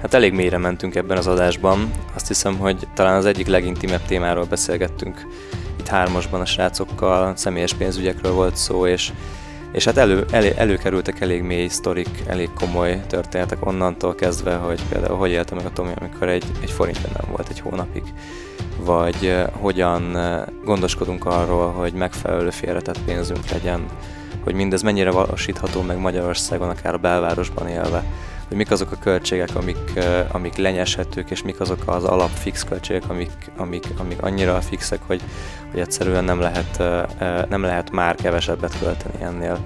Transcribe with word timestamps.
Hát 0.00 0.14
elég 0.14 0.32
mélyre 0.32 0.58
mentünk 0.58 0.94
ebben 0.94 1.16
az 1.16 1.26
adásban. 1.26 1.90
Azt 2.14 2.28
hiszem, 2.28 2.58
hogy 2.58 2.88
talán 2.94 3.16
az 3.16 3.24
egyik 3.26 3.46
legintimebb 3.46 4.02
témáról 4.02 4.44
beszélgettünk 4.44 5.26
itt 5.78 5.86
hármasban 5.86 6.40
a 6.40 6.44
srácokkal, 6.44 7.36
személyes 7.36 7.74
pénzügyekről 7.74 8.32
volt 8.32 8.56
szó, 8.56 8.86
és, 8.86 9.12
és 9.72 9.84
hát 9.84 9.96
elő, 9.96 10.24
elő, 10.30 10.52
előkerültek 10.56 11.20
elég 11.20 11.42
mély 11.42 11.68
sztorik, 11.68 12.22
elég 12.26 12.50
komoly 12.54 13.00
történetek 13.06 13.66
onnantól 13.66 14.14
kezdve, 14.14 14.54
hogy 14.54 14.82
például 14.88 15.16
hogy 15.16 15.30
élte 15.30 15.54
meg 15.54 15.64
a 15.64 15.72
Tomi, 15.72 15.92
amikor 16.00 16.28
egy, 16.28 16.44
egy 16.60 16.70
forint 16.70 17.02
nem 17.02 17.30
volt 17.30 17.48
egy 17.48 17.60
hónapig, 17.60 18.02
vagy 18.84 19.16
uh, 19.22 19.42
hogyan 19.52 20.02
uh, 20.14 20.64
gondoskodunk 20.64 21.24
arról, 21.24 21.70
hogy 21.70 21.92
megfelelő 21.92 22.50
félretett 22.50 22.98
pénzünk 23.04 23.50
legyen, 23.50 23.86
hogy 24.44 24.54
mindez 24.54 24.82
mennyire 24.82 25.10
valósítható 25.10 25.82
meg 25.82 25.98
Magyarországon, 25.98 26.68
akár 26.68 26.94
a 26.94 26.98
belvárosban 26.98 27.68
élve, 27.68 28.04
hogy 28.48 28.56
mik 28.56 28.70
azok 28.70 28.92
a 28.92 28.96
költségek, 28.96 29.54
amik, 29.54 29.98
amik 30.28 30.56
lenyeshetők, 30.56 31.30
és 31.30 31.42
mik 31.42 31.60
azok 31.60 31.82
az 31.86 32.04
alapfix 32.04 32.64
költségek, 32.64 33.08
amik, 33.08 33.30
amik, 33.56 33.86
amik 33.96 34.22
annyira 34.22 34.60
fixek, 34.60 35.00
hogy, 35.06 35.22
hogy 35.70 35.80
egyszerűen 35.80 36.24
nem 36.24 36.40
lehet, 36.40 36.82
nem 37.48 37.62
lehet 37.62 37.90
már 37.90 38.14
kevesebbet 38.14 38.78
költeni 38.78 39.22
ennél. 39.22 39.58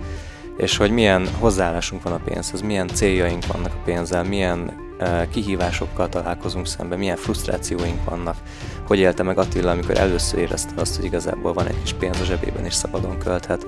És 0.56 0.76
hogy 0.76 0.90
milyen 0.90 1.28
hozzáállásunk 1.38 2.02
van 2.02 2.12
a 2.12 2.20
pénzhez, 2.24 2.60
milyen 2.60 2.88
céljaink 2.88 3.46
vannak 3.46 3.72
a 3.72 3.82
pénzzel, 3.84 4.24
milyen 4.24 4.82
kihívásokkal 5.30 6.08
találkozunk 6.08 6.66
szembe, 6.66 6.96
milyen 6.96 7.16
frusztrációink 7.16 8.04
vannak, 8.04 8.36
hogy 8.86 8.98
élte 8.98 9.22
meg 9.22 9.38
Attila, 9.38 9.70
amikor 9.70 9.98
először 9.98 10.38
érezte 10.38 10.72
azt, 10.76 10.96
hogy 10.96 11.04
igazából 11.04 11.52
van 11.52 11.66
egy 11.66 11.82
kis 11.82 11.92
pénz 11.92 12.20
a 12.20 12.24
zsebében 12.24 12.64
és 12.64 12.74
szabadon 12.74 13.18
költhet. 13.18 13.66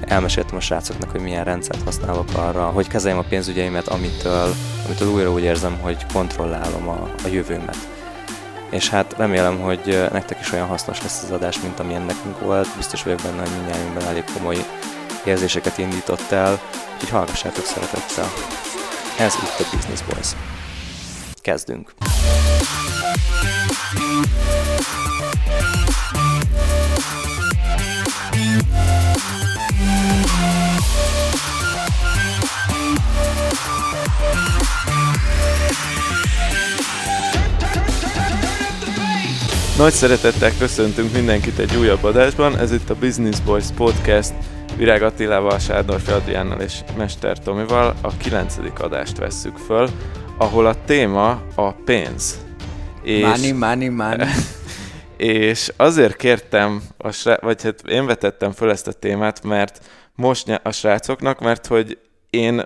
Elmeséltem 0.00 0.56
a 0.56 0.60
srácoknak, 0.60 1.10
hogy 1.10 1.20
milyen 1.20 1.44
rendszert 1.44 1.82
használok 1.84 2.28
arra, 2.34 2.64
hogy 2.64 2.88
kezeljem 2.88 3.18
a 3.18 3.28
pénzügyeimet, 3.28 3.88
amitől, 3.88 4.54
amitől 4.86 5.08
újra 5.08 5.32
úgy 5.32 5.42
érzem, 5.42 5.78
hogy 5.80 6.06
kontrollálom 6.12 6.88
a, 6.88 7.10
a 7.24 7.28
jövőmet. 7.28 7.76
És 8.70 8.88
hát 8.88 9.14
remélem, 9.16 9.60
hogy 9.60 10.08
nektek 10.12 10.40
is 10.40 10.52
olyan 10.52 10.66
hasznos 10.66 11.02
lesz 11.02 11.22
az 11.22 11.30
adás, 11.30 11.60
mint 11.60 11.80
amilyen 11.80 12.02
nekünk 12.02 12.40
volt. 12.40 12.76
Biztos 12.76 13.02
vagyok 13.02 13.20
benne, 13.22 13.40
hogy 13.40 13.50
mindjárt 13.56 14.08
elég 14.08 14.24
komoly 14.36 14.56
érzéseket 15.24 15.78
indított 15.78 16.30
el, 16.30 16.60
úgyhogy 16.94 17.08
hallgassátok 17.08 17.64
szeretettel. 17.64 18.32
Ez 19.18 19.34
itt 19.34 19.66
a 19.66 19.76
Business 19.76 20.02
Boys. 20.02 20.28
Kezdünk! 21.40 21.94
Nagy 39.82 39.92
szeretettel 39.92 40.50
köszöntünk 40.58 41.12
mindenkit 41.12 41.58
egy 41.58 41.76
újabb 41.76 42.04
adásban, 42.04 42.58
ez 42.58 42.72
itt 42.72 42.90
a 42.90 42.94
Business 42.94 43.40
Boys 43.40 43.66
Podcast 43.76 44.32
Virág 44.76 45.02
Attilával, 45.02 45.58
Sádor 45.58 46.00
Adriánnal 46.08 46.60
és 46.60 46.78
Mester 46.96 47.38
Tomival 47.38 47.94
a 48.00 48.16
kilencedik 48.16 48.80
adást 48.80 49.18
vesszük 49.18 49.56
föl, 49.56 49.88
ahol 50.36 50.66
a 50.66 50.84
téma 50.84 51.42
a 51.54 51.72
pénz. 51.72 52.51
És, 53.02 53.22
money, 53.22 53.52
money, 53.52 53.88
money. 53.88 54.28
és 55.16 55.72
azért 55.76 56.16
kértem, 56.16 56.82
a 56.96 57.10
srá- 57.10 57.40
vagy 57.40 57.62
hát 57.62 57.82
én 57.88 58.06
vetettem 58.06 58.52
föl 58.52 58.70
ezt 58.70 58.86
a 58.86 58.92
témát, 58.92 59.42
mert 59.42 59.84
most 60.14 60.60
a 60.62 60.72
srácoknak, 60.72 61.40
mert 61.40 61.66
hogy 61.66 61.98
én 62.30 62.62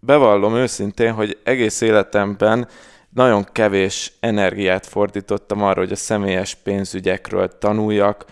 bevallom 0.00 0.54
őszintén, 0.54 1.12
hogy 1.12 1.38
egész 1.44 1.80
életemben 1.80 2.68
nagyon 3.10 3.46
kevés 3.52 4.12
energiát 4.20 4.86
fordítottam 4.86 5.62
arra, 5.62 5.80
hogy 5.80 5.92
a 5.92 5.96
személyes 5.96 6.54
pénzügyekről 6.54 7.58
tanuljak, 7.58 8.24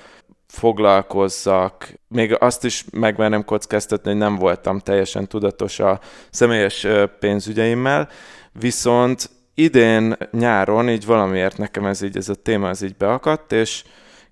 foglalkozzak. 0.46 1.92
Még 2.08 2.36
azt 2.38 2.64
is 2.64 2.84
megmernem 2.92 3.44
kockáztatni, 3.44 4.10
hogy 4.10 4.18
nem 4.18 4.36
voltam 4.36 4.78
teljesen 4.78 5.28
tudatos 5.28 5.78
a 5.78 6.00
személyes 6.30 6.86
pénzügyeimmel, 7.18 8.08
viszont 8.52 9.30
idén 9.54 10.16
nyáron 10.30 10.88
így 10.88 11.06
valamiért 11.06 11.58
nekem 11.58 11.86
ez 11.86 12.02
így, 12.02 12.16
ez 12.16 12.28
a 12.28 12.34
téma 12.34 12.68
ez 12.68 12.82
így 12.82 12.96
beakadt, 12.96 13.52
és 13.52 13.84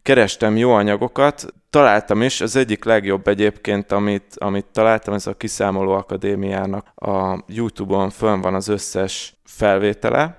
kerestem 0.02 0.56
jó 0.56 0.72
anyagokat, 0.72 1.46
találtam 1.70 2.22
is, 2.22 2.40
az 2.40 2.56
egyik 2.56 2.84
legjobb 2.84 3.28
egyébként, 3.28 3.92
amit, 3.92 4.34
amit 4.38 4.66
találtam, 4.72 5.14
ez 5.14 5.26
a 5.26 5.36
Kiszámoló 5.36 5.92
Akadémiának 5.92 6.86
a 6.94 7.44
YouTube-on 7.46 8.10
fönn 8.10 8.40
van 8.40 8.54
az 8.54 8.68
összes 8.68 9.34
felvétele, 9.44 10.38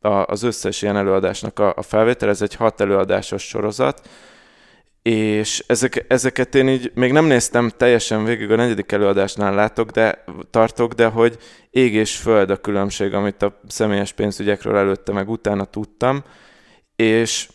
a, 0.00 0.08
az 0.08 0.42
összes 0.42 0.82
ilyen 0.82 0.96
előadásnak 0.96 1.58
a, 1.58 1.72
a 1.76 1.82
felvétel, 1.82 2.28
ez 2.28 2.42
egy 2.42 2.54
hat 2.54 2.80
előadásos 2.80 3.42
sorozat, 3.42 4.08
és 5.10 5.64
ezek, 5.66 6.04
ezeket 6.08 6.54
én 6.54 6.68
így 6.68 6.90
még 6.94 7.12
nem 7.12 7.24
néztem 7.24 7.70
teljesen 7.76 8.24
végig, 8.24 8.50
a 8.50 8.56
negyedik 8.56 8.92
előadásnál 8.92 9.54
látok, 9.54 9.90
de 9.90 10.24
tartok, 10.50 10.92
de 10.92 11.06
hogy 11.06 11.36
ég 11.70 11.94
és 11.94 12.16
föld 12.16 12.50
a 12.50 12.56
különbség, 12.56 13.14
amit 13.14 13.42
a 13.42 13.60
személyes 13.68 14.12
pénzügyekről 14.12 14.76
előtte 14.76 15.12
meg 15.12 15.28
utána 15.28 15.64
tudtam, 15.64 16.22
és 16.96 17.48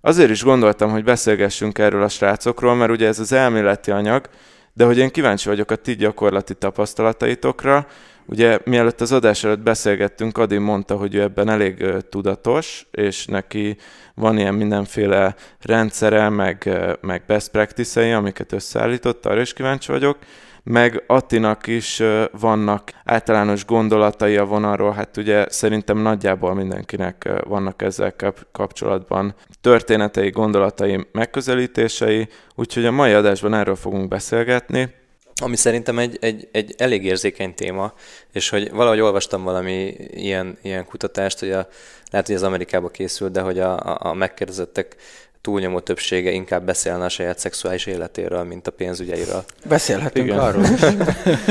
azért 0.00 0.30
is 0.30 0.42
gondoltam, 0.42 0.90
hogy 0.90 1.04
beszélgessünk 1.04 1.78
erről 1.78 2.02
a 2.02 2.08
srácokról, 2.08 2.74
mert 2.74 2.90
ugye 2.90 3.06
ez 3.06 3.18
az 3.18 3.32
elméleti 3.32 3.90
anyag, 3.90 4.28
de 4.72 4.84
hogy 4.84 4.98
én 4.98 5.10
kíváncsi 5.10 5.48
vagyok 5.48 5.70
a 5.70 5.76
ti 5.76 5.94
gyakorlati 5.96 6.54
tapasztalataitokra, 6.54 7.86
Ugye 8.28 8.58
mielőtt 8.64 9.00
az 9.00 9.12
adás 9.12 9.44
előtt 9.44 9.60
beszélgettünk, 9.60 10.38
Adi 10.38 10.58
mondta, 10.58 10.96
hogy 10.96 11.14
ő 11.14 11.20
ebben 11.20 11.48
elég 11.48 11.84
tudatos, 12.10 12.86
és 12.90 13.26
neki 13.26 13.76
van 14.14 14.38
ilyen 14.38 14.54
mindenféle 14.54 15.34
rendszere, 15.60 16.28
meg, 16.28 16.70
meg 17.00 17.22
best 17.26 17.50
practice-ei, 17.50 18.12
amiket 18.12 18.52
összeállított, 18.52 19.26
arra 19.26 19.40
is 19.40 19.52
kíváncsi 19.52 19.92
vagyok. 19.92 20.18
Meg 20.62 21.02
Attinak 21.06 21.66
is 21.66 22.02
vannak 22.40 22.90
általános 23.04 23.64
gondolatai 23.64 24.36
a 24.36 24.44
vonalról, 24.44 24.92
hát 24.92 25.16
ugye 25.16 25.46
szerintem 25.48 25.98
nagyjából 25.98 26.54
mindenkinek 26.54 27.28
vannak 27.44 27.82
ezzel 27.82 28.14
kapcsolatban 28.52 29.34
történetei, 29.60 30.30
gondolatai, 30.30 31.06
megközelítései, 31.12 32.28
úgyhogy 32.54 32.84
a 32.84 32.90
mai 32.90 33.12
adásban 33.12 33.54
erről 33.54 33.76
fogunk 33.76 34.08
beszélgetni 34.08 34.94
ami 35.42 35.56
szerintem 35.56 35.98
egy, 35.98 36.16
egy, 36.20 36.48
egy 36.52 36.74
elég 36.78 37.04
érzékeny 37.04 37.54
téma, 37.54 37.92
és 38.32 38.48
hogy 38.48 38.70
valahogy 38.70 39.00
olvastam 39.00 39.42
valami 39.42 39.96
ilyen, 40.10 40.58
ilyen 40.62 40.84
kutatást, 40.84 41.38
hogy 41.38 41.50
a, 41.50 41.68
lehet, 42.10 42.26
hogy 42.26 42.36
az 42.36 42.42
Amerikába 42.42 42.88
készült, 42.88 43.32
de 43.32 43.40
hogy 43.40 43.58
a, 43.58 43.96
a, 43.98 44.14
megkérdezettek 44.14 44.96
túlnyomó 45.40 45.80
többsége 45.80 46.30
inkább 46.30 46.64
beszélne 46.64 47.04
a 47.04 47.08
saját 47.08 47.38
szexuális 47.38 47.86
életéről, 47.86 48.42
mint 48.42 48.66
a 48.66 48.70
pénzügyeiről. 48.70 49.44
Beszélhetünk 49.64 50.26
Igen. 50.26 50.38
arról 50.38 50.62
is. 50.62 50.80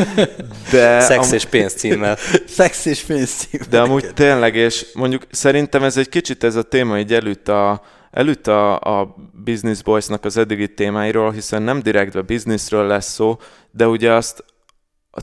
De 0.72 1.00
Szex 1.00 1.28
am... 1.28 1.34
és 1.34 1.46
pénz 1.46 1.74
címmel. 1.74 2.18
Szex 2.58 2.86
és 2.86 3.02
pénz 3.02 3.32
címmel. 3.32 3.68
De 3.70 3.80
amúgy 3.80 4.14
tényleg, 4.14 4.56
és 4.56 4.86
mondjuk 4.94 5.28
szerintem 5.32 5.84
ez 5.84 5.98
egy 5.98 6.10
kicsit 6.10 6.44
ez 6.44 6.56
a 6.56 6.62
téma 6.62 7.00
így 7.00 7.14
előtt 7.14 7.48
a, 7.48 7.82
előtt 8.16 8.48
a, 8.48 8.80
a 8.80 9.16
Business 9.44 9.82
Boys-nak 9.82 10.26
az 10.26 10.38
eddigi 10.38 10.74
témáiról, 10.74 11.32
hiszen 11.32 11.62
nem 11.62 11.80
direktve 11.80 12.22
businessről 12.22 12.88
lesz 12.88 13.12
szó, 13.12 13.38
de 13.72 13.88
ugye 13.88 14.14
azt, 14.14 14.46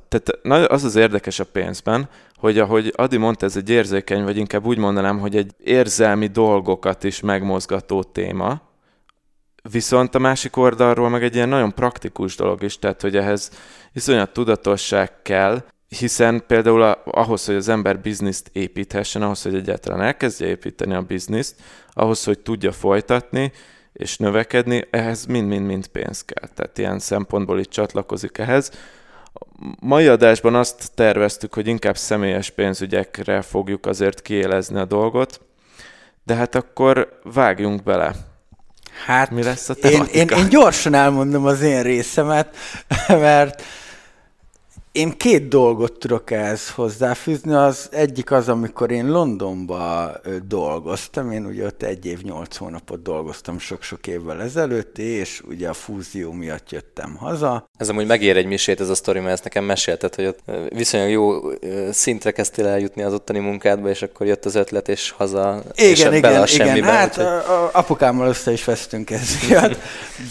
tehát 0.08 0.28
az 0.70 0.84
az 0.84 0.96
érdekes 0.96 1.38
a 1.38 1.44
pénzben, 1.44 2.08
hogy 2.34 2.58
ahogy 2.58 2.92
Adi 2.96 3.16
mondta, 3.16 3.46
ez 3.46 3.56
egy 3.56 3.70
érzékeny, 3.70 4.24
vagy 4.24 4.36
inkább 4.36 4.66
úgy 4.66 4.78
mondanám, 4.78 5.18
hogy 5.18 5.36
egy 5.36 5.54
érzelmi 5.58 6.26
dolgokat 6.26 7.04
is 7.04 7.20
megmozgató 7.20 8.02
téma, 8.02 8.60
viszont 9.70 10.14
a 10.14 10.18
másik 10.18 10.56
oldalról 10.56 11.08
meg 11.08 11.22
egy 11.22 11.34
ilyen 11.34 11.48
nagyon 11.48 11.74
praktikus 11.74 12.36
dolog 12.36 12.62
is, 12.62 12.78
tehát 12.78 13.00
hogy 13.00 13.16
ehhez 13.16 13.50
iszonyat 13.92 14.32
tudatosság 14.32 15.22
kell, 15.22 15.64
hiszen 15.98 16.44
például 16.46 16.82
ahhoz, 17.04 17.44
hogy 17.44 17.54
az 17.54 17.68
ember 17.68 18.00
bizniszt 18.00 18.50
építhessen, 18.52 19.22
ahhoz, 19.22 19.42
hogy 19.42 19.54
egyáltalán 19.54 20.00
elkezdje 20.00 20.46
építeni 20.46 20.94
a 20.94 21.02
bizniszt, 21.02 21.54
ahhoz, 21.92 22.24
hogy 22.24 22.38
tudja 22.38 22.72
folytatni 22.72 23.52
és 23.92 24.16
növekedni, 24.16 24.86
ehhez 24.90 25.26
mind-mind-mind 25.26 25.86
pénz 25.86 26.24
kell. 26.24 26.48
Tehát 26.54 26.78
ilyen 26.78 26.98
szempontból 26.98 27.58
itt 27.58 27.70
csatlakozik 27.70 28.38
ehhez. 28.38 28.70
Mai 29.80 30.06
adásban 30.06 30.54
azt 30.54 30.90
terveztük, 30.94 31.54
hogy 31.54 31.66
inkább 31.66 31.96
személyes 31.96 32.50
pénzügyekre 32.50 33.42
fogjuk 33.42 33.86
azért 33.86 34.22
kiélezni 34.22 34.78
a 34.78 34.84
dolgot, 34.84 35.40
de 36.24 36.34
hát 36.34 36.54
akkor 36.54 37.20
vágjunk 37.22 37.82
bele. 37.82 38.14
Hát 39.06 39.30
Mi 39.30 39.42
lesz 39.42 39.68
a 39.68 39.72
én, 39.72 40.04
én, 40.12 40.28
én 40.28 40.48
gyorsan 40.48 40.94
elmondom 40.94 41.44
az 41.44 41.60
én 41.60 41.82
részemet, 41.82 42.56
mert 43.08 43.62
Én 44.92 45.16
két 45.16 45.48
dolgot 45.48 45.98
tudok 45.98 46.30
ehhez 46.30 46.70
hozzáfűzni. 46.70 47.54
Az 47.54 47.88
egyik 47.92 48.30
az, 48.30 48.48
amikor 48.48 48.90
én 48.90 49.10
Londonba 49.10 50.12
dolgoztam, 50.46 51.30
én 51.30 51.46
ugye 51.46 51.66
ott 51.66 51.82
egy 51.82 52.06
év, 52.06 52.22
nyolc 52.22 52.56
hónapot 52.56 53.02
dolgoztam 53.02 53.58
sok-sok 53.58 54.06
évvel 54.06 54.42
ezelőtt, 54.42 54.98
és 54.98 55.42
ugye 55.48 55.68
a 55.68 55.72
fúzió 55.72 56.32
miatt 56.32 56.70
jöttem 56.70 57.16
haza. 57.16 57.68
Ez 57.78 57.88
amúgy 57.88 58.06
megér 58.06 58.36
egy 58.36 58.46
misét 58.46 58.80
ez 58.80 58.88
a 58.88 58.94
sztori, 58.94 59.18
mert 59.18 59.32
ezt 59.32 59.44
nekem 59.44 59.64
mesélted, 59.64 60.14
hogy 60.14 60.26
ott 60.26 60.40
viszonylag 60.68 61.10
jó 61.10 61.40
szintre 61.90 62.30
kezdtél 62.30 62.66
eljutni 62.66 63.02
az 63.02 63.12
ottani 63.12 63.38
munkádba, 63.38 63.88
és 63.88 64.02
akkor 64.02 64.26
jött 64.26 64.44
az 64.44 64.54
ötlet, 64.54 64.88
és 64.88 65.10
haza, 65.10 65.62
igen, 65.74 65.90
és 65.90 66.00
igen, 66.00 66.20
bele 66.20 66.40
a 66.40 66.46
igen. 66.52 66.66
semmibe. 66.66 66.86
Hát 66.86 67.18
úgyhogy... 67.18 67.68
apukámmal 67.72 68.28
össze 68.28 68.52
is 68.52 68.64
vesztünk 68.64 69.10
ezért, 69.10 69.78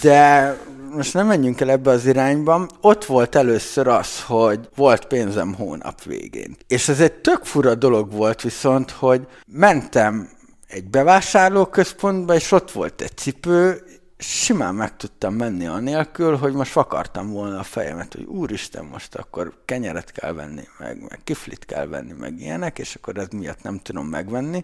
de 0.01 0.57
most 0.95 1.13
nem 1.13 1.27
menjünk 1.27 1.61
el 1.61 1.69
ebbe 1.69 1.91
az 1.91 2.05
irányba. 2.05 2.67
Ott 2.81 3.05
volt 3.05 3.35
először 3.35 3.87
az, 3.87 4.23
hogy 4.23 4.69
volt 4.75 5.05
pénzem 5.05 5.53
hónap 5.53 6.03
végén. 6.03 6.55
És 6.67 6.89
ez 6.89 6.99
egy 6.99 7.13
tök 7.13 7.43
fura 7.43 7.75
dolog 7.75 8.11
volt 8.11 8.41
viszont, 8.41 8.91
hogy 8.91 9.27
mentem 9.45 10.29
egy 10.67 10.83
bevásárlóközpontba, 10.83 12.35
és 12.35 12.51
ott 12.51 12.71
volt 12.71 13.01
egy 13.01 13.17
cipő, 13.17 13.83
simán 14.17 14.75
meg 14.75 14.95
tudtam 14.97 15.33
menni 15.33 15.65
anélkül, 15.65 16.35
hogy 16.35 16.53
most 16.53 16.73
vakartam 16.73 17.29
volna 17.29 17.59
a 17.59 17.63
fejemet, 17.63 18.13
hogy 18.13 18.23
úristen, 18.23 18.85
most 18.85 19.15
akkor 19.15 19.53
kenyeret 19.65 20.11
kell 20.11 20.33
venni, 20.33 20.63
meg, 20.79 21.01
meg 21.09 21.19
kiflit 21.23 21.65
kell 21.65 21.87
venni, 21.87 22.13
meg 22.19 22.39
ilyenek, 22.39 22.79
és 22.79 22.95
akkor 22.95 23.17
ez 23.17 23.27
miatt 23.31 23.63
nem 23.63 23.79
tudom 23.79 24.07
megvenni. 24.07 24.63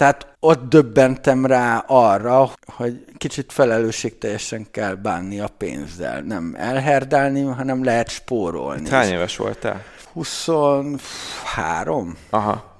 Tehát 0.00 0.26
ott 0.38 0.68
döbbentem 0.68 1.46
rá 1.46 1.84
arra, 1.86 2.50
hogy 2.66 3.04
kicsit 3.16 3.52
felelősségteljesen 3.52 4.66
kell 4.70 4.94
bánni 4.94 5.40
a 5.40 5.48
pénzzel. 5.58 6.20
Nem 6.20 6.54
elherdálni, 6.58 7.42
hanem 7.42 7.84
lehet 7.84 8.08
spórolni. 8.08 8.88
Hány 8.88 9.10
éves 9.10 9.36
voltál? 9.36 9.84
23 10.12 12.16
Aha. 12.30 12.76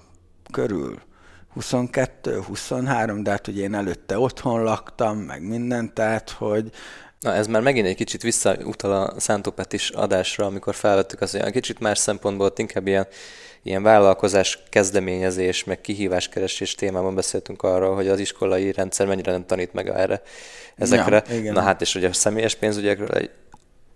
körül. 0.53 0.99
22, 1.53 2.41
23, 2.41 3.23
de 3.23 3.31
hát 3.31 3.49
ugye 3.49 3.63
én 3.63 3.75
előtte 3.75 4.19
otthon 4.19 4.63
laktam, 4.63 5.19
meg 5.19 5.43
minden, 5.43 5.95
tehát 5.95 6.31
hogy 6.31 6.71
Na 7.21 7.35
ez 7.35 7.47
már 7.47 7.63
megint 7.63 7.87
egy 7.87 7.95
kicsit 7.95 8.23
visszautal 8.23 8.93
a 8.93 9.21
Szántópetis 9.21 9.91
adásra, 9.91 10.47
amikor 10.47 10.75
felvettük 10.75 11.19
hogy 11.19 11.41
egy 11.41 11.53
kicsit 11.53 11.79
más 11.79 11.99
szempontból 11.99 12.53
inkább 12.57 12.87
ilyen 12.87 13.07
ilyen 13.63 13.83
vállalkozás 13.83 14.59
kezdeményezés, 14.69 15.65
meg 15.65 15.81
kihíváskeresés 15.81 16.75
témában 16.75 17.15
beszéltünk 17.15 17.63
arról, 17.63 17.95
hogy 17.95 18.09
az 18.09 18.19
iskolai 18.21 18.73
rendszer 18.73 19.07
mennyire 19.07 19.33
nem 19.33 19.47
tanít 19.47 19.73
meg 19.73 19.89
erre 19.89 20.23
ezekre. 20.77 21.25
Ja, 21.29 21.37
igen. 21.37 21.53
Na 21.53 21.61
hát, 21.61 21.81
és 21.81 21.93
hogy 21.93 22.05
a 22.05 22.13
személyes 22.13 22.55
pénzügyekről 22.55 23.11
egy 23.11 23.31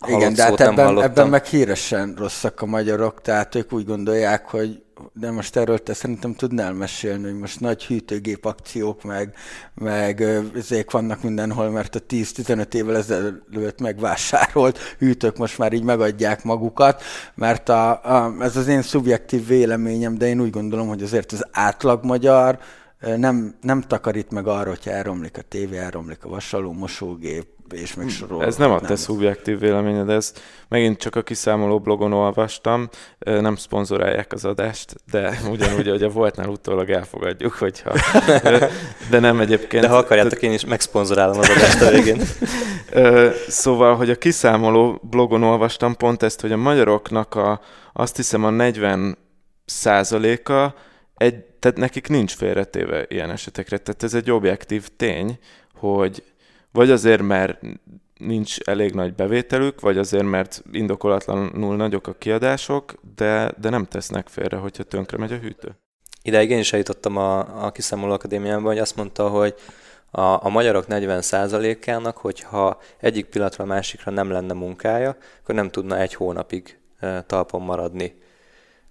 igen, 0.06 0.34
de 0.34 0.42
hát 0.42 0.60
ebben, 0.60 1.02
ebben 1.02 1.28
meg 1.28 1.44
híresen 1.44 2.14
rosszak 2.18 2.60
a 2.60 2.66
magyarok, 2.66 3.20
tehát 3.20 3.54
ők 3.54 3.72
úgy 3.72 3.84
gondolják, 3.84 4.48
hogy 4.48 4.82
de 5.12 5.30
most 5.30 5.56
erről 5.56 5.82
te 5.82 5.94
szerintem 5.94 6.34
tudnál 6.34 6.72
mesélni, 6.72 7.24
hogy 7.24 7.38
most 7.38 7.60
nagy 7.60 7.84
hűtőgép 7.84 8.44
akciók, 8.44 9.02
meg, 9.02 9.34
meg 9.74 10.20
ezek 10.54 10.90
vannak 10.90 11.22
mindenhol, 11.22 11.70
mert 11.70 11.94
a 11.94 12.00
10-15 12.08 12.74
évvel 12.74 12.96
ezelőtt 12.96 13.80
megvásárolt 13.80 14.78
hűtők 14.98 15.36
most 15.36 15.58
már 15.58 15.72
így 15.72 15.82
megadják 15.82 16.44
magukat, 16.44 17.02
mert 17.34 17.68
a, 17.68 17.90
a, 17.90 18.34
ez 18.40 18.56
az 18.56 18.66
én 18.66 18.82
szubjektív 18.82 19.46
véleményem, 19.46 20.18
de 20.18 20.26
én 20.26 20.40
úgy 20.40 20.50
gondolom, 20.50 20.88
hogy 20.88 21.02
azért 21.02 21.32
az 21.32 21.46
átlag 21.52 22.04
magyar 22.04 22.58
nem, 23.16 23.54
nem 23.60 23.80
takarít 23.80 24.30
meg 24.30 24.46
arra, 24.46 24.68
hogyha 24.68 24.90
elromlik 24.90 25.38
a 25.38 25.42
tévé, 25.42 25.76
elromlik 25.78 26.24
a 26.24 26.28
vasaló 26.28 26.72
mosógép, 26.72 27.46
és 27.70 27.94
még 27.94 28.08
sorol. 28.08 28.44
Ez 28.44 28.56
nem 28.56 28.70
a 28.70 28.80
te 28.80 28.96
szubjektív 28.96 29.58
véleményed, 29.58 30.08
ez 30.08 30.32
megint 30.68 30.98
csak 30.98 31.16
a 31.16 31.22
kiszámoló 31.22 31.78
blogon 31.78 32.12
olvastam, 32.12 32.88
nem 33.18 33.56
szponzorálják 33.56 34.32
az 34.32 34.44
adást, 34.44 34.94
de 35.10 35.38
ugyanúgy, 35.50 35.88
hogy 35.88 36.02
a 36.02 36.08
voltnál 36.08 36.48
utólag 36.48 36.90
elfogadjuk, 36.90 37.52
hogyha... 37.52 37.92
De 39.10 39.18
nem 39.18 39.40
egyébként... 39.40 39.82
De 39.82 39.88
ha 39.88 39.96
akarjátok, 39.96 40.42
én 40.42 40.52
is 40.52 40.64
megszponzorálom 40.64 41.38
az 41.38 41.50
adást 41.50 41.82
a 41.82 41.90
végén. 41.90 42.20
Szóval, 43.48 43.96
hogy 43.96 44.10
a 44.10 44.14
kiszámoló 44.14 45.00
blogon 45.10 45.42
olvastam 45.42 45.96
pont 45.96 46.22
ezt, 46.22 46.40
hogy 46.40 46.52
a 46.52 46.56
magyaroknak 46.56 47.34
a, 47.34 47.60
azt 47.92 48.16
hiszem 48.16 48.44
a 48.44 48.50
40 48.50 49.18
százaléka 49.64 50.74
egy, 51.16 51.34
tehát 51.36 51.76
nekik 51.76 52.08
nincs 52.08 52.34
félretéve 52.34 53.04
ilyen 53.08 53.30
esetekre. 53.30 53.78
Tehát 53.78 54.02
ez 54.02 54.14
egy 54.14 54.30
objektív 54.30 54.88
tény, 54.96 55.38
hogy 55.74 56.22
vagy 56.74 56.90
azért, 56.90 57.22
mert 57.22 57.60
nincs 58.18 58.60
elég 58.60 58.94
nagy 58.94 59.14
bevételük, 59.14 59.80
vagy 59.80 59.98
azért, 59.98 60.24
mert 60.24 60.62
indokolatlanul 60.72 61.76
nagyok 61.76 62.06
a 62.06 62.14
kiadások, 62.14 62.94
de, 63.16 63.52
de 63.60 63.68
nem 63.68 63.84
tesznek 63.84 64.28
félre, 64.28 64.56
hogyha 64.56 64.82
tönkre 64.82 65.18
megy 65.18 65.32
a 65.32 65.36
hűtő. 65.36 65.76
Ideig 66.22 66.50
én 66.50 66.58
is 66.58 66.72
eljutottam 66.72 67.16
a, 67.16 67.64
a 67.64 67.70
Kiszámoló 67.70 68.12
Akadémiában, 68.12 68.64
hogy 68.64 68.78
azt 68.78 68.96
mondta, 68.96 69.28
hogy 69.28 69.54
a, 70.10 70.20
a 70.20 70.48
magyarok 70.48 70.84
40%-ának, 70.88 72.16
hogyha 72.16 72.80
egyik 73.00 73.26
pillanatra 73.26 73.64
a 73.64 73.66
másikra 73.66 74.12
nem 74.12 74.30
lenne 74.30 74.52
munkája, 74.52 75.16
akkor 75.42 75.54
nem 75.54 75.70
tudna 75.70 75.98
egy 75.98 76.14
hónapig 76.14 76.78
talpon 77.26 77.62
maradni 77.62 78.14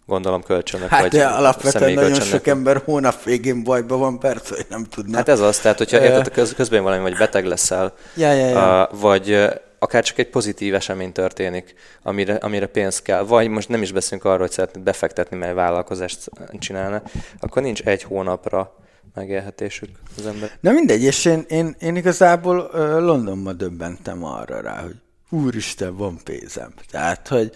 gondolom 0.05 0.43
kölcsönök, 0.43 0.87
hát 0.87 1.01
vagy 1.01 1.11
de 1.11 1.25
alapvetően 1.25 1.93
nagyon 1.93 2.19
sok 2.19 2.47
ember 2.47 2.81
hónap 2.85 3.23
végén 3.23 3.63
bajban 3.63 3.99
van, 3.99 4.19
persze, 4.19 4.55
hogy 4.55 4.65
nem 4.69 4.83
tudna. 4.83 5.17
Hát 5.17 5.29
ez 5.29 5.39
az, 5.39 5.59
tehát 5.59 5.77
hogyha 5.77 6.01
érted, 6.01 6.31
köz, 6.31 6.53
közben 6.53 6.83
valami, 6.83 7.01
vagy 7.01 7.17
beteg 7.17 7.45
leszel, 7.45 7.93
ja, 8.15 8.31
ja, 8.31 8.47
ja. 8.47 8.89
Uh, 8.91 8.99
vagy 8.99 9.49
akár 9.79 10.03
csak 10.03 10.17
egy 10.17 10.29
pozitív 10.29 10.73
esemény 10.75 11.11
történik, 11.11 11.75
amire, 12.03 12.35
amire 12.35 12.65
pénz 12.65 13.01
kell, 13.01 13.23
vagy 13.23 13.47
most 13.47 13.69
nem 13.69 13.81
is 13.81 13.91
beszélünk 13.91 14.25
arról, 14.25 14.37
hogy 14.37 14.51
szeretnéd 14.51 14.83
befektetni, 14.83 15.37
mert 15.37 15.53
vállalkozást 15.53 16.29
csinálna, 16.59 17.01
akkor 17.39 17.61
nincs 17.61 17.81
egy 17.81 18.03
hónapra 18.03 18.75
megélhetésük 19.13 19.89
az 20.17 20.25
ember. 20.25 20.51
Na 20.59 20.71
mindegy, 20.71 21.03
és 21.03 21.25
én, 21.25 21.45
én, 21.47 21.75
én 21.79 21.95
igazából 21.95 22.57
uh, 22.73 22.79
Londonban 22.99 23.57
döbbentem 23.57 24.23
arra 24.23 24.61
rá, 24.61 24.81
hogy 24.81 24.95
úristen, 25.29 25.95
van 25.97 26.19
pénzem. 26.23 26.73
Tehát, 26.91 27.27
hogy 27.27 27.51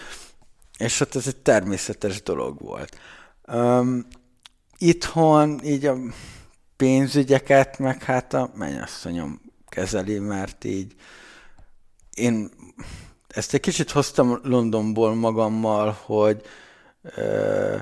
és 0.77 0.99
ott 0.99 1.15
ez 1.15 1.27
egy 1.27 1.37
természetes 1.37 2.23
dolog 2.23 2.61
volt. 2.61 2.97
Um, 3.47 4.07
itthon 4.77 5.59
így 5.63 5.85
a 5.85 5.97
pénzügyeket, 6.75 7.79
meg 7.79 8.03
hát 8.03 8.33
a 8.33 8.51
mennyasszonyom 8.55 9.41
kezeli, 9.69 10.19
mert 10.19 10.63
így 10.63 10.95
én 12.13 12.49
ezt 13.27 13.53
egy 13.53 13.59
kicsit 13.59 13.91
hoztam 13.91 14.39
Londonból 14.43 15.15
magammal, 15.15 15.97
hogy 16.05 16.41
ö, 17.01 17.75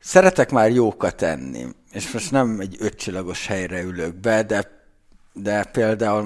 szeretek 0.00 0.50
már 0.50 0.70
jókat 0.70 1.22
enni, 1.22 1.66
és 1.92 2.10
most 2.10 2.30
nem 2.30 2.60
egy 2.60 2.76
ötcsillagos 2.78 3.46
helyre 3.46 3.80
ülök 3.80 4.14
be, 4.14 4.42
de, 4.42 4.86
de 5.32 5.64
például 5.64 6.24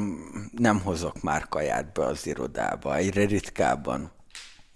nem 0.57 0.81
hozok 0.81 1.23
már 1.23 1.49
kaját 1.49 1.93
be 1.93 2.05
az 2.05 2.27
irodába, 2.27 2.97
egyre 2.97 3.25
ritkábban 3.25 4.13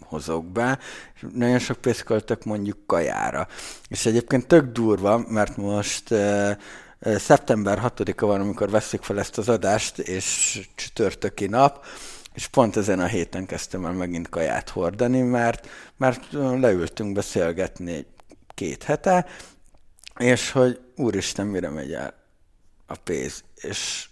hozok 0.09 0.47
be, 0.47 0.79
és 1.15 1.25
nagyon 1.33 1.59
sok 1.59 1.77
pénzt 1.77 2.03
költök 2.03 2.45
mondjuk 2.45 2.87
kajára. 2.87 3.49
És 3.89 4.07
egyébként 4.07 4.47
tök 4.47 4.73
durva, 4.73 5.25
mert 5.29 5.57
most 5.57 6.15
szeptember 7.01 7.81
6-a 7.97 8.27
van, 8.27 8.41
amikor 8.41 8.71
veszük 8.71 9.03
fel 9.03 9.19
ezt 9.19 9.39
az 9.39 9.49
adást, 9.49 9.99
és 9.99 10.61
csütörtöki 10.75 11.47
nap, 11.47 11.85
és 12.35 12.47
pont 12.47 12.77
ezen 12.77 13.01
a 13.01 13.07
héten 13.07 13.47
kezdtem 13.47 13.87
el 13.87 13.93
megint 13.93 14.29
kaját 14.29 14.69
hordani, 14.69 15.21
mert, 15.21 15.69
mert 15.97 16.33
leültünk 16.33 17.13
beszélgetni 17.13 18.07
két 18.55 18.83
hete, 18.83 19.27
és 20.19 20.51
hogy 20.51 20.81
úristen, 20.97 21.47
mire 21.47 21.69
megy 21.69 21.93
el 21.93 22.15
a 22.87 22.95
pénz, 22.97 23.45
és 23.55 24.09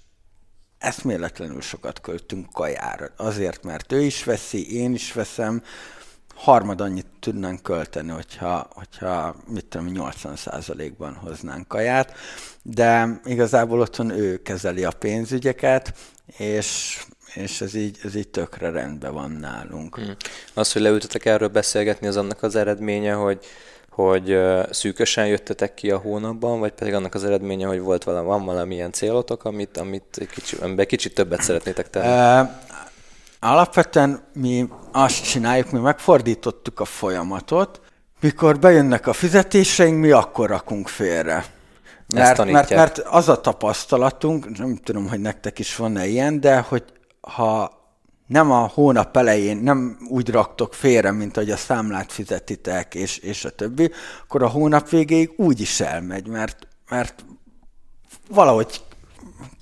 eszméletlenül 0.85 1.61
sokat 1.61 2.01
költünk 2.01 2.53
kajára. 2.53 3.07
Azért, 3.17 3.63
mert 3.63 3.93
ő 3.93 4.01
is 4.01 4.25
veszi, 4.25 4.77
én 4.77 4.95
is 4.95 5.13
veszem, 5.13 5.63
harmad 6.35 6.81
annyit 6.81 7.07
tudnánk 7.21 7.63
költeni, 7.63 8.11
hogyha, 8.11 8.69
hogyha 8.75 9.37
mit 9.47 9.65
tudom, 9.67 9.93
80%-ban 9.95 11.15
hoznánk 11.15 11.69
kaját, 11.69 12.15
de 12.63 13.21
igazából 13.25 13.81
otthon 13.81 14.11
ő 14.11 14.43
kezeli 14.43 14.85
a 14.85 14.91
pénzügyeket, 14.91 15.95
és 16.37 16.99
és 17.35 17.61
ez 17.61 17.75
így, 17.75 17.99
ez 18.03 18.15
így 18.15 18.29
tökre 18.29 18.71
rendben 18.71 19.13
van 19.13 19.31
nálunk. 19.31 19.97
Hmm. 19.97 20.17
Az, 20.55 20.73
hogy 20.73 20.83
leültetek 20.83 21.25
erről 21.25 21.49
beszélgetni, 21.49 22.07
az 22.07 22.17
annak 22.17 22.43
az 22.43 22.57
eredménye, 22.57 23.13
hogy 23.13 23.45
hogy 23.95 24.39
szűkösen 24.71 25.27
jöttetek 25.27 25.75
ki 25.75 25.91
a 25.91 25.99
hónapban, 25.99 26.61
vagy 26.61 26.73
pedig 26.73 26.95
annak 26.95 27.15
az 27.15 27.25
eredménye, 27.25 27.67
hogy 27.67 27.81
volt 27.81 28.05
valami, 28.05 28.27
van 28.27 28.45
valamilyen 28.45 28.93
célotok, 28.93 29.45
amit, 29.45 29.77
amit 29.77 30.17
egy 30.21 30.29
kicsit, 30.29 30.61
amiben 30.61 30.87
kicsit 30.87 31.15
többet 31.15 31.43
szeretnétek 31.43 31.91
tenni? 31.91 32.49
Alapvetően 33.41 34.23
mi 34.33 34.69
azt 34.93 35.25
csináljuk, 35.25 35.71
mi 35.71 35.79
megfordítottuk 35.79 36.81
a 36.81 36.85
folyamatot, 36.85 37.81
mikor 38.21 38.59
bejönnek 38.59 39.07
a 39.07 39.13
fizetéseink, 39.13 40.01
mi 40.01 40.11
akkor 40.11 40.49
rakunk 40.49 40.89
félre. 40.89 41.45
Mert, 42.07 42.45
mert, 42.45 42.71
mert 42.71 42.99
az 42.99 43.29
a 43.29 43.41
tapasztalatunk, 43.41 44.59
nem 44.59 44.77
tudom, 44.77 45.09
hogy 45.09 45.21
nektek 45.21 45.59
is 45.59 45.77
van-e 45.77 46.07
ilyen, 46.07 46.41
de 46.41 46.61
hogy 46.61 46.85
ha 47.21 47.84
nem 48.27 48.51
a 48.51 48.71
hónap 48.75 49.17
elején, 49.17 49.57
nem 49.57 49.99
úgy 50.09 50.31
raktok 50.31 50.75
félre, 50.75 51.11
mint 51.11 51.37
hogy 51.37 51.51
a 51.51 51.57
számlát 51.57 52.13
fizetitek, 52.13 52.95
és, 52.95 53.19
és 53.19 53.45
a 53.45 53.51
többi, 53.51 53.91
akkor 54.23 54.43
a 54.43 54.49
hónap 54.49 54.89
végéig 54.89 55.33
úgy 55.37 55.61
is 55.61 55.81
elmegy, 55.81 56.29
mert, 56.29 56.69
mert 56.89 57.25
valahogy 58.29 58.83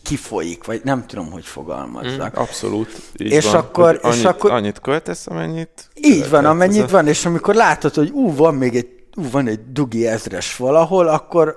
kifolyik, 0.03 0.65
vagy 0.65 0.81
nem 0.85 1.07
tudom, 1.07 1.31
hogy 1.31 1.45
fogalmazzak. 1.45 2.39
Mm, 2.39 2.43
abszolút. 2.43 3.03
Így 3.17 3.33
és 3.33 3.45
van, 3.45 3.55
akkor, 3.55 3.99
annyit, 4.03 4.19
és 4.19 4.25
akkor... 4.25 4.51
Annyit 4.51 4.81
költesz, 4.81 5.27
amennyit... 5.27 5.91
Így 5.95 6.31
van, 6.31 6.45
amennyit 6.45 6.91
van, 6.91 7.07
és 7.07 7.25
amikor 7.25 7.55
látod, 7.55 7.95
hogy 7.95 8.11
ú, 8.11 8.35
van 8.35 8.55
még 8.55 8.77
egy, 8.77 8.89
ú, 9.17 9.31
van 9.31 9.47
egy 9.47 9.73
dugi 9.73 10.07
ezres 10.07 10.57
valahol, 10.57 11.09
akkor 11.09 11.57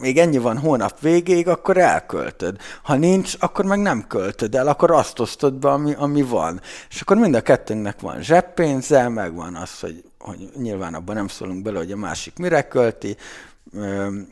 még 0.00 0.18
ennyi 0.18 0.38
van 0.38 0.58
hónap 0.58 1.00
végéig, 1.00 1.48
akkor 1.48 1.76
elköltöd. 1.76 2.56
Ha 2.82 2.96
nincs, 2.96 3.34
akkor 3.38 3.64
meg 3.64 3.78
nem 3.78 4.06
költöd 4.06 4.54
el, 4.54 4.68
akkor 4.68 4.90
azt 4.90 5.18
osztod 5.20 5.54
be, 5.54 5.68
ami, 5.68 5.94
ami 5.94 6.22
van. 6.22 6.60
És 6.90 7.00
akkor 7.00 7.16
mind 7.16 7.34
a 7.34 7.40
kettőnknek 7.40 8.00
van 8.00 8.22
zseppénze, 8.22 9.08
meg 9.08 9.34
van 9.34 9.54
az, 9.54 9.80
hogy, 9.80 10.04
hogy 10.18 10.50
nyilván 10.56 10.94
abban 10.94 11.14
nem 11.14 11.28
szólunk 11.28 11.62
bele, 11.62 11.78
hogy 11.78 11.92
a 11.92 11.96
másik 11.96 12.38
mire 12.38 12.68
költi, 12.68 13.16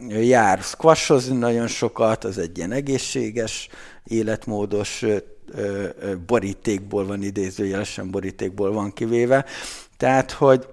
jár 0.08 0.58
squashozni 0.58 1.36
nagyon 1.36 1.66
sokat, 1.66 2.24
az 2.24 2.38
egy 2.38 2.56
ilyen 2.58 2.72
egészséges, 2.72 3.68
életmódos 4.04 5.04
borítékból 6.26 7.06
van 7.06 7.22
idézőjelesen 7.22 8.10
borítékból 8.10 8.72
van 8.72 8.92
kivéve. 8.92 9.44
Tehát, 9.96 10.30
hogy 10.30 10.66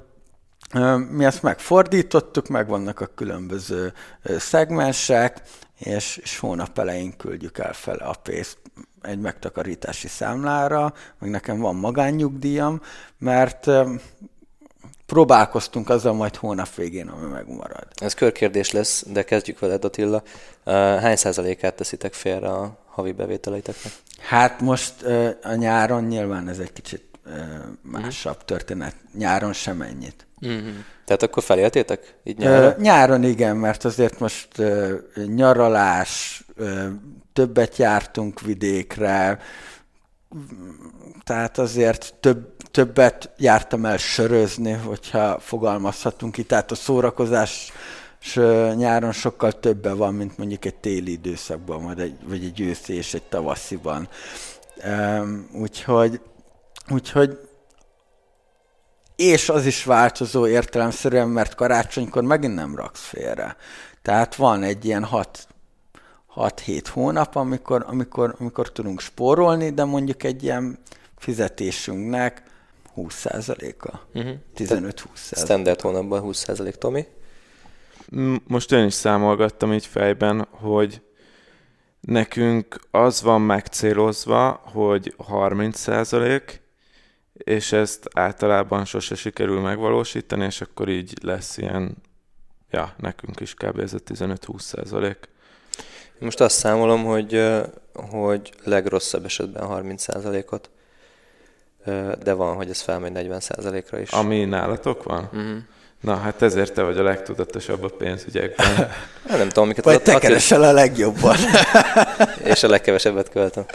mi 1.10 1.25
ezt 1.25 1.42
megfordítottuk, 1.42 2.48
meg 2.48 2.68
vannak 2.68 3.00
a 3.00 3.10
különböző 3.15 3.94
szegmensek, 4.38 5.42
és, 5.77 6.18
és 6.18 6.38
hónap 6.38 6.80
elején 6.80 7.18
küldjük 7.18 7.58
el 7.58 7.74
fele 7.74 8.03
a 8.03 8.15
pénzt 8.24 8.58
egy 9.01 9.20
megtakarítási 9.20 10.08
számlára, 10.08 10.94
meg 11.20 11.30
nekem 11.30 11.60
van 11.60 11.75
magánnyugdíjam, 11.75 12.82
mert 13.18 13.68
próbálkoztunk 15.06 15.89
azzal 15.89 16.13
majd 16.13 16.36
hónap 16.36 16.75
végén, 16.75 17.08
ami 17.08 17.32
megmarad. 17.32 17.88
Ez 17.96 18.13
körkérdés 18.13 18.72
lesz, 18.72 19.06
de 19.08 19.24
kezdjük 19.24 19.60
veled 19.60 19.86
Attila. 19.86 20.24
Hány 21.00 21.15
százalékát 21.15 21.75
teszitek 21.75 22.13
félre 22.13 22.50
a 22.50 22.77
havi 22.86 23.12
bevételeiteknek? 23.12 23.94
Hát 24.20 24.62
most 24.62 25.03
a 25.44 25.53
nyáron 25.56 26.03
nyilván 26.03 26.48
ez 26.50 26.60
egy 26.60 26.74
kicsit 26.74 27.03
másabb 27.82 28.46
történet. 28.46 28.96
Nyáron 29.13 29.53
sem 29.53 29.82
ennyit. 29.82 30.25
Mm-hmm. 30.47 30.79
Tehát 31.05 31.23
akkor 31.23 31.43
feléltétek 31.43 32.15
így 32.23 32.38
nyáron? 32.38 32.71
Uh, 32.71 32.77
nyáron 32.77 33.23
igen, 33.23 33.57
mert 33.57 33.85
azért 33.85 34.19
most 34.19 34.47
uh, 34.57 34.91
nyaralás, 35.25 36.43
uh, 36.57 36.88
többet 37.33 37.77
jártunk 37.77 38.41
vidékre, 38.41 39.39
tehát 41.23 41.57
azért 41.57 42.13
több, 42.19 42.55
többet 42.71 43.29
jártam 43.38 43.85
el 43.85 43.97
sörözni, 43.97 44.71
hogyha 44.71 45.39
fogalmazhatunk 45.39 46.38
itt. 46.38 46.47
Tehát 46.47 46.71
a 46.71 46.75
szórakozás 46.75 47.71
és 48.21 48.33
nyáron 48.75 49.12
sokkal 49.12 49.59
többen 49.59 49.97
van, 49.97 50.13
mint 50.13 50.38
mondjuk 50.38 50.65
egy 50.65 50.75
téli 50.75 51.12
időszakban, 51.12 51.83
vagy 51.83 52.00
egy, 52.00 52.15
vagy 52.23 52.43
egy 52.43 52.62
őszi 52.62 52.93
és 52.93 53.13
egy 53.13 53.23
tavasziban. 53.23 54.07
Úgyhogy, 55.53 56.21
úgyhogy 56.89 57.39
és 59.15 59.50
az 59.50 59.65
is 59.65 59.84
változó 59.84 60.48
értelemszerűen, 60.48 61.29
mert 61.29 61.55
karácsonykor 61.55 62.24
megint 62.24 62.55
nem 62.55 62.75
raksz 62.75 63.03
félre. 63.08 63.55
Tehát 64.01 64.36
van 64.36 64.63
egy 64.63 64.86
ilyen 64.86 65.03
hat 65.03 65.48
6-7 66.36 66.84
hónap, 66.91 67.36
amikor, 67.36 67.86
amikor, 67.88 68.36
amikor 68.39 68.72
tudunk 68.72 69.00
spórolni, 69.00 69.70
de 69.70 69.84
mondjuk 69.84 70.24
egy 70.24 70.43
ilyen 70.43 70.79
fizetésünknek 71.17 72.43
20%-a, 72.98 74.00
uh-huh. 74.13 74.34
15-20%. 74.58 75.03
Standard 75.15 75.82
hónapban 75.82 76.22
20% 76.25 76.74
Tomi? 76.74 77.05
Most 78.48 78.72
én 78.72 78.86
is 78.86 78.93
számolgattam 78.93 79.74
így 79.74 79.86
fejben, 79.86 80.48
hogy 80.50 81.01
nekünk 82.01 82.79
az 82.91 83.22
van 83.22 83.41
megcélozva, 83.41 84.62
hogy 84.63 85.15
30%, 85.17 86.41
és 87.43 87.71
ezt 87.71 88.09
általában 88.13 88.85
sose 88.85 89.15
sikerül 89.15 89.62
megvalósítani, 89.62 90.45
és 90.45 90.62
akkor 90.62 90.89
így 90.89 91.13
lesz 91.21 91.57
ilyen, 91.57 91.95
ja, 92.69 92.93
nekünk 92.97 93.39
is 93.39 93.53
kb. 93.53 93.79
ez 93.79 93.93
a 93.93 94.00
15-20 94.00 94.59
százalék. 94.59 95.17
Most 96.19 96.41
azt 96.41 96.57
számolom, 96.57 97.03
hogy, 97.03 97.51
hogy 97.93 98.53
legrosszabb 98.63 99.25
esetben 99.25 99.63
30%-ot, 99.69 100.69
de 102.23 102.33
van, 102.33 102.55
hogy 102.55 102.69
ez 102.69 102.81
felmegy 102.81 103.12
40%-ra 103.15 104.00
is. 104.00 104.09
Ami 104.09 104.45
nálatok 104.45 105.03
van? 105.03 105.23
Uh-huh. 105.23 105.57
Na, 106.03 106.15
hát 106.15 106.41
ezért 106.41 106.74
te 106.74 106.81
vagy 106.81 106.98
a 106.98 107.03
legtudatosabb 107.03 107.83
a 107.83 107.88
pénzügyekben. 107.88 108.75
hát 109.27 109.38
nem 109.38 109.48
tudom, 109.48 109.63
amiket 109.63 109.83
Vagy 109.83 110.01
te 110.01 110.19
keresel 110.19 110.63
a 110.63 110.72
legjobban. 110.72 111.36
és 112.53 112.63
a 112.63 112.67
legkevesebbet 112.67 113.29
költöm. 113.29 113.65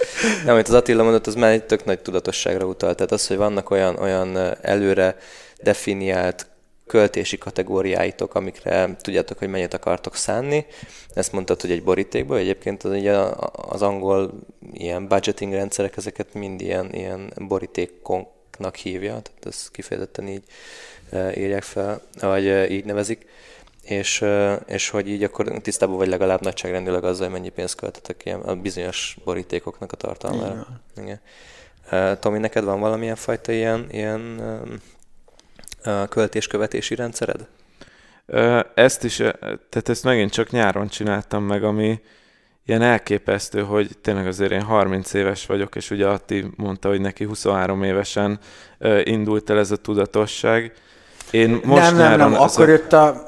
Nem, 0.44 0.54
amit 0.54 0.68
az 0.68 0.75
Attila 0.75 1.02
mondott, 1.02 1.26
az 1.26 1.35
már 1.35 1.50
egy 1.50 1.64
tök 1.64 1.85
nagy 1.85 2.00
tudatosságra 2.00 2.66
utal. 2.66 2.94
Tehát 2.94 3.12
az, 3.12 3.26
hogy 3.26 3.37
vannak 3.37 3.70
olyan, 3.70 3.97
olyan 3.97 4.56
előre 4.62 5.16
definiált 5.62 6.47
költési 6.87 7.38
kategóriáitok, 7.38 8.35
amikre 8.35 8.97
tudjátok, 9.00 9.38
hogy 9.38 9.49
mennyit 9.49 9.75
akartok 9.75 10.16
szánni. 10.16 10.66
Ezt 11.14 11.32
mondtad, 11.32 11.61
hogy 11.61 11.70
egy 11.70 11.82
borítékból, 11.82 12.37
egyébként 12.37 12.82
az, 12.82 12.90
ugye 12.90 13.16
az 13.52 13.82
angol 13.82 14.38
ilyen 14.73 15.08
budgeting 15.08 15.52
rendszerek 15.52 15.97
ezeket 15.97 16.35
mind 16.35 16.61
ilyen, 16.61 16.92
ilyen 16.92 17.32
borítékoknak 17.37 18.75
hívja, 18.75 19.11
tehát 19.11 19.47
ezt 19.47 19.70
kifejezetten 19.70 20.28
így 20.28 20.42
írják 21.12 21.62
fel, 21.62 22.00
vagy 22.20 22.70
így 22.70 22.84
nevezik, 22.84 23.26
és, 23.82 24.24
és 24.66 24.88
hogy 24.88 25.08
így 25.08 25.22
akkor 25.22 25.48
tisztában 25.48 25.96
vagy 25.96 26.08
legalább 26.08 26.40
nagyságrendileg 26.42 27.04
azzal, 27.04 27.24
hogy 27.24 27.34
mennyi 27.38 27.48
pénzt 27.48 27.74
költetek 27.74 28.24
ilyen 28.24 28.40
a 28.40 28.54
bizonyos 28.54 29.16
borítékoknak 29.24 29.92
a 29.92 29.96
tartalmára. 29.96 30.66
Igen. 30.96 31.20
Igen. 31.90 32.18
Tomi, 32.18 32.38
neked 32.38 32.64
van 32.64 32.80
valamilyen 32.80 33.16
fajta 33.16 33.52
ilyen, 33.52 33.86
ilyen 33.90 34.42
költéskövetési 36.08 36.94
rendszered? 36.94 37.46
Ezt 38.74 39.04
is, 39.04 39.16
tehát 39.16 39.88
ezt 39.88 40.04
megint 40.04 40.32
csak 40.32 40.50
nyáron 40.50 40.88
csináltam 40.88 41.44
meg, 41.44 41.64
ami 41.64 42.00
ilyen 42.64 42.82
elképesztő, 42.82 43.62
hogy 43.62 43.90
tényleg 44.00 44.26
azért 44.26 44.52
én 44.52 44.62
30 44.62 45.12
éves 45.12 45.46
vagyok, 45.46 45.76
és 45.76 45.90
ugye 45.90 46.06
Atti 46.06 46.46
mondta, 46.56 46.88
hogy 46.88 47.00
neki 47.00 47.24
23 47.24 47.82
évesen 47.82 48.38
indult 49.02 49.50
el 49.50 49.58
ez 49.58 49.70
a 49.70 49.76
tudatosság. 49.76 50.72
Én 51.30 51.61
most 51.64 51.82
nem, 51.82 51.97
nem, 51.97 52.18
nem, 52.18 52.35
akkor 52.35 52.68
jött 52.68 52.92
a 52.92 53.26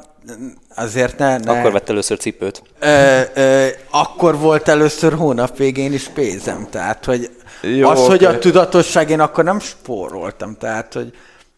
azért 0.77 1.19
ne, 1.19 1.39
ne. 1.39 1.59
Akkor 1.59 1.73
vett 1.73 1.89
először 1.89 2.19
cipőt. 2.19 2.63
Ö, 2.79 3.21
ö, 3.35 3.67
akkor 3.91 4.39
volt 4.39 4.69
először 4.69 5.13
hónap 5.13 5.57
végén 5.57 5.93
is 5.93 6.09
pénzem, 6.09 6.67
tehát 6.71 7.05
hogy 7.05 7.31
Jó, 7.63 7.89
az, 7.89 7.99
okay. 7.99 8.11
hogy 8.11 8.25
a 8.25 8.39
tudatosság, 8.39 9.11
én 9.11 9.21
akkor 9.21 9.45
nem 9.45 9.61
spóroltam, 9.61 10.57
tehát 10.57 10.93
hogy 10.93 11.13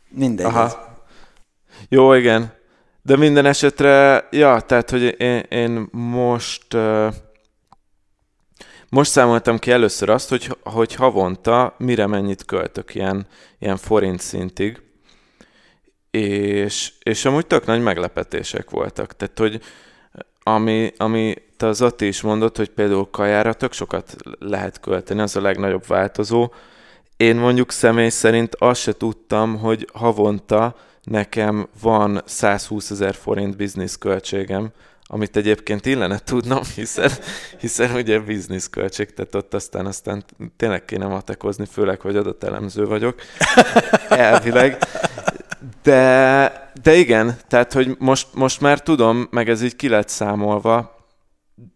mindegy. 0.09 0.47
Aha. 0.47 0.97
Jó, 1.89 2.13
igen. 2.13 2.53
De 3.03 3.17
minden 3.17 3.47
esetre, 3.47 4.27
ja, 4.31 4.61
tehát, 4.61 4.91
hogy 4.91 5.15
én, 5.19 5.39
én 5.49 5.89
most 5.91 6.75
uh, 6.75 7.15
most 8.89 9.11
számoltam 9.11 9.59
ki 9.59 9.71
először 9.71 10.11
azt, 10.11 10.29
hogy, 10.29 10.57
hogy 10.63 10.95
havonta 10.95 11.75
mire 11.79 12.07
mennyit 12.07 12.45
költök 12.45 12.95
ilyen, 12.95 13.27
ilyen 13.59 13.77
forint 13.77 14.21
szintig, 14.21 14.81
és, 16.19 16.93
és 17.03 17.25
amúgy 17.25 17.47
tök 17.47 17.67
nagy 17.67 17.83
meglepetések 17.83 18.71
voltak. 18.71 19.17
Tehát, 19.17 19.39
hogy 19.39 19.61
ami, 20.43 20.93
ami 20.97 21.35
te 21.57 21.67
az 21.67 21.81
Ati 21.81 22.07
is 22.07 22.21
mondott, 22.21 22.57
hogy 22.57 22.69
például 22.69 23.11
kajára 23.11 23.53
tök 23.53 23.73
sokat 23.73 24.17
lehet 24.39 24.81
költeni, 24.81 25.21
az 25.21 25.37
a 25.37 25.41
legnagyobb 25.41 25.87
változó. 25.87 26.53
Én 27.17 27.37
mondjuk 27.37 27.71
személy 27.71 28.09
szerint 28.09 28.55
azt 28.55 28.81
se 28.81 28.93
tudtam, 28.93 29.59
hogy 29.59 29.89
havonta 29.93 30.77
nekem 31.03 31.69
van 31.81 32.23
120 32.25 32.91
ezer 32.91 33.15
forint 33.15 33.57
bizniszköltségem, 33.57 34.71
amit 35.07 35.37
egyébként 35.37 35.87
illene 35.87 36.19
tudnom, 36.19 36.63
hiszen, 36.75 37.11
hiszen 37.61 37.95
ugye 37.95 38.19
bizniszköltség, 38.19 39.15
tehát 39.15 39.35
ott 39.35 39.55
aztán, 39.55 39.87
aztán 39.87 40.25
tényleg 40.57 40.85
kéne 40.85 41.07
matekozni, 41.07 41.65
főleg, 41.65 42.01
hogy 42.01 42.17
adatelemző 42.17 42.87
vagyok, 42.87 43.21
elvileg. 44.09 44.79
De, 45.83 46.73
de 46.83 46.95
igen, 46.95 47.37
tehát, 47.49 47.73
hogy 47.73 47.97
most, 47.99 48.35
most 48.35 48.61
már 48.61 48.81
tudom, 48.81 49.29
meg 49.31 49.49
ez 49.49 49.63
így 49.63 49.77
ki 49.77 49.89
lett 49.89 50.09
számolva, 50.09 50.97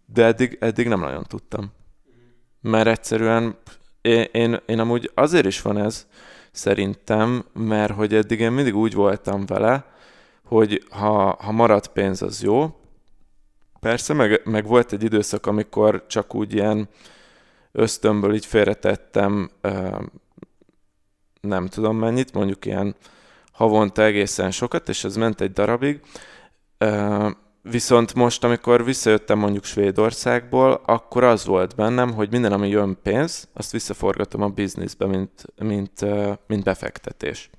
de 0.06 0.24
eddig, 0.24 0.56
eddig 0.60 0.88
nem 0.88 1.00
nagyon 1.00 1.24
tudtam. 1.24 1.72
Mert 2.60 2.86
egyszerűen 2.86 3.56
én, 4.00 4.26
én, 4.32 4.60
én 4.66 4.78
amúgy 4.78 5.10
azért 5.14 5.46
is 5.46 5.62
van 5.62 5.78
ez, 5.78 6.06
szerintem, 6.52 7.44
mert 7.52 7.92
hogy 7.92 8.14
eddig 8.14 8.40
én 8.40 8.52
mindig 8.52 8.76
úgy 8.76 8.94
voltam 8.94 9.46
vele, 9.46 9.84
hogy 10.44 10.84
ha, 10.90 11.36
ha 11.40 11.52
maradt 11.52 11.86
pénz, 11.88 12.22
az 12.22 12.42
jó. 12.42 12.80
Persze, 13.80 14.14
meg, 14.14 14.40
meg 14.44 14.66
volt 14.66 14.92
egy 14.92 15.02
időszak, 15.02 15.46
amikor 15.46 16.04
csak 16.06 16.34
úgy 16.34 16.54
ilyen 16.54 16.88
ösztönből 17.72 18.34
így 18.34 18.46
félretettem 18.46 19.50
nem 21.40 21.66
tudom 21.66 21.96
mennyit, 21.96 22.32
mondjuk 22.32 22.64
ilyen 22.64 22.96
havonta 23.56 24.02
egészen 24.02 24.50
sokat, 24.50 24.88
és 24.88 25.04
ez 25.04 25.16
ment 25.16 25.40
egy 25.40 25.52
darabig. 25.52 26.00
Viszont 27.62 28.14
most, 28.14 28.44
amikor 28.44 28.84
visszajöttem 28.84 29.38
mondjuk 29.38 29.64
Svédországból, 29.64 30.80
akkor 30.86 31.24
az 31.24 31.44
volt 31.44 31.74
bennem, 31.74 32.12
hogy 32.12 32.30
minden, 32.30 32.52
ami 32.52 32.68
jön 32.68 32.98
pénz, 33.02 33.48
azt 33.52 33.72
visszaforgatom 33.72 34.42
a 34.42 34.48
bizniszbe, 34.48 35.06
mint, 35.06 35.44
mint, 35.62 36.04
mint 36.46 36.64
befektetés. 36.64 37.50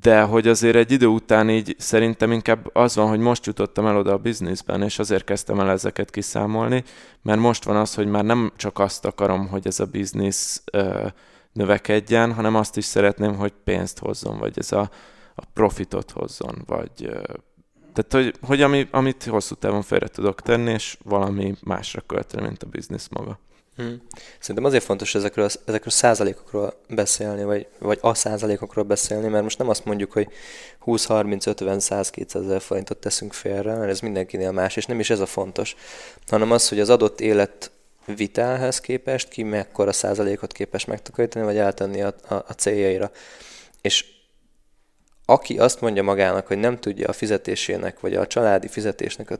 De 0.00 0.22
hogy 0.22 0.48
azért 0.48 0.76
egy 0.76 0.90
idő 0.90 1.06
után 1.06 1.50
így 1.50 1.74
szerintem 1.78 2.32
inkább 2.32 2.70
az 2.72 2.96
van, 2.96 3.08
hogy 3.08 3.18
most 3.18 3.46
jutottam 3.46 3.86
el 3.86 3.96
oda 3.96 4.12
a 4.12 4.18
bizniszben, 4.18 4.82
és 4.82 4.98
azért 4.98 5.24
kezdtem 5.24 5.60
el 5.60 5.70
ezeket 5.70 6.10
kiszámolni, 6.10 6.84
mert 7.22 7.40
most 7.40 7.64
van 7.64 7.76
az, 7.76 7.94
hogy 7.94 8.06
már 8.06 8.24
nem 8.24 8.52
csak 8.56 8.78
azt 8.78 9.04
akarom, 9.04 9.48
hogy 9.48 9.66
ez 9.66 9.80
a 9.80 9.84
biznisz 9.84 10.62
növekedjen, 11.52 12.32
hanem 12.34 12.54
azt 12.54 12.76
is 12.76 12.84
szeretném, 12.84 13.36
hogy 13.36 13.52
pénzt 13.64 13.98
hozzon, 13.98 14.38
vagy 14.38 14.58
ez 14.58 14.72
a, 14.72 14.90
a 15.34 15.44
profitot 15.52 16.10
hozzon, 16.10 16.62
vagy 16.66 17.10
tehát, 17.92 18.12
hogy, 18.12 18.34
hogy 18.48 18.62
ami, 18.62 18.88
amit 18.90 19.24
hosszú 19.24 19.54
távon 19.54 19.82
félre 19.82 20.08
tudok 20.08 20.40
tenni, 20.40 20.72
és 20.72 20.98
valami 21.02 21.54
másra 21.62 22.02
költeni, 22.06 22.46
mint 22.46 22.62
a 22.62 22.66
biznisz 22.66 23.08
maga. 23.08 23.38
Hmm. 23.76 24.02
Szerintem 24.38 24.64
azért 24.64 24.84
fontos 24.84 25.14
ezekről, 25.14 25.44
ezekről 25.44 25.78
a 25.84 25.90
százalékokról 25.90 26.74
beszélni, 26.88 27.44
vagy, 27.44 27.66
vagy 27.78 27.98
a 28.00 28.14
százalékokról 28.14 28.84
beszélni, 28.84 29.28
mert 29.28 29.42
most 29.42 29.58
nem 29.58 29.68
azt 29.68 29.84
mondjuk, 29.84 30.12
hogy 30.12 30.28
20, 30.78 31.04
30, 31.04 31.46
50, 31.46 31.80
100, 31.80 32.10
200 32.10 32.44
ezer 32.44 32.60
forintot 32.60 32.98
teszünk 32.98 33.32
félre, 33.32 33.76
mert 33.76 33.90
ez 33.90 34.00
mindenkinél 34.00 34.52
más, 34.52 34.76
és 34.76 34.86
nem 34.86 35.00
is 35.00 35.10
ez 35.10 35.20
a 35.20 35.26
fontos, 35.26 35.76
hanem 36.26 36.50
az, 36.50 36.68
hogy 36.68 36.80
az 36.80 36.90
adott 36.90 37.20
élet 37.20 37.70
vitelhez 38.14 38.80
képest 38.80 39.28
ki 39.28 39.42
mekkora 39.42 39.92
százalékot 39.92 40.52
képes 40.52 40.84
megtakarítani, 40.84 41.44
vagy 41.44 41.56
eltenni 41.56 42.02
a, 42.02 42.14
a, 42.28 42.34
a 42.34 42.52
céljaira. 42.56 43.10
És 43.80 44.04
aki 45.24 45.58
azt 45.58 45.80
mondja 45.80 46.02
magának, 46.02 46.46
hogy 46.46 46.58
nem 46.58 46.78
tudja 46.78 47.08
a 47.08 47.12
fizetésének, 47.12 48.00
vagy 48.00 48.14
a 48.14 48.26
családi 48.26 48.68
fizetésnek 48.68 49.30
a 49.30 49.38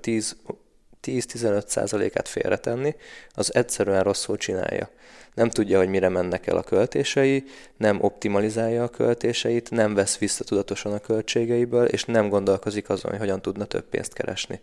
10-15 1.03 1.67
százalékát 1.67 2.29
félretenni, 2.29 2.95
az 3.35 3.55
egyszerűen 3.55 4.03
rosszul 4.03 4.37
csinálja. 4.37 4.91
Nem 5.35 5.51
tudja, 5.51 5.79
hogy 5.79 5.89
mire 5.89 6.09
mennek 6.09 6.47
el 6.47 6.57
a 6.57 6.63
költései, 6.63 7.45
nem 7.77 8.03
optimalizálja 8.03 8.83
a 8.83 8.89
költéseit, 8.89 9.71
nem 9.71 9.95
vesz 9.95 10.19
vissza 10.19 10.45
tudatosan 10.45 10.93
a 10.93 10.99
költségeiből, 10.99 11.85
és 11.85 12.05
nem 12.05 12.29
gondolkozik 12.29 12.89
azon, 12.89 13.11
hogy 13.11 13.21
hogyan 13.21 13.43
tudna 13.43 13.65
több 13.65 13.85
pénzt 13.85 14.13
keresni. 14.13 14.61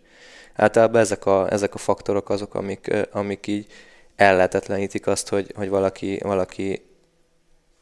Általában 0.54 1.00
ezek 1.00 1.26
a, 1.26 1.52
ezek 1.52 1.74
a 1.74 1.78
faktorok 1.78 2.30
azok, 2.30 2.54
amik, 2.54 2.94
amik 3.10 3.46
így 3.46 3.66
ellehetetlenítik 4.18 5.06
azt, 5.06 5.28
hogy, 5.28 5.52
hogy 5.56 5.68
valaki, 5.68 6.18
valaki 6.22 6.82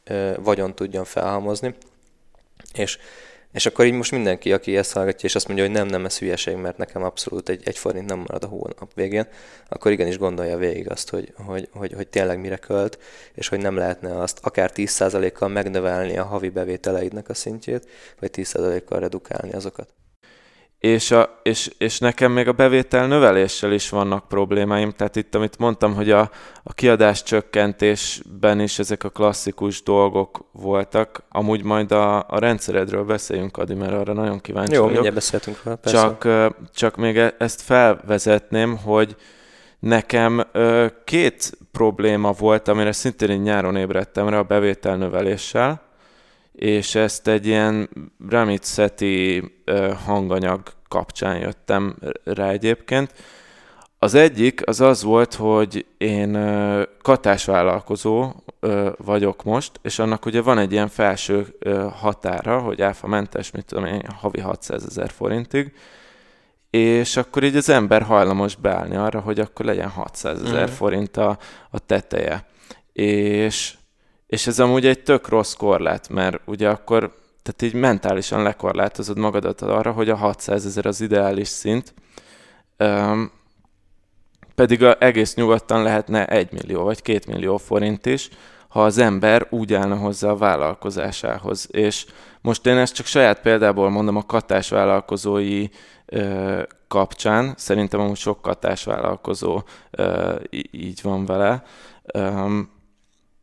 ö, 0.03 0.33
vagyon 0.39 0.75
tudjon 0.75 1.03
felhalmozni. 1.03 1.75
És, 2.73 2.97
és 3.51 3.65
akkor 3.65 3.85
így 3.85 3.93
most 3.93 4.11
mindenki, 4.11 4.53
aki 4.53 4.77
ezt 4.77 4.93
hallgatja, 4.93 5.29
és 5.29 5.35
azt 5.35 5.47
mondja, 5.47 5.65
hogy 5.65 5.73
nem, 5.73 5.87
nem, 5.87 6.05
ez 6.05 6.19
hülyeség, 6.19 6.55
mert 6.55 6.77
nekem 6.77 7.03
abszolút 7.03 7.49
egy, 7.49 7.61
egy 7.65 7.77
forint 7.77 8.09
nem 8.09 8.17
marad 8.17 8.43
a 8.43 8.47
hónap 8.47 8.93
végén, 8.93 9.27
akkor 9.69 9.91
igenis 9.91 10.17
gondolja 10.17 10.57
végig 10.57 10.89
azt, 10.89 11.09
hogy, 11.09 11.33
hogy, 11.35 11.69
hogy, 11.71 11.93
hogy 11.93 12.07
tényleg 12.07 12.39
mire 12.39 12.57
költ, 12.57 12.99
és 13.33 13.47
hogy 13.47 13.59
nem 13.59 13.75
lehetne 13.75 14.19
azt 14.19 14.39
akár 14.41 14.71
10%-kal 14.75 15.47
megnövelni 15.47 16.17
a 16.17 16.23
havi 16.23 16.49
bevételeidnek 16.49 17.29
a 17.29 17.33
szintjét, 17.33 17.87
vagy 18.19 18.29
10%-kal 18.33 18.99
redukálni 18.99 19.53
azokat 19.53 19.89
és, 20.79 21.11
a, 21.11 21.39
és, 21.43 21.71
és 21.77 21.99
nekem 21.99 22.31
még 22.31 22.47
a 22.47 22.51
bevétel 22.51 23.07
növeléssel 23.07 23.71
is 23.71 23.89
vannak 23.89 24.27
problémáim, 24.27 24.91
tehát 24.91 25.15
itt, 25.15 25.35
amit 25.35 25.57
mondtam, 25.57 25.95
hogy 25.95 26.11
a, 26.11 26.29
a 26.63 26.73
kiadás 26.73 27.23
csökkentésben 27.23 28.59
is 28.59 28.79
ezek 28.79 29.03
a 29.03 29.09
klasszikus 29.09 29.83
dolgok 29.83 30.49
voltak. 30.51 31.23
Amúgy 31.29 31.63
majd 31.63 31.91
a, 31.91 32.17
a 32.17 32.39
rendszeredről 32.39 33.03
beszéljünk, 33.03 33.57
Adi, 33.57 33.73
mert 33.73 33.91
arra 33.91 34.13
nagyon 34.13 34.39
kíváncsi 34.39 34.73
Jó, 34.73 34.79
vagyok. 34.79 34.93
mindjárt 34.93 35.15
beszéltünk 35.15 35.63
róla, 35.63 35.77
persze. 35.77 35.97
Csak, 35.97 36.27
csak 36.73 36.95
még 36.95 37.17
e, 37.17 37.35
ezt 37.37 37.61
felvezetném, 37.61 38.77
hogy 38.77 39.15
nekem 39.79 40.43
két 41.03 41.57
probléma 41.71 42.31
volt, 42.31 42.67
amire 42.67 42.91
szintén 42.91 43.41
nyáron 43.41 43.75
ébredtem 43.75 44.29
rá 44.29 44.37
a 44.37 44.43
bevétel 44.43 44.95
növeléssel 44.95 45.86
és 46.57 46.95
ezt 46.95 47.27
egy 47.27 47.45
ilyen 47.45 47.89
Ramit-Seti 48.29 49.43
hanganyag 50.05 50.61
kapcsán 50.87 51.37
jöttem 51.37 51.95
rá 52.23 52.49
egyébként. 52.49 53.13
Az 53.99 54.13
egyik 54.13 54.67
az 54.67 54.81
az 54.81 55.03
volt, 55.03 55.33
hogy 55.33 55.85
én 55.97 56.37
katásvállalkozó 57.01 58.31
vagyok 58.97 59.43
most, 59.43 59.71
és 59.81 59.99
annak 59.99 60.25
ugye 60.25 60.41
van 60.41 60.57
egy 60.57 60.71
ilyen 60.71 60.87
felső 60.87 61.57
határa, 61.99 62.59
hogy 62.59 62.85
mentes, 63.03 63.51
mit 63.51 63.65
tudom 63.65 63.85
én, 63.85 64.01
havi 64.19 64.39
600 64.39 64.85
ezer 64.85 65.09
forintig, 65.09 65.73
és 66.69 67.17
akkor 67.17 67.43
így 67.43 67.55
az 67.55 67.69
ember 67.69 68.01
hajlamos 68.01 68.55
beállni 68.55 68.95
arra, 68.95 69.19
hogy 69.19 69.39
akkor 69.39 69.65
legyen 69.65 69.89
600 69.89 70.41
ezer 70.41 70.69
mm. 70.69 70.73
forint 70.73 71.17
a, 71.17 71.37
a 71.69 71.79
teteje. 71.79 72.45
És 72.93 73.76
és 74.27 74.47
ez 74.47 74.59
amúgy 74.59 74.85
egy 74.85 75.03
tök 75.03 75.27
rossz 75.27 75.53
korlát, 75.53 76.09
mert 76.09 76.39
ugye 76.45 76.69
akkor, 76.69 76.99
tehát 77.43 77.61
így 77.61 77.81
mentálisan 77.81 78.43
lekorlátozod 78.43 79.17
magadat 79.17 79.61
arra, 79.61 79.91
hogy 79.91 80.09
a 80.09 80.15
600 80.15 80.65
ezer 80.65 80.85
az 80.85 81.01
ideális 81.01 81.47
szint, 81.47 81.93
um, 82.79 83.31
pedig 84.55 84.83
a 84.83 84.95
egész 84.99 85.35
nyugodtan 85.35 85.83
lehetne 85.83 86.25
1 86.25 86.51
millió 86.51 86.83
vagy 86.83 87.01
2 87.01 87.31
millió 87.31 87.57
forint 87.57 88.05
is, 88.05 88.29
ha 88.67 88.83
az 88.83 88.97
ember 88.97 89.47
úgy 89.49 89.73
állna 89.73 89.95
hozzá 89.95 90.29
a 90.29 90.37
vállalkozásához. 90.37 91.67
És 91.71 92.05
most 92.41 92.65
én 92.65 92.77
ezt 92.77 92.93
csak 92.93 93.05
saját 93.05 93.41
példából 93.41 93.89
mondom 93.89 94.15
a 94.15 94.25
katás 94.25 94.69
vállalkozói 94.69 95.67
ö, 96.05 96.61
kapcsán, 96.87 97.53
szerintem 97.57 97.99
amúgy 97.99 98.17
sok 98.17 98.41
katás 98.41 98.83
vállalkozó 98.83 99.61
ö, 99.91 100.35
így 100.71 101.01
van 101.01 101.25
vele, 101.25 101.63
um, 102.13 102.76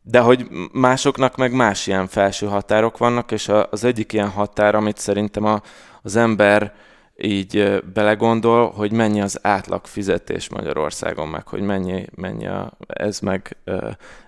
de 0.07 0.19
hogy 0.19 0.47
másoknak 0.71 1.35
meg 1.35 1.53
más 1.53 1.87
ilyen 1.87 2.07
felső 2.07 2.45
határok 2.45 2.97
vannak, 2.97 3.31
és 3.31 3.51
az 3.69 3.83
egyik 3.83 4.13
ilyen 4.13 4.29
határ, 4.29 4.75
amit 4.75 4.97
szerintem 4.97 5.45
a, 5.45 5.61
az 6.01 6.15
ember 6.15 6.73
így 7.17 7.83
belegondol, 7.93 8.71
hogy 8.71 8.91
mennyi 8.91 9.21
az 9.21 9.39
átlag 9.41 9.85
fizetés 9.85 10.49
Magyarországon, 10.49 11.27
meg 11.27 11.47
hogy 11.47 11.61
mennyi, 11.61 12.05
mennyi 12.15 12.47
a, 12.47 12.77
ez 12.87 13.19
meg, 13.19 13.57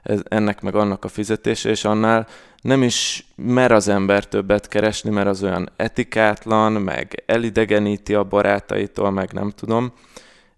ez, 0.04 0.20
ennek 0.28 0.62
meg 0.62 0.76
annak 0.76 1.04
a 1.04 1.08
fizetése, 1.08 1.70
és 1.70 1.86
annál 1.86 2.28
nem 2.62 2.84
is 2.84 3.26
mer 3.36 3.72
az 3.72 3.88
ember 3.88 4.26
többet 4.26 4.68
keresni, 4.68 5.10
mert 5.10 5.28
az 5.28 5.44
olyan 5.44 5.70
etikátlan, 5.76 6.72
meg 6.72 7.24
elidegeníti 7.26 8.14
a 8.14 8.24
barátaitól, 8.24 9.12
meg 9.12 9.34
nem 9.34 9.50
tudom. 9.50 9.94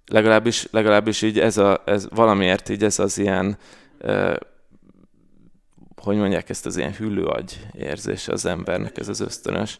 Legalábbis, 0.05 0.67
legalábbis 0.71 1.21
így 1.21 1.39
ez, 1.39 1.57
a, 1.57 1.81
ez 1.85 2.07
valamiért 2.09 2.69
így 2.69 2.83
ez 2.83 2.99
az 2.99 3.17
ilyen 3.17 3.57
hogy 6.01 6.17
mondják 6.17 6.49
ezt 6.49 6.65
az 6.65 6.77
ilyen 6.77 6.93
hüllőagy 6.93 7.59
érzése 7.73 8.31
az 8.31 8.45
embernek, 8.45 8.97
ez 8.97 9.07
az 9.07 9.19
ösztönös. 9.19 9.77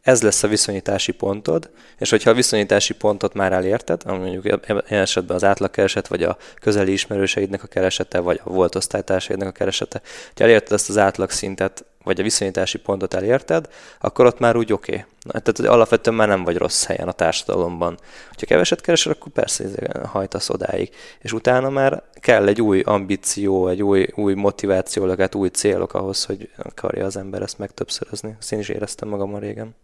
Ez 0.00 0.22
lesz 0.22 0.42
a 0.42 0.48
viszonyítási 0.48 1.12
pontod, 1.12 1.70
és 1.98 2.10
hogyha 2.10 2.30
a 2.30 2.34
viszonyítási 2.34 2.94
pontot 2.94 3.34
már 3.34 3.52
elérted, 3.52 4.02
ami 4.04 4.18
mondjuk 4.18 4.44
ilyen 4.44 4.82
esetben 4.88 5.36
az 5.36 5.44
átlagkereset, 5.44 6.08
vagy 6.08 6.22
a 6.22 6.36
közeli 6.60 6.92
ismerőseidnek 6.92 7.62
a 7.62 7.66
keresete, 7.66 8.18
vagy 8.18 8.40
a 8.44 8.50
volt 8.50 8.74
osztálytársaidnak 8.74 9.48
a 9.48 9.52
keresete, 9.52 10.00
ha 10.34 10.44
elérted 10.44 10.72
ezt 10.72 10.88
az 10.88 10.98
átlagszintet, 10.98 11.84
vagy 12.06 12.20
a 12.20 12.22
viszonyítási 12.22 12.78
pontot 12.78 13.14
elérted, 13.14 13.68
akkor 14.00 14.26
ott 14.26 14.38
már 14.38 14.56
úgy 14.56 14.72
oké. 14.72 14.92
Okay. 14.92 15.04
Tehát 15.28 15.56
hogy 15.56 15.66
alapvetően 15.66 16.16
már 16.16 16.28
nem 16.28 16.44
vagy 16.44 16.56
rossz 16.56 16.84
helyen 16.84 17.08
a 17.08 17.12
társadalomban. 17.12 17.98
Ha 18.28 18.46
keveset 18.46 18.80
keresel, 18.80 19.12
akkor 19.12 19.32
persze 19.32 19.64
hajtasz 20.04 20.48
odáig. 20.48 20.90
És 21.20 21.32
utána 21.32 21.70
már 21.70 22.02
kell 22.14 22.46
egy 22.46 22.62
új 22.62 22.80
ambíció, 22.80 23.68
egy 23.68 23.82
új, 23.82 24.08
új 24.14 24.34
motiváció, 24.34 25.14
új 25.32 25.48
célok 25.48 25.94
ahhoz, 25.94 26.24
hogy 26.24 26.50
akarja 26.56 27.04
az 27.04 27.16
ember 27.16 27.42
ezt 27.42 27.58
megtöbbszörözni. 27.58 28.36
Ezt 28.38 28.52
én 28.52 28.58
is 28.58 28.68
éreztem 28.68 29.08
magamon 29.08 29.40
régen. 29.40 29.74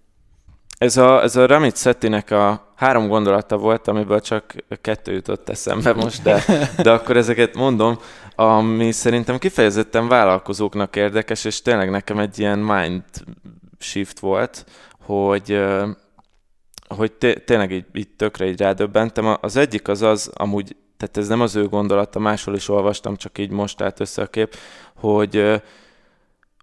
Ez 0.83 0.97
a, 0.97 1.23
ez 1.23 1.37
a 1.37 1.47
Ramit 1.47 1.77
Szettinek 1.77 2.31
a 2.31 2.73
három 2.75 3.09
gondolata 3.09 3.57
volt, 3.57 3.88
amiből 3.88 4.21
csak 4.21 4.55
kettő 4.81 5.12
jutott 5.12 5.49
eszembe 5.49 5.92
most, 5.92 6.23
de, 6.23 6.45
de 6.83 6.90
akkor 6.90 7.16
ezeket 7.16 7.55
mondom, 7.55 7.99
ami 8.35 8.92
szerintem 8.92 9.38
kifejezetten 9.38 10.09
vállalkozóknak 10.09 10.97
érdekes, 10.97 11.45
és 11.45 11.62
tényleg 11.62 11.90
nekem 11.90 12.18
egy 12.18 12.38
ilyen 12.38 12.59
mind 12.59 13.03
shift 13.79 14.18
volt, 14.18 14.64
hogy, 15.05 15.62
hogy 16.88 17.12
tényleg 17.45 17.73
így, 17.73 17.87
így 17.92 18.09
tökre 18.16 18.47
így 18.47 18.61
rádöbbentem. 18.61 19.37
Az 19.40 19.57
egyik 19.57 19.88
az 19.88 20.03
az, 20.03 20.31
amúgy, 20.35 20.77
tehát 20.97 21.16
ez 21.16 21.29
nem 21.29 21.40
az 21.40 21.57
ő 21.57 21.68
gondolata, 21.68 22.18
máshol 22.18 22.55
is 22.55 22.68
olvastam, 22.68 23.16
csak 23.16 23.38
így 23.38 23.51
most 23.51 23.81
állt 23.81 24.01
össze 24.01 24.23
a 24.23 24.27
kép, 24.27 24.57
hogy, 24.97 25.62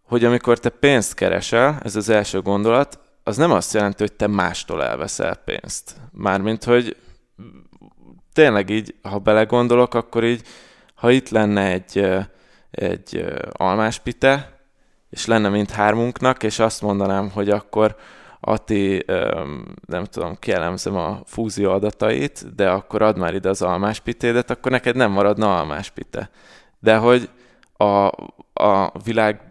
hogy 0.04 0.26
amikor 0.26 0.60
te 0.60 0.70
pénzt 0.70 1.14
keresel, 1.14 1.80
ez 1.84 1.96
az 1.96 2.10
első 2.10 2.42
gondolat, 2.42 3.00
az 3.30 3.38
nem 3.38 3.52
azt 3.52 3.74
jelenti, 3.74 3.98
hogy 4.00 4.14
te 4.14 4.28
mástól 4.28 4.84
elveszel 4.84 5.36
pénzt. 5.36 5.96
Mármint, 6.12 6.64
hogy 6.64 6.98
tényleg 8.34 8.70
így, 8.70 8.96
ha 9.02 9.18
belegondolok, 9.18 9.94
akkor 9.94 10.24
így, 10.24 10.42
ha 10.94 11.12
itt 11.12 11.30
lenne 11.30 11.72
egy, 11.72 12.10
egy 12.72 13.26
almáspite, 13.52 14.60
és 15.10 15.26
lenne 15.26 15.50
mint 15.50 15.72
hármunknak, 15.72 16.44
és 16.44 16.60
azt 16.60 16.82
mondanám, 16.82 17.30
hogy 17.30 17.50
akkor 17.50 17.96
Ati, 18.40 19.06
nem 19.86 20.04
tudom, 20.04 20.36
kielemzem 20.40 20.96
a 20.96 21.22
fúzió 21.26 21.72
adatait, 21.72 22.56
de 22.56 22.70
akkor 22.70 23.02
add 23.02 23.18
már 23.18 23.34
ide 23.34 23.50
az 23.50 23.62
almáspitédet, 23.62 24.50
akkor 24.50 24.72
neked 24.72 24.96
nem 24.96 25.12
maradna 25.12 25.58
almáspite. 25.58 26.30
De 26.80 26.98
hogy 26.98 27.30
a, 27.78 28.06
a 28.54 28.92
világ 29.04 29.42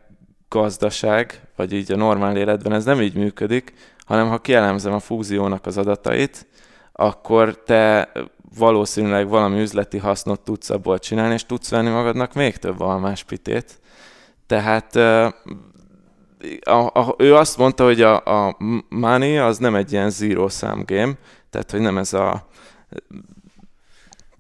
gazdaság, 0.49 1.48
vagy 1.59 1.73
így 1.73 1.93
a 1.93 1.97
normál 1.97 2.37
életben 2.37 2.73
ez 2.73 2.85
nem 2.85 3.01
így 3.01 3.15
működik, 3.15 3.73
hanem 4.05 4.29
ha 4.29 4.39
kielemzem 4.39 4.93
a 4.93 4.99
fúziónak 4.99 5.67
az 5.67 5.79
adatait, 5.79 6.47
akkor 6.93 7.63
te 7.63 8.13
valószínűleg 8.59 9.29
valami 9.29 9.61
üzleti 9.61 9.99
hasznot 9.99 10.41
tudsz 10.41 10.71
abból 10.71 10.99
csinálni, 10.99 11.35
és 11.35 11.47
tudsz 11.47 11.71
venni 11.71 11.89
magadnak 11.89 12.35
még 12.35 12.57
több 12.57 12.81
almáspitét. 12.81 13.81
Tehát 14.47 14.97
a, 16.61 16.87
a, 16.87 17.15
ő 17.19 17.35
azt 17.35 17.59
mondta, 17.59 17.85
hogy 17.85 18.03
a, 18.03 18.47
a 18.47 18.57
money 18.89 19.39
az 19.39 19.59
nem 19.59 19.75
egy 19.75 19.93
ilyen 19.93 20.11
zero 20.11 20.49
sum 20.49 20.83
game, 20.87 21.13
tehát 21.51 21.71
hogy 21.71 21.81
nem 21.81 21.99
ez 21.99 22.13
a... 22.13 22.47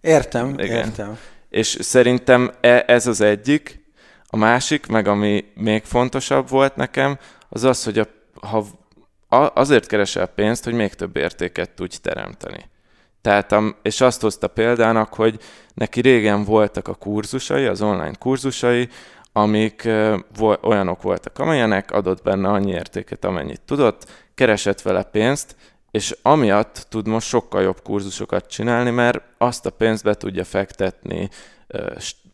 Értem, 0.01 0.49
igen. 0.49 0.77
értem. 0.77 1.19
És 1.49 1.79
szerintem 1.81 2.51
e, 2.61 2.85
ez 2.87 3.07
az 3.07 3.21
egyik. 3.21 3.87
A 4.31 4.37
másik, 4.37 4.87
meg 4.87 5.07
ami 5.07 5.45
még 5.55 5.85
fontosabb 5.85 6.49
volt 6.49 6.77
nekem, 6.77 7.19
az 7.49 7.65
az, 7.65 7.85
hogy 7.85 7.99
a, 7.99 8.07
ha 9.29 9.39
azért 9.39 9.87
keresel 9.87 10.27
pénzt, 10.27 10.65
hogy 10.65 10.73
még 10.73 10.95
több 10.95 11.17
értéket 11.17 11.71
tudj 11.71 11.97
teremteni. 12.03 12.71
Tehát, 13.21 13.55
és 13.83 14.01
azt 14.01 14.21
hozta 14.21 14.49
példának, 14.49 15.15
hogy 15.15 15.41
neki 15.75 16.01
régen 16.01 16.45
voltak 16.45 16.89
a 16.89 16.95
kurzusai, 16.95 17.67
az 17.67 17.83
online 17.83 18.15
kurzusai, 18.19 18.89
amik 19.33 19.89
olyanok 20.63 21.03
voltak, 21.03 21.39
amilyenek, 21.39 21.91
adott 21.91 22.23
benne 22.23 22.49
annyi 22.49 22.71
értéket, 22.71 23.25
amennyit 23.25 23.61
tudott, 23.61 24.11
keresett 24.35 24.83
vele 24.83 25.03
pénzt, 25.03 25.57
és 25.91 26.17
amiatt 26.23 26.87
tud 26.89 27.07
most 27.07 27.29
sokkal 27.29 27.63
jobb 27.63 27.83
kurzusokat 27.83 28.47
csinálni, 28.47 28.91
mert 28.91 29.23
azt 29.39 29.67
a 29.67 29.71
pénzt 29.71 30.05
be 30.05 30.15
tudja 30.15 30.45
fektetni 30.45 31.29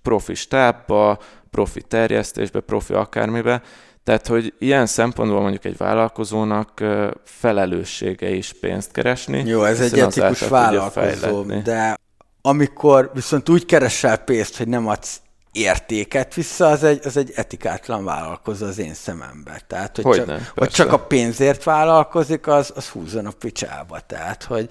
profi 0.04 0.34
stábba, 0.34 1.18
profi 1.50 1.82
terjesztésbe, 1.82 2.60
profi 2.60 2.92
akármibe, 2.92 3.62
tehát, 4.04 4.26
hogy 4.26 4.54
ilyen 4.58 4.86
szempontból 4.86 5.40
mondjuk 5.40 5.64
egy 5.64 5.76
vállalkozónak 5.76 6.84
felelőssége 7.24 8.30
is 8.30 8.52
pénzt 8.60 8.92
keresni. 8.92 9.42
Jó, 9.46 9.64
ez 9.64 9.80
egy 9.80 9.98
etikus 9.98 10.48
vállalkozó, 10.48 11.42
de 11.42 11.98
amikor 12.42 13.10
viszont 13.14 13.48
úgy 13.48 13.64
keresel 13.64 14.16
pénzt, 14.16 14.56
hogy 14.56 14.68
nem 14.68 14.88
adsz 14.88 15.20
értéket 15.52 16.34
vissza, 16.34 16.66
az 16.66 16.84
egy, 16.84 17.00
az 17.04 17.16
egy 17.16 17.32
etikátlan 17.34 18.04
vállalkozó 18.04 18.66
az 18.66 18.78
én 18.78 18.94
szemembe. 18.94 19.60
Tehát, 19.66 19.96
hogy, 19.96 20.04
hogy, 20.04 20.16
csak, 20.16 20.26
nem, 20.26 20.46
hogy 20.54 20.68
csak 20.68 20.92
a 20.92 20.98
pénzért 20.98 21.62
vállalkozik, 21.62 22.46
az, 22.46 22.72
az 22.74 22.88
húzzon 22.88 23.26
a 23.26 23.32
picsába. 23.38 24.00
Tehát, 24.00 24.42
hogy 24.42 24.70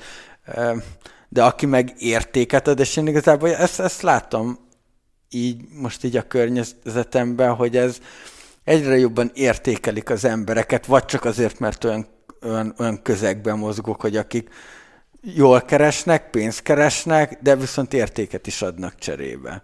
de 1.29 1.43
aki 1.43 1.65
meg 1.65 1.93
értéket 1.97 2.67
ad, 2.67 2.79
és 2.79 2.97
én 2.97 3.07
igazából 3.07 3.55
ezt, 3.55 3.79
ezt 3.79 4.01
látom 4.01 4.62
így 5.33 5.61
most 5.73 6.03
így 6.03 6.17
a 6.17 6.27
környezetemben, 6.27 7.53
hogy 7.53 7.77
ez 7.77 7.97
egyre 8.63 8.97
jobban 8.97 9.31
értékelik 9.33 10.09
az 10.09 10.25
embereket, 10.25 10.85
vagy 10.85 11.05
csak 11.05 11.25
azért, 11.25 11.59
mert 11.59 11.83
olyan, 11.83 12.07
olyan, 12.43 12.73
olyan 12.77 13.01
közegben 13.01 13.57
mozgok, 13.57 14.01
hogy 14.01 14.17
akik 14.17 14.49
jól 15.21 15.61
keresnek, 15.61 16.29
pénzt 16.29 16.61
keresnek, 16.61 17.37
de 17.41 17.55
viszont 17.55 17.93
értéket 17.93 18.47
is 18.47 18.61
adnak 18.61 18.95
cserébe. 18.99 19.63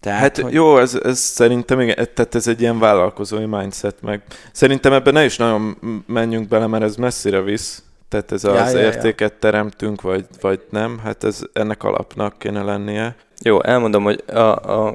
Tehát, 0.00 0.20
hát 0.20 0.38
hogy... 0.38 0.52
jó, 0.52 0.78
ez, 0.78 0.94
ez 0.94 1.18
szerintem 1.18 1.80
igen, 1.80 1.94
tehát 2.14 2.34
ez 2.34 2.46
egy 2.46 2.60
ilyen 2.60 2.78
vállalkozói 2.78 3.44
mindset, 3.44 4.02
meg 4.02 4.22
szerintem 4.52 4.92
ebben 4.92 5.12
ne 5.12 5.24
is 5.24 5.36
nagyon 5.36 5.78
menjünk 6.06 6.48
bele, 6.48 6.66
mert 6.66 6.84
ez 6.84 6.96
messzire 6.96 7.40
visz, 7.40 7.82
tehát 8.08 8.32
ez 8.32 8.44
ja, 8.44 8.62
az 8.62 8.72
ja, 8.72 8.80
értéket 8.80 9.30
ja. 9.30 9.38
teremtünk, 9.38 10.00
vagy, 10.00 10.26
vagy 10.40 10.60
nem, 10.70 10.98
hát 11.04 11.24
ez 11.24 11.40
ennek 11.52 11.82
alapnak 11.82 12.38
kéne 12.38 12.62
lennie. 12.62 13.16
Jó, 13.42 13.62
elmondom, 13.62 14.02
hogy 14.02 14.24
a, 14.26 14.38
a, 14.38 14.94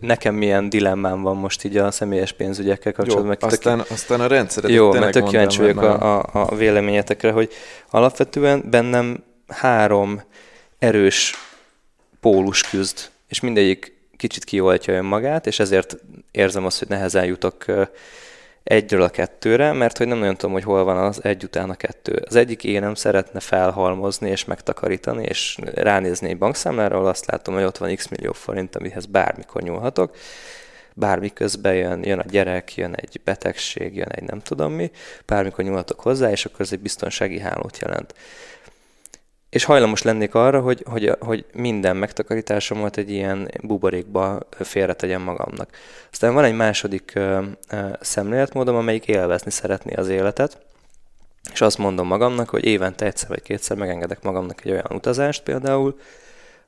nekem 0.00 0.34
milyen 0.34 0.68
dilemmám 0.68 1.22
van 1.22 1.36
most 1.36 1.64
így 1.64 1.76
a 1.76 1.90
személyes 1.90 2.32
pénzügyekkel 2.32 2.92
kapcsolatban. 2.92 3.36
Jó, 3.40 3.48
aztán, 3.48 3.78
tök, 3.78 3.90
aztán 3.90 4.20
a 4.20 4.26
rendszeret 4.26 4.70
Jó, 4.70 4.92
mert 4.92 5.12
tök 5.12 5.24
kíváncsi 5.24 5.58
vagyok 5.58 5.82
a, 5.82 6.18
a, 6.18 6.26
a 6.32 6.54
véleményetekre, 6.54 7.30
hogy 7.32 7.52
alapvetően 7.90 8.64
bennem 8.70 9.24
három 9.48 10.22
erős 10.78 11.34
pólus 12.20 12.62
küzd, 12.62 13.10
és 13.28 13.40
mindegyik 13.40 13.98
kicsit 14.16 14.44
kioltja 14.44 14.94
önmagát, 14.94 15.46
és 15.46 15.58
ezért 15.58 15.96
érzem 16.30 16.64
azt, 16.64 16.78
hogy 16.78 16.88
nehezen 16.88 17.24
jutok 17.24 17.64
egyről 18.62 19.02
a 19.02 19.08
kettőre, 19.08 19.72
mert 19.72 19.98
hogy 19.98 20.06
nem 20.06 20.18
nagyon 20.18 20.36
tudom, 20.36 20.52
hogy 20.52 20.64
hol 20.64 20.84
van 20.84 20.96
az 20.96 21.24
egy 21.24 21.44
után 21.44 21.70
a 21.70 21.74
kettő. 21.74 22.22
Az 22.26 22.36
egyik 22.36 22.64
énem 22.64 22.94
szeretne 22.94 23.40
felhalmozni 23.40 24.30
és 24.30 24.44
megtakarítani, 24.44 25.24
és 25.24 25.58
ránézni 25.74 26.28
egy 26.28 26.38
bankszámlára, 26.38 26.96
ahol 26.96 27.08
azt 27.08 27.30
látom, 27.30 27.54
hogy 27.54 27.64
ott 27.64 27.78
van 27.78 27.94
x 27.94 28.08
millió 28.08 28.32
forint, 28.32 28.76
amihez 28.76 29.06
bármikor 29.06 29.62
nyúlhatok, 29.62 30.16
bármi 30.94 31.32
közben 31.32 31.74
jön, 31.74 32.04
jön 32.04 32.18
a 32.18 32.24
gyerek, 32.30 32.74
jön 32.74 32.94
egy 32.94 33.20
betegség, 33.24 33.96
jön 33.96 34.08
egy 34.08 34.22
nem 34.24 34.40
tudom 34.40 34.72
mi, 34.72 34.90
bármikor 35.26 35.64
nyúlhatok 35.64 36.00
hozzá, 36.00 36.30
és 36.30 36.44
akkor 36.44 36.60
ez 36.60 36.72
egy 36.72 36.80
biztonsági 36.80 37.38
hálót 37.38 37.78
jelent 37.78 38.14
és 39.50 39.64
hajlamos 39.64 40.02
lennék 40.02 40.34
arra, 40.34 40.60
hogy, 40.60 40.84
hogy, 40.90 41.16
hogy 41.18 41.44
minden 41.52 41.96
megtakarításomat 41.96 42.96
egy 42.96 43.10
ilyen 43.10 43.50
buborékba 43.62 44.38
félretegyem 44.50 45.22
magamnak. 45.22 45.70
Aztán 46.12 46.34
van 46.34 46.44
egy 46.44 46.54
második 46.54 47.18
szemléletmódom, 48.00 48.76
amelyik 48.76 49.06
élvezni 49.06 49.50
szeretné 49.50 49.94
az 49.94 50.08
életet, 50.08 50.58
és 51.52 51.60
azt 51.60 51.78
mondom 51.78 52.06
magamnak, 52.06 52.48
hogy 52.48 52.64
évente 52.64 53.06
egyszer 53.06 53.28
vagy 53.28 53.42
kétszer 53.42 53.76
megengedek 53.76 54.22
magamnak 54.22 54.64
egy 54.64 54.70
olyan 54.70 54.90
utazást 54.90 55.42
például, 55.42 55.98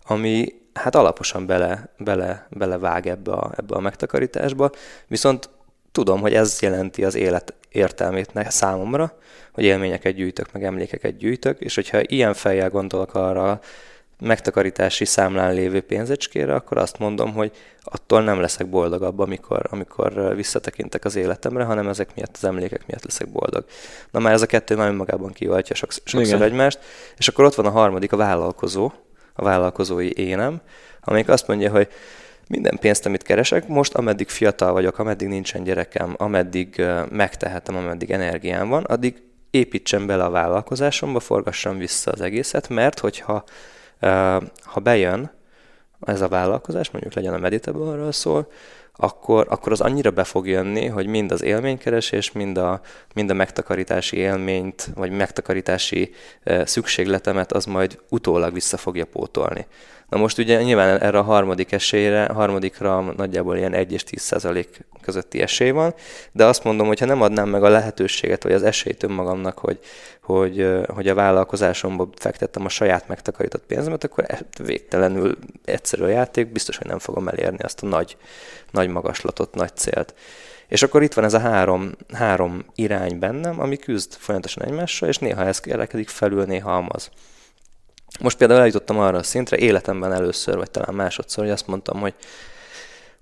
ami 0.06 0.54
hát 0.74 0.94
alaposan 0.94 1.46
bele, 1.46 1.88
bele, 1.98 2.46
belevág 2.50 3.06
ebbe 3.06 3.32
a, 3.32 3.52
ebbe 3.56 3.74
a 3.74 3.80
megtakarításba, 3.80 4.70
viszont 5.06 5.48
tudom, 5.92 6.20
hogy 6.20 6.34
ez 6.34 6.58
jelenti 6.60 7.04
az 7.04 7.14
élet 7.14 7.54
értelmét 7.68 8.30
számomra, 8.48 9.18
hogy 9.52 9.64
élményeket 9.64 10.14
gyűjtök, 10.14 10.52
meg 10.52 10.64
emlékeket 10.64 11.16
gyűjtök, 11.16 11.60
és 11.60 11.74
hogyha 11.74 12.00
ilyen 12.02 12.34
fejjel 12.34 12.70
gondolok 12.70 13.14
arra 13.14 13.60
megtakarítási 14.22 15.04
számlán 15.04 15.54
lévő 15.54 15.80
pénzecskére, 15.80 16.54
akkor 16.54 16.78
azt 16.78 16.98
mondom, 16.98 17.32
hogy 17.32 17.52
attól 17.82 18.22
nem 18.22 18.40
leszek 18.40 18.66
boldogabb, 18.66 19.18
amikor, 19.18 19.66
amikor 19.70 20.34
visszatekintek 20.34 21.04
az 21.04 21.16
életemre, 21.16 21.64
hanem 21.64 21.88
ezek 21.88 22.14
miatt, 22.14 22.36
az 22.36 22.44
emlékek 22.44 22.86
miatt 22.86 23.04
leszek 23.04 23.28
boldog. 23.28 23.64
Na 24.10 24.18
már 24.18 24.32
ez 24.32 24.42
a 24.42 24.46
kettő 24.46 24.76
már 24.76 24.88
önmagában 24.88 25.32
kiváltja 25.32 25.74
sokszor 25.74 26.20
Igen. 26.20 26.42
egymást, 26.42 26.78
és 27.16 27.28
akkor 27.28 27.44
ott 27.44 27.54
van 27.54 27.66
a 27.66 27.70
harmadik, 27.70 28.12
a 28.12 28.16
vállalkozó, 28.16 28.92
a 29.34 29.42
vállalkozói 29.42 30.16
énem, 30.16 30.60
amelyik 31.00 31.28
azt 31.28 31.46
mondja, 31.46 31.70
hogy 31.70 31.88
minden 32.52 32.78
pénzt, 32.80 33.06
amit 33.06 33.22
keresek, 33.22 33.68
most 33.68 33.94
ameddig 33.94 34.28
fiatal 34.28 34.72
vagyok, 34.72 34.98
ameddig 34.98 35.28
nincsen 35.28 35.64
gyerekem, 35.64 36.14
ameddig 36.16 36.84
megtehetem, 37.10 37.76
ameddig 37.76 38.10
energiám 38.10 38.68
van, 38.68 38.84
addig 38.84 39.22
építsem 39.50 40.06
bele 40.06 40.24
a 40.24 40.30
vállalkozásomba, 40.30 41.20
forgassam 41.20 41.78
vissza 41.78 42.10
az 42.10 42.20
egészet, 42.20 42.68
mert 42.68 42.98
hogyha 42.98 43.44
ha 44.62 44.80
bejön 44.82 45.30
ez 46.00 46.20
a 46.20 46.28
vállalkozás, 46.28 46.90
mondjuk 46.90 47.14
legyen 47.14 47.34
a 47.34 47.38
Meditable 47.38 48.12
szól, 48.12 48.48
akkor, 48.96 49.46
akkor 49.50 49.72
az 49.72 49.80
annyira 49.80 50.10
be 50.10 50.24
fog 50.24 50.48
jönni, 50.48 50.86
hogy 50.86 51.06
mind 51.06 51.32
az 51.32 51.42
élménykeresés, 51.42 52.32
mind 52.32 52.58
a, 52.58 52.80
mind 53.14 53.30
a 53.30 53.34
megtakarítási 53.34 54.16
élményt, 54.16 54.90
vagy 54.94 55.10
megtakarítási 55.10 56.10
szükségletemet 56.64 57.52
az 57.52 57.64
majd 57.64 57.98
utólag 58.08 58.52
vissza 58.52 58.76
fogja 58.76 59.04
pótolni. 59.04 59.66
Na 60.12 60.18
most 60.18 60.38
ugye 60.38 60.62
nyilván 60.62 61.00
erre 61.00 61.18
a 61.18 61.22
harmadik 61.22 61.72
esélyre, 61.72 62.26
harmadikra 62.26 63.00
nagyjából 63.00 63.56
ilyen 63.56 63.74
1 63.74 63.92
és 63.92 64.04
10 64.04 64.20
százalék 64.20 64.84
közötti 65.00 65.40
esély 65.40 65.70
van, 65.70 65.94
de 66.32 66.44
azt 66.44 66.64
mondom, 66.64 66.86
hogy 66.86 66.98
ha 66.98 67.06
nem 67.06 67.22
adnám 67.22 67.48
meg 67.48 67.64
a 67.64 67.68
lehetőséget, 67.68 68.42
vagy 68.42 68.52
az 68.52 68.62
esélyt 68.62 69.02
önmagamnak, 69.02 69.58
hogy, 69.58 69.78
hogy, 70.22 70.68
hogy 70.86 71.08
a 71.08 71.14
vállalkozásomba 71.14 72.08
fektettem 72.14 72.64
a 72.64 72.68
saját 72.68 73.08
megtakarított 73.08 73.66
pénzemet, 73.66 74.04
akkor 74.04 74.24
e, 74.28 74.40
végtelenül 74.62 75.38
egyszerű 75.64 76.02
a 76.02 76.08
játék, 76.08 76.52
biztos, 76.52 76.76
hogy 76.76 76.86
nem 76.86 76.98
fogom 76.98 77.28
elérni 77.28 77.62
azt 77.62 77.82
a 77.82 77.86
nagy, 77.86 78.16
nagy 78.70 78.88
magaslatot, 78.88 79.54
nagy 79.54 79.76
célt. 79.76 80.14
És 80.68 80.82
akkor 80.82 81.02
itt 81.02 81.14
van 81.14 81.24
ez 81.24 81.34
a 81.34 81.38
három, 81.38 81.92
három 82.12 82.64
irány 82.74 83.18
bennem, 83.18 83.60
ami 83.60 83.76
küzd 83.76 84.12
folyamatosan 84.12 84.64
egymással, 84.64 85.08
és 85.08 85.18
néha 85.18 85.44
ez 85.44 85.60
kelekedik 85.60 86.08
felül, 86.08 86.44
néha 86.44 86.76
amaz. 86.76 87.10
Most 88.20 88.36
például 88.36 88.60
eljutottam 88.60 88.98
arra 88.98 89.18
a 89.18 89.22
szintre, 89.22 89.56
életemben 89.56 90.12
először, 90.12 90.56
vagy 90.56 90.70
talán 90.70 90.94
másodszor, 90.94 91.44
hogy 91.44 91.52
azt 91.52 91.66
mondtam, 91.66 92.00
hogy 92.00 92.14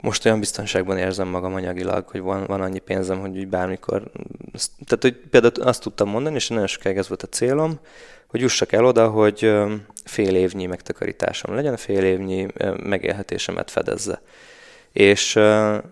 most 0.00 0.26
olyan 0.26 0.38
biztonságban 0.38 0.98
érzem 0.98 1.28
magam 1.28 1.54
anyagilag, 1.54 2.08
hogy 2.08 2.20
van, 2.20 2.46
van 2.46 2.60
annyi 2.60 2.78
pénzem, 2.78 3.20
hogy 3.20 3.38
úgy 3.38 3.48
bármikor... 3.48 4.10
Tehát, 4.84 5.02
hogy 5.02 5.16
például 5.30 5.68
azt 5.68 5.82
tudtam 5.82 6.08
mondani, 6.08 6.34
és 6.34 6.48
nagyon 6.48 6.66
sokáig 6.66 6.96
ez 6.96 7.08
volt 7.08 7.22
a 7.22 7.26
célom, 7.26 7.80
hogy 8.26 8.40
jussak 8.40 8.72
el 8.72 8.84
oda, 8.84 9.08
hogy 9.08 9.52
fél 10.04 10.34
évnyi 10.34 10.66
megtakarításom 10.66 11.54
legyen, 11.54 11.76
fél 11.76 12.04
évnyi 12.04 12.46
megélhetésemet 12.82 13.70
fedezze. 13.70 14.22
És, 14.92 15.26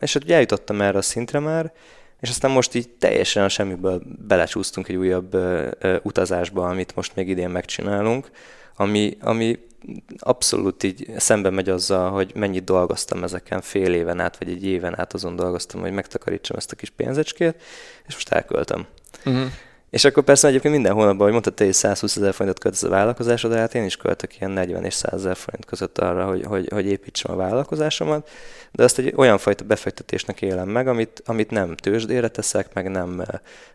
és 0.00 0.12
hát 0.12 0.24
ugye 0.24 0.34
eljutottam 0.34 0.80
erre 0.80 0.98
a 0.98 1.02
szintre 1.02 1.38
már, 1.38 1.72
és 2.20 2.28
aztán 2.28 2.50
most 2.50 2.74
így 2.74 2.88
teljesen 2.88 3.44
a 3.44 3.48
semmiből 3.48 4.02
belecsúsztunk 4.26 4.88
egy 4.88 4.96
újabb 4.96 5.37
utazásba, 6.02 6.68
amit 6.68 6.94
most 6.94 7.16
még 7.16 7.28
idén 7.28 7.50
megcsinálunk, 7.50 8.30
ami, 8.80 9.16
ami 9.20 9.58
abszolút 10.18 10.82
így 10.82 11.12
szembe 11.16 11.50
megy 11.50 11.68
azzal, 11.68 12.10
hogy 12.10 12.32
mennyit 12.34 12.64
dolgoztam 12.64 13.22
ezeken 13.22 13.60
fél 13.60 13.94
éven 13.94 14.20
át, 14.20 14.38
vagy 14.38 14.48
egy 14.48 14.64
éven 14.64 14.98
át 14.98 15.12
azon 15.12 15.36
dolgoztam, 15.36 15.80
hogy 15.80 15.92
megtakarítsam 15.92 16.56
ezt 16.56 16.72
a 16.72 16.76
kis 16.76 16.90
pénzecskét, 16.90 17.62
és 18.06 18.14
most 18.14 18.28
elköltöm. 18.28 18.86
Uh-huh. 19.24 19.50
És 19.90 20.05
akkor 20.05 20.24
persze 20.24 20.48
egyébként 20.48 20.74
minden 20.74 20.92
hónapban, 20.92 21.22
hogy 21.22 21.33
mondtad, 21.33 21.55
te 21.55 21.64
is 21.64 21.77
120 21.77 22.16
ezer 22.16 22.35
forintot 22.35 22.62
költesz 22.62 22.83
a 22.83 22.88
vállalkozásodra, 22.88 23.59
hát 23.59 23.74
én 23.74 23.85
is 23.85 23.96
költök 23.96 24.40
ilyen 24.40 24.51
40 24.51 24.85
és 24.85 24.94
100 24.94 25.12
ezer 25.12 25.37
forint 25.37 25.64
között 25.64 25.98
arra, 25.98 26.27
hogy, 26.27 26.44
hogy, 26.44 26.68
hogy 26.72 26.87
építsem 26.87 27.33
a 27.33 27.37
vállalkozásomat, 27.37 28.29
de 28.72 28.83
azt 28.83 28.98
egy 28.98 29.12
olyan 29.16 29.38
fajta 29.38 29.64
befektetésnek 29.64 30.42
élem 30.42 30.68
meg, 30.68 30.88
amit, 30.88 31.22
amit 31.27 31.51
nem 31.51 31.77
tőzsdére 31.77 32.29
teszek, 32.29 32.74
meg 32.74 32.90
nem, 32.90 33.24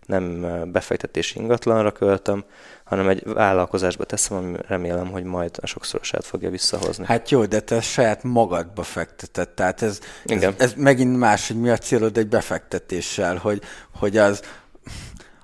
nem 0.06 0.46
befektetési 0.72 1.40
ingatlanra 1.40 1.92
költöm, 1.92 2.46
hanem 2.84 3.08
egy 3.08 3.24
vállalkozásba 3.26 4.04
teszem, 4.04 4.38
ami 4.38 4.56
remélem, 4.68 5.08
hogy 5.08 5.24
majd 5.24 5.58
a 5.62 5.66
sokszorosát 5.66 6.26
fogja 6.26 6.50
visszahozni. 6.50 7.06
Hát 7.06 7.30
jó, 7.30 7.46
de 7.46 7.60
te 7.60 7.82
saját 7.82 8.24
magadba 8.24 8.84
fekteted, 8.84 9.50
tehát 9.50 9.82
ez, 9.82 10.00
Igen. 10.26 10.54
ez, 10.58 10.70
ez 10.70 10.74
megint 10.78 11.18
más, 11.18 11.48
hogy 11.48 11.60
mi 11.60 11.70
a 11.70 11.78
célod 11.78 12.18
egy 12.18 12.28
befektetéssel, 12.28 13.36
hogy, 13.36 13.62
hogy 14.00 14.18
az, 14.18 14.42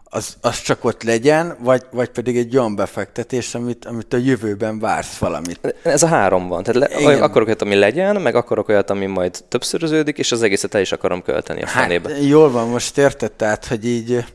az, 0.09 0.37
az 0.41 0.61
csak 0.61 0.85
ott 0.85 1.03
legyen, 1.03 1.57
vagy, 1.59 1.83
vagy 1.91 2.09
pedig 2.09 2.37
egy 2.37 2.57
olyan 2.57 2.75
befektetés, 2.75 3.55
amit, 3.55 3.85
amit 3.85 4.13
a 4.13 4.17
jövőben 4.17 4.79
vársz 4.79 5.17
valamit. 5.17 5.75
Ez 5.83 6.03
a 6.03 6.07
három 6.07 6.47
van. 6.47 6.63
Tehát 6.63 6.89
le, 7.03 7.23
akarok 7.23 7.47
olyat, 7.47 7.61
ami 7.61 7.75
legyen, 7.75 8.21
meg 8.21 8.35
akarok 8.35 8.69
olyat, 8.69 8.89
ami 8.89 9.05
majd 9.05 9.43
többszöröződik, 9.47 10.17
és 10.17 10.31
az 10.31 10.43
egészet 10.43 10.73
el 10.73 10.81
is 10.81 10.91
akarom 10.91 11.21
költeni 11.21 11.61
a 11.61 11.67
hát, 11.67 11.83
fenébe. 11.83 12.21
Jól 12.21 12.51
van, 12.51 12.67
most 12.67 12.97
érted, 12.97 13.31
tehát, 13.31 13.65
hogy 13.65 13.85
így 13.85 14.25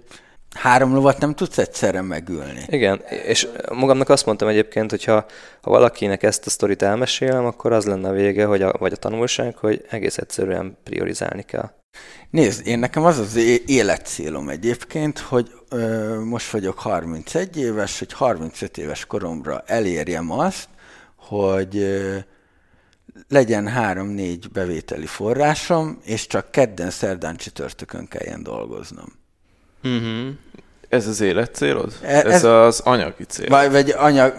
három 0.55 0.95
lovat 0.95 1.19
nem 1.19 1.35
tudsz 1.35 1.59
egyszerre 1.59 2.03
megülni. 2.03 2.63
Igen, 2.67 3.01
és 3.27 3.49
magamnak 3.73 4.09
azt 4.09 4.27
mondtam 4.27 4.49
egyébként, 4.49 4.91
hogy 4.91 5.05
ha, 5.05 5.27
ha 5.61 5.71
valakinek 5.71 6.23
ezt 6.23 6.47
a 6.47 6.51
sztorit 6.51 6.83
elmesélem, 6.83 7.45
akkor 7.45 7.73
az 7.73 7.85
lenne 7.85 8.09
a 8.09 8.13
vége, 8.13 8.45
hogy 8.45 8.63
a, 8.63 8.73
vagy 8.79 8.93
a 8.93 8.97
tanulság, 8.97 9.57
hogy 9.57 9.85
egész 9.91 10.17
egyszerűen 10.17 10.77
priorizálni 10.85 11.43
kell. 11.43 11.71
Nézd, 12.31 12.67
én 12.67 12.79
nekem 12.79 13.05
az 13.05 13.19
az 13.19 13.37
életcélom 13.67 14.49
egyébként, 14.49 15.19
hogy 15.19 15.51
most 16.25 16.51
vagyok 16.51 16.79
31 16.79 17.57
éves, 17.57 17.99
hogy 17.99 18.13
35 18.13 18.79
éves 18.79 19.05
koromra 19.05 19.63
elérjem 19.67 20.31
azt, 20.31 20.69
hogy 21.17 22.01
legyen 23.29 23.69
három-négy 23.69 24.51
bevételi 24.51 25.07
forrásom, 25.07 26.01
és 26.05 26.27
csak 26.27 26.51
kedden, 26.51 26.91
szerdán, 26.91 27.37
csütörtökön 27.37 28.09
kelljen 28.09 28.43
dolgoznom. 28.43 29.13
Uh-huh. 29.85 30.29
Ez 30.89 31.07
az 31.07 31.21
életcélod? 31.21 31.93
Ez, 32.03 32.25
ez 32.25 32.45
az 32.45 32.81
anyagi 32.81 33.25
cél? 33.25 33.49
Vagy, 33.49 33.71
vagy 33.71 33.91
anyag... 33.91 34.35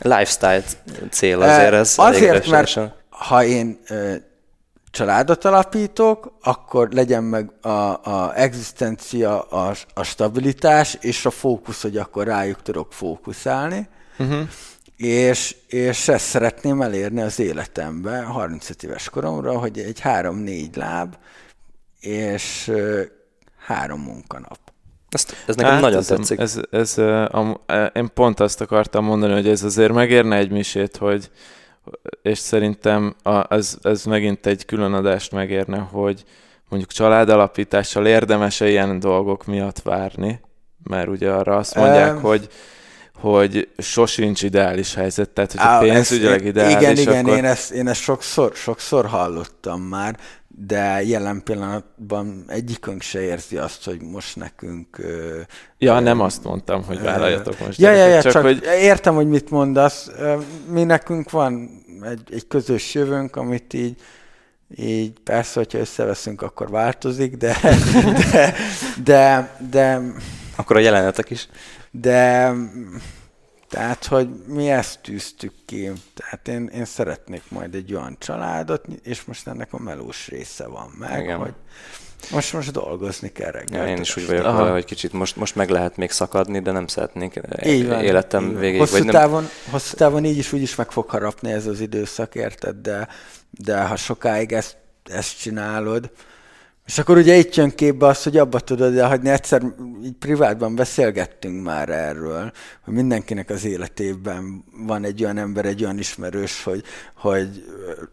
Lifestyle 0.00 0.62
cél 1.10 1.42
azért 1.42 1.72
ez. 1.72 1.94
Azért, 1.96 2.46
mert 2.46 2.78
ha 3.08 3.44
én 3.44 3.78
családot 4.94 5.44
alapítok, 5.44 6.32
akkor 6.42 6.88
legyen 6.92 7.24
meg 7.24 7.52
a, 7.60 7.68
a 7.68 8.32
egzisztencia, 8.36 9.40
a, 9.40 9.74
a 9.94 10.02
stabilitás, 10.02 10.98
és 11.00 11.26
a 11.26 11.30
fókusz, 11.30 11.82
hogy 11.82 11.96
akkor 11.96 12.26
rájuk 12.26 12.62
tudok 12.62 12.92
fókuszálni. 12.92 13.88
Uh-huh. 14.18 14.48
És, 14.96 15.56
és 15.66 16.08
ezt 16.08 16.26
szeretném 16.26 16.82
elérni 16.82 17.20
az 17.20 17.38
életemben, 17.38 18.24
35 18.24 18.82
éves 18.82 19.08
koromra, 19.10 19.58
hogy 19.58 19.78
egy 19.78 20.00
három-négy 20.00 20.76
láb, 20.76 21.16
és 22.00 22.72
három 23.66 24.00
munkanap. 24.00 24.58
Ezt, 25.08 25.36
ez 25.46 25.56
nekem 25.56 25.72
hát 25.72 25.80
nagyon 25.80 25.98
ez, 25.98 26.06
tetszik. 26.06 26.38
Ez, 26.38 26.60
ez, 26.70 26.98
ez, 26.98 26.98
a, 26.98 27.64
én 27.94 28.10
pont 28.14 28.40
azt 28.40 28.60
akartam 28.60 29.04
mondani, 29.04 29.32
hogy 29.32 29.48
ez 29.48 29.62
azért 29.62 29.92
megérne 29.92 30.36
egy 30.36 30.50
misét, 30.50 30.96
hogy, 30.96 31.30
és 32.22 32.38
szerintem 32.38 33.14
a, 33.22 33.54
ez, 33.54 33.76
ez 33.82 34.04
megint 34.04 34.46
egy 34.46 34.64
külön 34.64 34.92
adást 34.92 35.32
megérne, 35.32 35.78
hogy 35.78 36.24
mondjuk 36.68 36.92
családalapítással 36.92 38.06
érdemes-e 38.06 38.68
ilyen 38.68 38.98
dolgok 38.98 39.46
miatt 39.46 39.80
várni, 39.80 40.40
mert 40.82 41.08
ugye 41.08 41.30
arra 41.30 41.56
azt 41.56 41.74
mondják, 41.74 42.14
um, 42.14 42.20
hogy 42.20 42.48
hogy 43.20 43.68
sosincs 43.78 44.42
ideális 44.42 44.94
helyzet, 44.94 45.30
tehát 45.30 45.52
hogy 45.52 45.60
a 45.60 45.78
pénzügyileg 45.78 46.44
ideális, 46.44 46.74
Igen, 46.74 46.96
igen, 46.96 47.24
akkor... 47.24 47.36
én, 47.36 47.44
ezt, 47.44 47.70
én 47.70 47.88
ezt 47.88 48.00
sokszor, 48.00 48.52
sokszor 48.54 49.06
hallottam 49.06 49.80
már, 49.80 50.16
de 50.56 51.02
jelen 51.02 51.42
pillanatban 51.42 52.44
egyikünk 52.46 53.02
se 53.02 53.20
érzi 53.20 53.56
azt, 53.56 53.84
hogy 53.84 54.02
most 54.02 54.36
nekünk... 54.36 54.96
Ja, 55.78 55.96
ö, 55.96 56.00
nem 56.00 56.20
azt 56.20 56.44
mondtam, 56.44 56.84
hogy 56.84 57.00
vállaljatok 57.00 57.58
most. 57.58 57.78
Ja, 57.78 57.90
ja, 57.90 58.06
ja, 58.06 58.22
csak, 58.22 58.32
csak 58.32 58.42
hogy... 58.42 58.62
értem, 58.80 59.14
hogy 59.14 59.28
mit 59.28 59.50
mondasz. 59.50 60.10
Mi 60.68 60.84
nekünk 60.84 61.30
van 61.30 61.70
egy, 62.02 62.20
egy 62.30 62.46
közös 62.46 62.94
jövőnk, 62.94 63.36
amit 63.36 63.74
így 63.74 63.96
így 64.76 65.12
persze, 65.24 65.58
hogyha 65.58 65.78
összeveszünk, 65.78 66.42
akkor 66.42 66.70
változik, 66.70 67.36
de, 67.36 67.56
de, 68.30 68.54
de, 69.04 69.56
de 69.70 70.00
akkor 70.56 70.76
a 70.76 70.80
jelenetek 70.80 71.30
is. 71.30 71.48
De 71.90 72.52
tehát, 73.74 74.04
hogy 74.04 74.28
mi 74.46 74.70
ezt 74.70 75.00
tűztük 75.00 75.52
ki. 75.64 75.90
Tehát 76.14 76.48
én, 76.48 76.66
én 76.74 76.84
szeretnék 76.84 77.42
majd 77.48 77.74
egy 77.74 77.94
olyan 77.94 78.16
családot, 78.18 78.84
és 79.02 79.24
most 79.24 79.46
ennek 79.46 79.72
a 79.72 79.78
melós 79.78 80.28
része 80.28 80.66
van 80.66 80.94
meg, 80.98 81.22
Igen. 81.22 81.38
hogy 81.38 81.52
most 82.30 82.52
most 82.52 82.72
dolgozni 82.72 83.32
kell 83.32 83.50
reggel. 83.50 83.86
Ja, 83.86 83.94
én 83.94 84.00
is 84.00 84.16
úgy 84.16 84.26
vagyok 84.26 84.44
vele, 84.44 84.70
hogy 84.70 84.84
kicsit 84.84 85.12
most, 85.12 85.36
most 85.36 85.54
meg 85.54 85.70
lehet 85.70 85.96
még 85.96 86.10
szakadni, 86.10 86.60
de 86.60 86.72
nem 86.72 86.86
szeretnék 86.86 87.40
így 87.64 87.88
van, 87.88 88.02
életem 88.02 88.50
így 88.50 88.58
végéig. 88.58 88.78
Hosszú, 88.78 88.92
vagy 88.92 89.04
nem... 89.04 89.14
távon, 89.14 89.48
hosszú 89.70 89.96
távon 89.96 90.24
így 90.24 90.38
is 90.38 90.52
úgy 90.52 90.62
is 90.62 90.74
meg 90.74 90.90
fog 90.90 91.08
harapni 91.08 91.52
ez 91.52 91.66
az 91.66 91.80
időszak, 91.80 92.34
érted? 92.34 92.76
De, 92.76 93.08
de 93.50 93.82
ha 93.82 93.96
sokáig 93.96 94.52
ezt, 94.52 94.76
ezt 95.04 95.38
csinálod, 95.38 96.10
és 96.86 96.98
akkor 96.98 97.16
ugye 97.16 97.34
itt 97.34 97.54
jön 97.54 97.74
képbe 97.74 98.06
az, 98.06 98.22
hogy 98.22 98.36
abba 98.36 98.60
tudod 98.60 98.96
elhagyni. 98.96 99.30
Egyszer 99.30 99.62
így 100.04 100.12
privátban 100.18 100.74
beszélgettünk 100.74 101.62
már 101.64 101.88
erről, 101.88 102.52
hogy 102.84 102.94
mindenkinek 102.94 103.50
az 103.50 103.64
életében 103.64 104.64
van 104.86 105.04
egy 105.04 105.24
olyan 105.24 105.38
ember, 105.38 105.64
egy 105.64 105.82
olyan 105.84 105.98
ismerős, 105.98 106.62
hogy, 106.62 106.82
hogy 107.16 107.64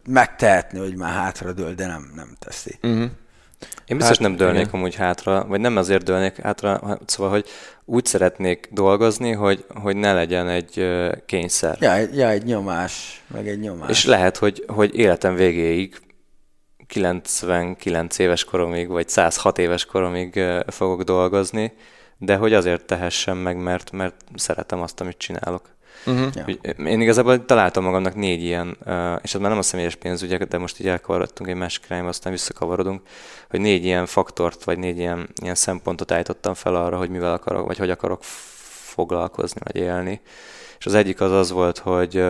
megtehetni, 0.08 0.78
hogy 0.78 0.96
már 0.96 1.12
hátradől, 1.12 1.74
de 1.74 1.86
nem, 1.86 2.12
nem 2.14 2.34
teszi. 2.38 2.78
Uh-huh. 2.82 3.10
Én 3.86 3.96
biztos 3.96 4.18
hát, 4.18 4.26
nem 4.26 4.36
dőlnék 4.36 4.60
igen. 4.60 4.74
amúgy 4.74 4.94
hátra, 4.94 5.44
vagy 5.46 5.60
nem 5.60 5.76
azért 5.76 6.04
dőlnék 6.04 6.36
hátra, 6.36 6.98
szóval, 7.06 7.32
hogy 7.32 7.48
úgy 7.84 8.06
szeretnék 8.06 8.68
dolgozni, 8.70 9.32
hogy, 9.32 9.64
hogy 9.74 9.96
ne 9.96 10.12
legyen 10.12 10.48
egy 10.48 10.88
kényszer. 11.26 11.76
Ja, 11.80 11.96
ja, 11.96 12.28
egy 12.28 12.44
nyomás, 12.44 13.22
meg 13.26 13.48
egy 13.48 13.60
nyomás. 13.60 13.90
És 13.90 14.04
lehet, 14.04 14.36
hogy, 14.36 14.64
hogy 14.66 14.96
életem 14.96 15.34
végéig 15.34 16.00
99 16.92 18.18
éves 18.18 18.44
koromig, 18.44 18.88
vagy 18.88 19.08
106 19.08 19.58
éves 19.58 19.84
koromig 19.84 20.40
fogok 20.66 21.02
dolgozni, 21.02 21.72
de 22.18 22.36
hogy 22.36 22.52
azért 22.52 22.84
tehessem 22.84 23.36
meg, 23.36 23.56
mert, 23.56 23.90
mert 23.90 24.14
szeretem 24.34 24.80
azt, 24.80 25.00
amit 25.00 25.18
csinálok. 25.18 25.68
Uh-huh. 26.06 26.56
Én 26.86 27.00
igazából 27.00 27.44
találtam 27.44 27.84
magamnak 27.84 28.14
négy 28.14 28.42
ilyen, 28.42 28.76
és 29.22 29.34
ez 29.34 29.40
már 29.40 29.50
nem 29.50 29.58
a 29.58 29.62
személyes 29.62 29.94
pénzügyek, 29.94 30.44
de 30.44 30.58
most 30.58 30.80
így 30.80 30.88
elkavarodtunk 30.88 31.50
egy 31.50 31.56
másik 31.56 31.84
irányba, 31.84 32.08
aztán 32.08 32.32
visszakavarodunk, 32.32 33.02
hogy 33.50 33.60
négy 33.60 33.84
ilyen 33.84 34.06
faktort, 34.06 34.64
vagy 34.64 34.78
négy 34.78 34.98
ilyen, 34.98 35.28
ilyen 35.42 35.54
szempontot 35.54 36.12
állítottam 36.12 36.54
fel 36.54 36.74
arra, 36.74 36.96
hogy 36.96 37.10
mivel 37.10 37.32
akarok, 37.32 37.66
vagy 37.66 37.78
hogy 37.78 37.90
akarok 37.90 38.22
foglalkozni, 38.92 39.60
vagy 39.64 39.76
élni. 39.76 40.20
És 40.78 40.86
az 40.86 40.94
egyik 40.94 41.20
az 41.20 41.32
az 41.32 41.50
volt, 41.50 41.78
hogy, 41.78 42.24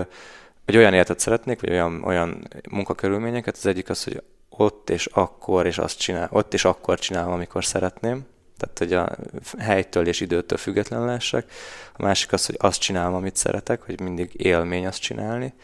hogy 0.65 0.77
olyan 0.77 0.93
életet 0.95 1.19
szeretnék, 1.19 1.61
vagy 1.61 1.71
olyan, 1.71 2.03
olyan 2.05 2.49
munkakörülményeket, 2.71 3.57
az 3.57 3.67
egyik 3.67 3.89
az, 3.89 4.05
hogy 4.05 4.23
ott 4.57 4.91
és 4.91 5.07
akkor, 5.07 5.67
és 5.67 5.79
azt 5.79 5.99
csinál, 5.99 6.29
ott 6.33 6.55
és 6.55 6.65
akkor 6.65 6.99
csinálom, 6.99 7.33
amikor 7.33 7.65
szeretném. 7.65 8.27
Tehát, 8.57 8.79
hogy 8.79 8.93
a 8.93 9.17
helytől 9.59 10.07
és 10.07 10.21
időtől 10.21 10.59
független 10.59 11.05
lessek. 11.05 11.53
A 11.97 12.03
másik 12.03 12.33
az, 12.33 12.47
hogy 12.47 12.57
azt 12.59 12.81
csinálom, 12.81 13.15
amit 13.15 13.37
szeretek, 13.37 13.83
hogy 13.83 14.01
mindig 14.01 14.31
élmény 14.33 14.87
azt 14.87 15.01
csinálni. 15.01 15.55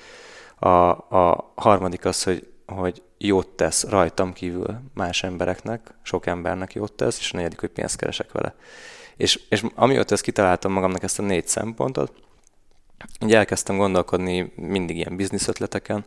A, 0.59 0.68
a 0.68 1.53
harmadik 1.55 2.05
az, 2.05 2.22
hogy, 2.22 2.48
hogy 2.66 3.03
jót 3.18 3.48
tesz 3.48 3.85
rajtam 3.85 4.33
kívül 4.33 4.81
más 4.94 5.22
embereknek, 5.22 5.94
sok 6.03 6.27
embernek 6.27 6.72
jót 6.72 6.92
tesz, 6.92 7.18
és 7.18 7.33
a 7.33 7.37
negyedik, 7.37 7.61
hogy 7.61 7.68
pénzt 7.70 7.96
keresek 7.96 8.33
vele. 8.33 8.55
És, 9.16 9.40
és 9.48 9.64
amióta 9.74 10.14
ezt 10.14 10.22
kitaláltam 10.22 10.72
magamnak 10.72 11.03
ezt 11.03 11.18
a 11.18 11.22
négy 11.22 11.48
szempontot, 11.48 12.12
így 13.20 13.35
elkezdtem 13.35 13.77
gondolkodni 13.77 14.53
mindig 14.57 14.96
ilyen 14.96 15.16
bizniszötleteken, 15.16 16.05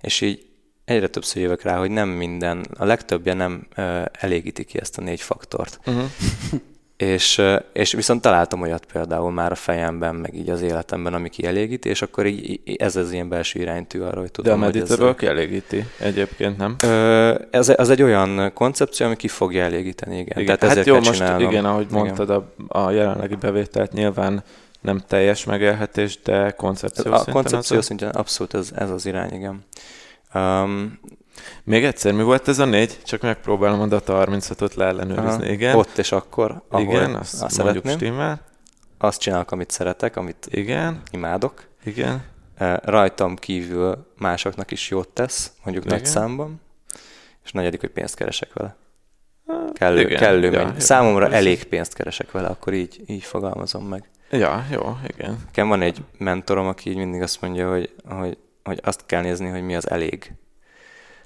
és 0.00 0.20
így 0.20 0.46
egyre 0.84 1.06
többször 1.06 1.42
jövök 1.42 1.62
rá, 1.62 1.78
hogy 1.78 1.90
nem 1.90 2.08
minden, 2.08 2.66
a 2.78 2.84
legtöbbje 2.84 3.34
nem 3.34 3.66
uh, 3.76 4.02
elégíti 4.12 4.64
ki 4.64 4.80
ezt 4.80 4.98
a 4.98 5.02
négy 5.02 5.20
faktort. 5.20 5.78
Uh-huh. 5.86 6.04
És, 6.96 7.42
és 7.72 7.92
viszont 7.92 8.20
találtam 8.20 8.60
olyat 8.60 8.86
például 8.92 9.30
már 9.30 9.52
a 9.52 9.54
fejemben, 9.54 10.14
meg 10.14 10.34
így 10.34 10.50
az 10.50 10.62
életemben, 10.62 11.14
ami 11.14 11.28
kielégíti, 11.28 11.88
és 11.88 12.02
akkor 12.02 12.26
így, 12.26 12.60
ez 12.78 12.96
az 12.96 13.12
ilyen 13.12 13.28
belső 13.28 13.60
iránytű 13.60 14.00
arra, 14.00 14.20
hogy 14.20 14.30
tudom, 14.30 14.52
De 14.52 14.64
a 14.64 14.66
meditable 14.66 15.08
ez... 15.08 15.16
kielégíti 15.16 15.84
egyébként, 15.98 16.56
nem? 16.56 16.76
Ö, 16.82 17.34
ez, 17.50 17.68
ez 17.68 17.88
egy 17.88 18.02
olyan 18.02 18.52
koncepció, 18.52 19.06
ami 19.06 19.16
ki 19.16 19.28
fogja 19.28 19.64
elégíteni, 19.64 20.18
igen. 20.18 20.40
igen. 20.40 20.44
Tehát 20.44 20.60
hát 20.60 20.70
ezért 20.70 20.86
jó, 20.86 20.94
most 20.94 21.12
csinálnom. 21.12 21.50
igen, 21.50 21.64
ahogy 21.64 21.86
igen. 21.90 21.98
mondtad, 21.98 22.30
a, 22.30 22.54
a 22.68 22.90
jelenlegi 22.90 23.34
bevételt 23.34 23.92
nyilván 23.92 24.42
nem 24.80 25.02
teljes 25.06 25.44
megélhetés, 25.44 26.18
de 26.22 26.50
koncepció 26.50 27.12
A 27.12 27.24
koncepció 27.32 27.80
szintén 27.80 28.08
abszolút 28.08 28.54
ez, 28.54 28.70
ez 28.76 28.90
az 28.90 29.06
irány, 29.06 29.32
igen. 29.32 29.64
Um, 30.34 31.00
még 31.64 31.84
egyszer, 31.84 32.12
mi 32.12 32.22
volt 32.22 32.48
ez 32.48 32.58
a 32.58 32.64
négy? 32.64 32.98
Csak 33.04 33.20
megpróbálom 33.20 33.80
a 33.80 33.86
Data 33.86 34.24
36-ot 34.26 34.74
leellenőrizni. 34.74 35.48
Igen. 35.48 35.76
Ott 35.76 35.98
és 35.98 36.12
akkor, 36.12 36.62
ahol 36.68 36.94
Igen, 36.94 37.14
azt, 37.14 37.42
azt 37.42 37.62
mondjuk 37.62 37.88
stimmel. 37.88 38.40
Azt 38.98 39.20
csinálok, 39.20 39.50
amit 39.50 39.70
szeretek, 39.70 40.16
amit 40.16 40.46
Igen. 40.50 41.02
imádok. 41.10 41.64
Igen. 41.84 42.22
Rajtam 42.82 43.36
kívül 43.36 44.12
másoknak 44.18 44.70
is 44.70 44.90
jót 44.90 45.08
tesz, 45.08 45.52
mondjuk 45.64 45.84
Igen. 45.84 45.98
nagy 45.98 46.06
számban. 46.06 46.60
És 47.44 47.52
negyedik, 47.52 47.80
hogy 47.80 47.90
pénzt 47.90 48.14
keresek 48.14 48.52
vele. 48.52 48.76
Kellő, 49.72 50.00
igen, 50.00 50.18
kellő 50.18 50.50
ja. 50.50 50.74
Számomra 50.78 51.26
jó, 51.26 51.32
elég 51.32 51.64
pénzt 51.64 51.94
keresek 51.94 52.30
vele, 52.30 52.48
akkor 52.48 52.72
így, 52.72 53.02
így 53.06 53.24
fogalmazom 53.24 53.86
meg. 53.86 54.08
Ja, 54.30 54.64
jó, 54.70 54.98
igen. 55.06 55.38
Nekem 55.44 55.68
van 55.68 55.82
egy 55.82 56.02
mentorom, 56.18 56.66
aki 56.66 56.90
így 56.90 56.96
mindig 56.96 57.22
azt 57.22 57.40
mondja, 57.40 57.70
hogy, 57.70 57.94
hogy, 58.08 58.38
hogy 58.64 58.80
azt 58.82 59.06
kell 59.06 59.22
nézni, 59.22 59.48
hogy 59.48 59.62
mi 59.62 59.76
az 59.76 59.90
elég 59.90 60.32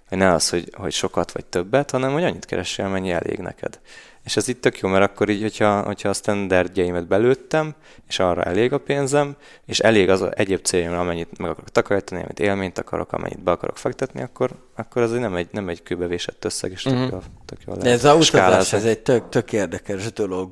hogy 0.09 0.19
ne 0.19 0.33
az, 0.33 0.49
hogy, 0.49 0.73
hogy 0.75 0.93
sokat 0.93 1.33
vagy 1.33 1.45
többet, 1.45 1.91
hanem 1.91 2.13
hogy 2.13 2.25
annyit 2.25 2.45
keressél, 2.45 2.89
mennyi 2.89 3.11
elég 3.11 3.39
neked. 3.39 3.81
És 4.25 4.37
ez 4.37 4.49
itt 4.49 4.61
tök 4.61 4.79
jó, 4.79 4.89
mert 4.89 5.05
akkor 5.05 5.29
így, 5.29 5.43
hogyha, 5.43 5.83
hogyha 5.83 6.09
a 6.09 6.13
standardjeimet 6.13 7.07
belőttem, 7.07 7.75
és 8.09 8.19
arra 8.19 8.43
elég 8.43 8.73
a 8.73 8.79
pénzem, 8.79 9.37
és 9.65 9.79
elég 9.79 10.11
az 10.11 10.25
egyéb 10.35 10.65
céljom, 10.65 10.99
amennyit 10.99 11.39
meg 11.39 11.51
akarok 11.51 11.71
takarítani, 11.71 12.23
amit 12.23 12.41
élményt 12.41 12.79
akarok, 12.79 13.13
amennyit 13.13 13.43
be 13.43 13.51
akarok 13.51 13.77
fektetni, 13.77 14.23
akkor, 14.23 14.51
akkor 14.75 15.03
az 15.03 15.11
nem 15.11 15.35
egy, 15.35 15.49
nem 15.51 15.69
egy 15.69 15.83
kőbevésett 15.83 16.45
összeg, 16.45 16.71
és 16.71 16.83
tök, 16.83 16.93
mm-hmm. 16.93 17.09
jó, 17.11 17.19
tök 17.45 17.59
jó 17.67 17.75
De 17.75 17.91
ez 17.91 18.05
a 18.05 18.15
utazás, 18.15 18.73
ez 18.73 18.85
egy 18.85 18.99
tök, 18.99 19.29
tök 19.29 19.53
érdekes 19.53 20.13
dolog 20.13 20.51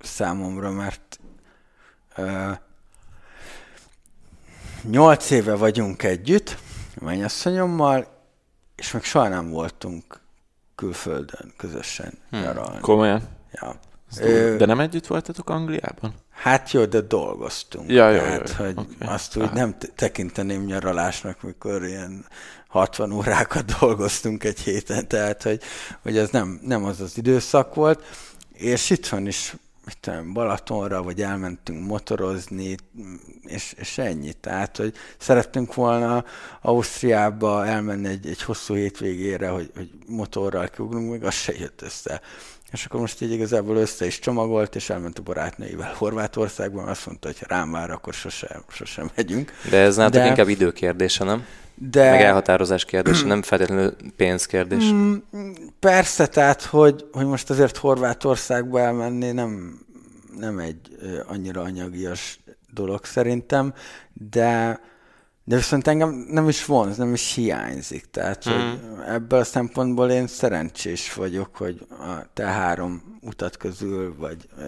számomra, 0.00 0.70
mert 0.70 1.18
uh, 2.16 2.50
nyolc 4.82 5.30
éve 5.30 5.54
vagyunk 5.54 6.02
együtt, 6.02 6.56
mennyasszonyommal, 7.00 8.06
és 8.76 8.92
meg 8.92 9.02
soha 9.02 9.28
nem 9.28 9.50
voltunk 9.50 10.20
külföldön 10.74 11.52
közösen 11.56 12.12
hmm. 12.30 12.40
nyaralni. 12.40 12.80
Komolyan? 12.80 13.22
Ja. 13.52 13.74
Ö, 14.20 14.56
de 14.56 14.66
nem 14.66 14.80
együtt 14.80 15.06
voltatok 15.06 15.50
Angliában? 15.50 16.14
Hát 16.30 16.70
jó, 16.72 16.84
de 16.84 17.00
dolgoztunk. 17.00 17.90
Ja, 17.90 18.10
jó, 18.10 18.20
hát, 18.20 18.54
jó, 18.58 18.64
jó. 18.64 18.72
hogy 18.72 18.86
okay. 18.94 19.08
azt 19.14 19.36
úgy 19.36 19.42
Aha. 19.42 19.54
nem 19.54 19.76
tekinteném 19.94 20.64
nyaralásnak, 20.64 21.42
mikor 21.42 21.84
ilyen 21.84 22.26
60 22.68 23.12
órákat 23.12 23.64
dolgoztunk 23.80 24.44
egy 24.44 24.60
héten, 24.60 25.08
tehát 25.08 25.42
hogy, 25.42 25.62
hogy 26.02 26.16
ez 26.16 26.30
nem, 26.30 26.60
nem 26.62 26.84
az 26.84 27.00
az 27.00 27.16
időszak 27.16 27.74
volt, 27.74 28.04
és 28.52 28.90
itthon 28.90 29.26
is 29.26 29.54
tudom, 30.00 30.32
Balatonra, 30.32 31.02
vagy 31.02 31.22
elmentünk 31.22 31.86
motorozni, 31.86 32.76
és, 33.42 33.74
és 33.76 33.98
ennyi. 33.98 34.32
Tehát, 34.32 34.76
hogy 34.76 34.94
szerettünk 35.18 35.74
volna 35.74 36.24
Ausztriába 36.60 37.66
elmenni 37.66 38.08
egy, 38.08 38.26
egy 38.26 38.42
hosszú 38.42 38.74
hétvégére, 38.74 39.48
hogy, 39.48 39.70
hogy 39.76 39.90
motorral 40.06 40.68
kiugrunk, 40.68 41.10
még 41.10 41.24
az 41.24 41.34
se 41.34 41.52
jött 41.58 41.82
össze. 41.82 42.20
És 42.72 42.84
akkor 42.84 43.00
most 43.00 43.22
így 43.22 43.32
igazából 43.32 43.76
össze 43.76 44.06
is 44.06 44.18
csomagolt, 44.18 44.74
és 44.74 44.90
elment 44.90 45.18
a 45.18 45.22
barátnőivel 45.22 45.94
Horvátországban, 45.96 46.88
azt 46.88 47.06
mondta, 47.06 47.26
hogy 47.26 47.38
ha 47.38 47.46
rám 47.48 47.70
vár, 47.70 47.90
akkor 47.90 48.14
sosem, 48.14 48.62
sosem 48.68 49.10
megyünk. 49.14 49.52
De 49.70 49.76
ez 49.76 49.96
nálatok 49.96 50.20
De... 50.20 50.26
inkább 50.26 50.48
időkérdése, 50.48 51.24
nem? 51.24 51.46
De... 51.80 52.10
Meg 52.10 52.20
elhatározás 52.20 52.84
kérdése, 52.84 53.26
nem 53.26 53.42
feltétlenül 53.42 53.96
pénzkérdés. 54.16 54.92
Mm, 54.92 55.14
persze, 55.80 56.26
tehát, 56.26 56.62
hogy, 56.62 57.06
hogy 57.12 57.26
most 57.26 57.50
azért 57.50 57.76
Horvátországba 57.76 58.80
elmenni 58.80 59.30
nem, 59.30 59.80
nem 60.38 60.58
egy 60.58 60.78
annyira 61.26 61.62
anyagias 61.62 62.40
dolog 62.74 63.04
szerintem, 63.04 63.74
de 64.12 64.80
de 65.48 65.56
viszont 65.56 65.86
engem 65.86 66.26
nem 66.30 66.48
is 66.48 66.64
vonz, 66.64 66.96
nem 66.96 67.12
is 67.12 67.34
hiányzik. 67.34 68.04
Tehát, 68.10 68.48
mm. 68.48 68.52
hogy 68.52 68.78
ebből 69.08 69.38
a 69.38 69.44
szempontból 69.44 70.10
én 70.10 70.26
szerencsés 70.26 71.14
vagyok, 71.14 71.56
hogy 71.56 71.86
a 71.90 72.26
te 72.34 72.44
három 72.44 73.18
utat 73.20 73.56
közül, 73.56 74.14
vagy 74.18 74.36
ö, 74.58 74.64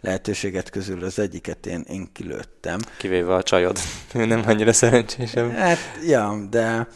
lehetőséget 0.00 0.70
közül 0.70 1.04
az 1.04 1.18
egyiket 1.18 1.66
én, 1.66 1.84
én 1.88 2.08
kilőttem. 2.12 2.78
Kivéve 2.98 3.34
a 3.34 3.42
csajod. 3.42 3.78
Ő 4.14 4.24
nem 4.24 4.42
annyira 4.46 4.72
szerencsésem. 4.72 5.50
Hát, 5.50 5.78
ja, 6.06 6.46
de... 6.50 6.88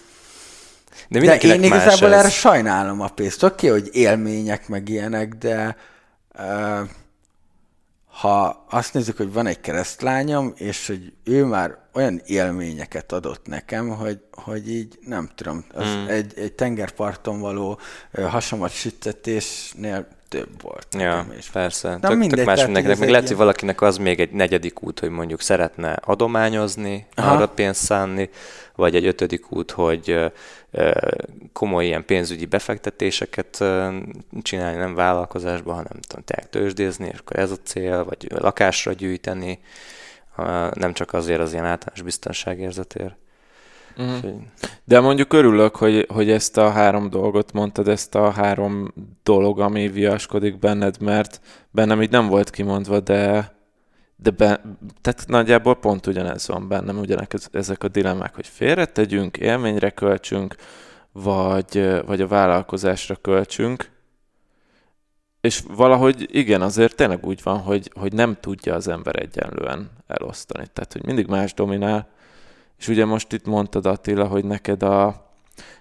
De, 1.08 1.20
de 1.20 1.36
én 1.36 1.62
igazából 1.62 2.12
ez. 2.12 2.18
erre 2.18 2.30
sajnálom 2.30 3.00
a 3.00 3.08
pénzt. 3.08 3.42
Oké, 3.42 3.68
okay, 3.68 3.80
hogy 3.80 3.90
élmények 3.92 4.68
meg 4.68 4.88
ilyenek, 4.88 5.34
de... 5.34 5.76
Ö, 6.32 6.80
ha 8.20 8.64
azt 8.70 8.94
nézzük, 8.94 9.16
hogy 9.16 9.32
van 9.32 9.46
egy 9.46 9.60
keresztlányom, 9.60 10.52
és 10.56 10.86
hogy 10.86 11.12
ő 11.24 11.44
már 11.44 11.78
olyan 11.94 12.20
élményeket 12.26 13.12
adott 13.12 13.46
nekem, 13.46 13.88
hogy, 13.88 14.20
hogy 14.32 14.70
így 14.70 14.98
nem 15.00 15.30
tudom, 15.34 15.64
az 15.74 15.86
mm. 15.86 16.06
egy, 16.06 16.32
egy 16.38 16.52
tengerparton 16.52 17.40
való 17.40 17.78
hasamat 18.12 18.70
sütetésnél 18.70 20.08
több 20.28 20.62
volt. 20.62 20.86
Ja, 20.98 21.26
is. 21.38 21.50
persze. 21.50 21.88
Na, 21.88 22.08
tök, 22.08 22.10
mindegy, 22.10 22.38
tök 22.38 22.46
más 22.46 22.64
mindenkinek. 22.64 22.98
Meg 22.98 23.08
lehet, 23.08 23.28
hogy 23.28 23.36
valakinek 23.36 23.80
az 23.80 23.96
még 23.96 24.20
egy 24.20 24.30
negyedik 24.30 24.82
út, 24.82 25.00
hogy 25.00 25.10
mondjuk 25.10 25.40
szeretne 25.40 25.92
adományozni, 25.92 27.06
Aha. 27.14 27.34
arra 27.34 27.48
pénzt 27.48 27.84
szánni, 27.84 28.30
vagy 28.74 28.96
egy 28.96 29.06
ötödik 29.06 29.52
út, 29.52 29.70
hogy 29.70 30.32
komoly 31.52 31.84
ilyen 31.84 32.04
pénzügyi 32.04 32.46
befektetéseket 32.46 33.64
csinálni, 34.42 34.78
nem 34.78 34.94
vállalkozásban, 34.94 35.74
hanem 35.74 36.00
tudom, 36.06 36.24
tényleg 36.24 36.50
tőzsdézni, 36.50 37.08
és 37.12 37.18
akkor 37.18 37.38
ez 37.38 37.50
a 37.50 37.56
cél, 37.64 38.04
vagy 38.04 38.26
lakásra 38.30 38.92
gyűjteni, 38.92 39.60
nem 40.72 40.92
csak 40.92 41.12
azért 41.12 41.40
az 41.40 41.52
ilyen 41.52 41.64
általános 41.64 42.02
biztonságérzetért. 42.02 43.16
Uh-huh. 43.98 44.40
De 44.84 45.00
mondjuk 45.00 45.32
örülök, 45.32 45.76
hogy, 45.76 46.06
hogy 46.12 46.30
ezt 46.30 46.56
a 46.56 46.70
három 46.70 47.10
dolgot 47.10 47.52
mondtad, 47.52 47.88
ezt 47.88 48.14
a 48.14 48.30
három 48.30 48.94
dolog, 49.22 49.60
ami 49.60 49.88
viaskodik 49.88 50.58
benned, 50.58 51.00
mert 51.00 51.40
bennem 51.70 52.02
így 52.02 52.10
nem 52.10 52.26
volt 52.26 52.50
kimondva, 52.50 53.00
de, 53.00 53.52
de 54.16 54.30
be, 54.30 54.60
tehát 55.00 55.24
nagyjából 55.26 55.76
pont 55.76 56.06
ugyanez 56.06 56.48
van 56.48 56.68
bennem, 56.68 56.98
ugyanek 56.98 57.34
ezek 57.52 57.84
a 57.84 57.88
dilemmák, 57.88 58.34
hogy 58.34 58.46
félretegyünk, 58.46 59.36
élményre 59.36 59.90
költsünk, 59.90 60.54
vagy, 61.12 62.02
vagy 62.06 62.20
a 62.20 62.26
vállalkozásra 62.26 63.16
költsünk, 63.16 63.90
és 65.40 65.62
valahogy 65.68 66.28
igen, 66.36 66.62
azért 66.62 66.96
tényleg 66.96 67.26
úgy 67.26 67.42
van, 67.42 67.58
hogy, 67.58 67.90
hogy 67.94 68.12
nem 68.12 68.36
tudja 68.40 68.74
az 68.74 68.88
ember 68.88 69.22
egyenlően 69.22 69.90
elosztani. 70.06 70.66
Tehát, 70.72 70.92
hogy 70.92 71.04
mindig 71.04 71.26
más 71.26 71.54
dominál, 71.54 72.08
és 72.78 72.88
ugye 72.88 73.04
most 73.04 73.32
itt 73.32 73.46
mondtad 73.46 73.86
Attila, 73.86 74.26
hogy 74.26 74.44
neked, 74.44 74.82
a, 74.82 75.30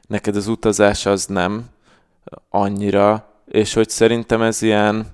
neked 0.07 0.35
az 0.35 0.47
utazás 0.47 1.05
az 1.05 1.25
nem 1.25 1.65
annyira, 2.49 3.33
és 3.45 3.73
hogy 3.73 3.89
szerintem 3.89 4.41
ez 4.41 4.61
ilyen, 4.61 5.07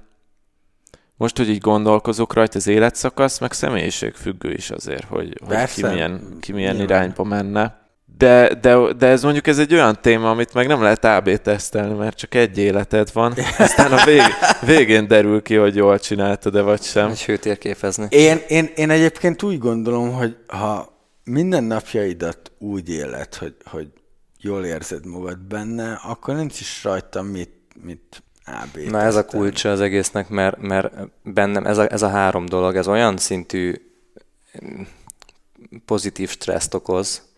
most, 1.18 1.38
hogy 1.38 1.50
így 1.50 1.62
gondolkozok 1.62 2.34
rajta, 2.34 2.58
az 2.58 2.68
életszakasz, 2.68 3.40
meg 3.40 3.52
személyiségfüggő 3.52 4.52
is 4.52 4.70
azért, 4.70 5.06
hogy, 5.06 5.40
hogy 5.48 5.72
ki 5.74 5.86
milyen, 5.86 6.38
ki 6.40 6.52
milyen 6.52 6.80
irányba 6.80 7.24
menne. 7.24 7.82
De, 8.18 8.54
de, 8.62 8.94
de 8.94 9.08
ez 9.08 9.24
mondjuk 9.24 9.48
ez 9.48 9.60
egy 9.60 9.74
olyan 9.74 9.98
téma, 10.02 10.30
amit 10.30 10.54
meg 10.54 10.68
nem 10.68 10.82
lehet 10.82 11.06
AB 11.06 11.30
tesztelni, 11.42 11.94
mert 11.94 12.18
csak 12.18 12.36
egy 12.36 12.58
életed 12.58 13.10
van. 13.14 13.34
Aztán 13.58 13.92
a 13.92 14.06
vég, 14.06 14.22
végén 14.62 15.08
derül 15.08 15.42
ki, 15.42 15.56
hogy 15.56 15.76
jól 15.76 16.00
csináltad-e 16.00 16.62
vagy 16.62 16.82
sem. 16.82 17.10
Egy 17.10 17.26
hőtérképezni. 17.26 18.08
Én, 18.10 18.42
én, 18.48 18.72
én 18.76 18.90
egyébként 18.90 19.44
úgy 19.44 19.58
gondolom, 19.58 20.12
hogy 20.12 20.36
ha 20.48 20.93
minden 21.24 21.64
napjaidat 21.64 22.52
úgy 22.58 22.90
éled, 22.90 23.36
hogy, 23.36 23.56
hogy 23.64 23.88
jól 24.40 24.66
érzed 24.66 25.06
magad 25.06 25.40
benne, 25.40 25.94
akkor 25.94 26.36
nincs 26.36 26.60
is 26.60 26.84
rajta 26.84 27.22
mit, 27.22 27.52
mit 27.84 28.24
AB. 28.46 28.78
Na 28.90 29.02
ez 29.02 29.16
a 29.16 29.26
kulcsa 29.26 29.72
az 29.72 29.82
egésznek, 29.82 30.30
mert, 30.30 30.58
mert 30.58 30.94
bennem 31.24 31.66
ez 31.66 31.78
a, 31.78 31.92
ez 31.92 32.02
a 32.02 32.10
három 32.10 32.46
dolog, 32.46 32.76
ez 32.76 32.88
olyan 32.88 33.18
szintű 33.18 33.74
pozitív 35.86 36.30
stresszt 36.30 36.74
okoz, 36.74 37.33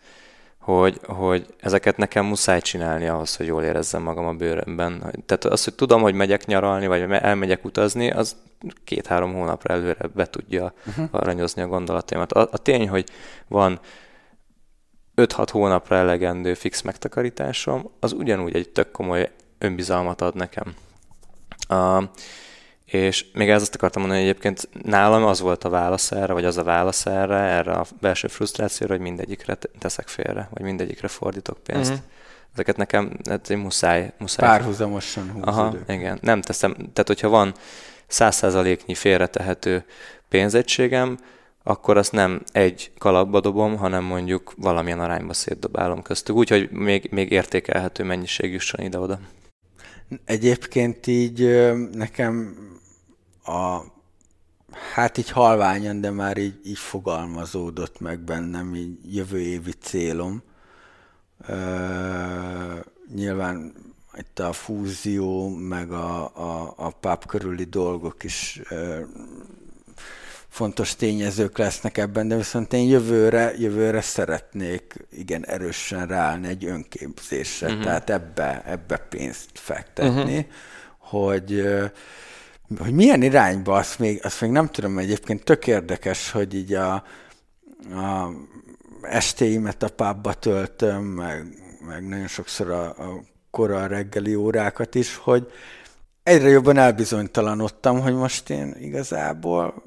hogy, 0.66 1.00
hogy 1.06 1.46
ezeket 1.60 1.96
nekem 1.96 2.24
muszáj 2.24 2.60
csinálni 2.60 3.06
ahhoz, 3.06 3.36
hogy 3.36 3.46
jól 3.46 3.62
érezzem 3.62 4.02
magam 4.02 4.26
a 4.26 4.32
bőrömben. 4.32 4.98
Tehát 5.26 5.44
az, 5.44 5.64
hogy 5.64 5.74
tudom, 5.74 6.02
hogy 6.02 6.14
megyek 6.14 6.46
nyaralni, 6.46 6.86
vagy 6.86 7.00
elmegyek 7.10 7.64
utazni, 7.64 8.10
az 8.10 8.36
két-három 8.84 9.34
hónapra 9.34 9.74
előre 9.74 10.08
be 10.14 10.26
tudja 10.26 10.72
uh-huh. 10.86 11.08
aranyozni 11.10 11.62
a 11.62 11.66
gondolataimat. 11.66 12.32
A, 12.32 12.48
a 12.52 12.58
tény, 12.58 12.88
hogy 12.88 13.08
van 13.48 13.80
5-6 15.16 15.48
hónapra 15.52 15.96
elegendő 15.96 16.54
fix 16.54 16.82
megtakarításom, 16.82 17.90
az 18.00 18.12
ugyanúgy 18.12 18.54
egy 18.54 18.68
tök 18.68 18.90
komoly 18.90 19.30
önbizalmat 19.58 20.20
ad 20.20 20.34
nekem. 20.34 20.74
A, 21.68 22.02
És 22.86 23.26
még 23.32 23.48
ezt 23.48 23.74
akartam 23.74 24.02
mondani, 24.02 24.22
hogy 24.22 24.30
egyébként 24.30 24.68
nálam 24.82 25.24
az 25.24 25.40
volt 25.40 25.64
a 25.64 25.68
válasz 25.68 26.12
erre, 26.12 26.32
vagy 26.32 26.44
az 26.44 26.56
a 26.56 26.62
válasz 26.62 27.06
erre, 27.06 27.36
erre 27.36 27.72
a 27.72 27.86
belső 28.00 28.28
frusztrációra, 28.28 28.92
hogy 28.92 29.02
mindegyikre 29.02 29.58
teszek 29.78 30.08
félre, 30.08 30.48
vagy 30.52 30.62
mindegyikre 30.62 31.08
fordítok 31.08 31.58
pénzt. 31.58 31.90
Uh-huh. 31.90 32.06
Ezeket 32.52 32.76
nekem 32.76 33.18
hát 33.28 33.50
én 33.50 33.58
muszáj, 33.58 34.12
muszáj. 34.18 34.48
Párhuzamosan 34.48 35.24
húzódok. 35.24 35.46
Aha, 35.46 35.74
igen. 35.88 36.18
Nem 36.22 36.40
teszem, 36.40 36.72
tehát 36.74 37.06
hogyha 37.06 37.28
van 37.28 37.54
száz 38.06 38.36
százaléknyi 38.36 38.94
félretehető 38.94 39.84
pénzegységem, 40.28 41.18
akkor 41.62 41.96
azt 41.96 42.12
nem 42.12 42.42
egy 42.52 42.90
kalapba 42.98 43.40
dobom, 43.40 43.76
hanem 43.76 44.04
mondjuk 44.04 44.52
valamilyen 44.56 45.00
arányba 45.00 45.32
szétdobálom 45.32 46.02
köztük, 46.02 46.36
úgyhogy 46.36 46.70
még, 46.70 47.08
még 47.10 47.30
értékelhető 47.30 48.04
mennyiség 48.04 48.52
jusson 48.52 48.80
ide-oda. 48.80 49.20
Egyébként 50.24 51.06
így 51.06 51.70
nekem 51.92 52.56
a 53.46 53.84
hát 54.94 55.18
így 55.18 55.30
halványan, 55.30 56.00
de 56.00 56.10
már 56.10 56.36
így, 56.36 56.60
így 56.64 56.78
fogalmazódott 56.78 58.00
meg 58.00 58.20
bennem 58.20 58.74
így 58.74 59.14
jövő 59.14 59.40
évi 59.40 59.72
célom. 59.72 60.42
Uh, 61.48 62.84
nyilván 63.14 63.72
itt 64.18 64.38
a 64.38 64.52
fúzió, 64.52 65.48
meg 65.48 65.90
a, 65.92 66.24
a, 66.24 66.74
a 66.76 66.90
pub 66.90 67.26
körüli 67.26 67.64
dolgok 67.64 68.24
is 68.24 68.60
uh, 68.70 69.00
fontos 70.48 70.96
tényezők 70.96 71.58
lesznek 71.58 71.98
ebben, 71.98 72.28
de 72.28 72.36
viszont 72.36 72.72
én 72.72 72.88
jövőre, 72.88 73.52
jövőre 73.58 74.00
szeretnék 74.00 75.06
igen 75.10 75.46
erősen 75.46 76.06
ráállni 76.06 76.48
egy 76.48 76.64
önképzésre, 76.64 77.66
uh-huh. 77.66 77.82
tehát 77.82 78.10
ebbe, 78.10 78.62
ebbe 78.66 78.96
pénzt 78.96 79.50
fektetni, 79.52 80.36
uh-huh. 80.36 80.44
hogy 80.98 81.64
hogy 82.78 82.92
milyen 82.92 83.22
irányba, 83.22 83.76
azt 83.76 83.98
még, 83.98 84.20
azt 84.24 84.40
még 84.40 84.50
nem 84.50 84.66
tudom, 84.66 84.98
egyébként 84.98 85.44
tök 85.44 85.66
érdekes, 85.66 86.30
hogy 86.30 86.54
így 86.54 86.74
a, 86.74 86.92
a 87.90 88.30
estéimet 89.02 89.82
a 89.82 89.88
pubba 89.88 90.34
töltöm, 90.34 91.04
meg, 91.04 91.46
meg 91.86 92.08
nagyon 92.08 92.26
sokszor 92.26 92.70
a, 92.70 92.84
a 92.84 93.22
kora 93.50 93.86
reggeli 93.86 94.34
órákat 94.34 94.94
is, 94.94 95.16
hogy 95.16 95.50
egyre 96.22 96.48
jobban 96.48 96.76
elbizonytalanodtam, 96.76 98.00
hogy 98.00 98.14
most 98.14 98.50
én 98.50 98.76
igazából 98.78 99.82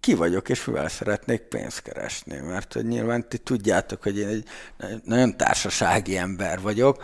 ki 0.00 0.14
vagyok, 0.14 0.48
és 0.48 0.64
mivel 0.64 0.88
szeretnék 0.88 1.40
pénzt 1.40 1.82
keresni, 1.82 2.36
mert 2.36 2.72
hogy 2.72 2.86
nyilván 2.86 3.28
ti 3.28 3.38
tudjátok, 3.38 4.02
hogy 4.02 4.18
én 4.18 4.28
egy 4.28 4.46
nagyon 5.04 5.36
társasági 5.36 6.16
ember 6.16 6.60
vagyok, 6.60 7.02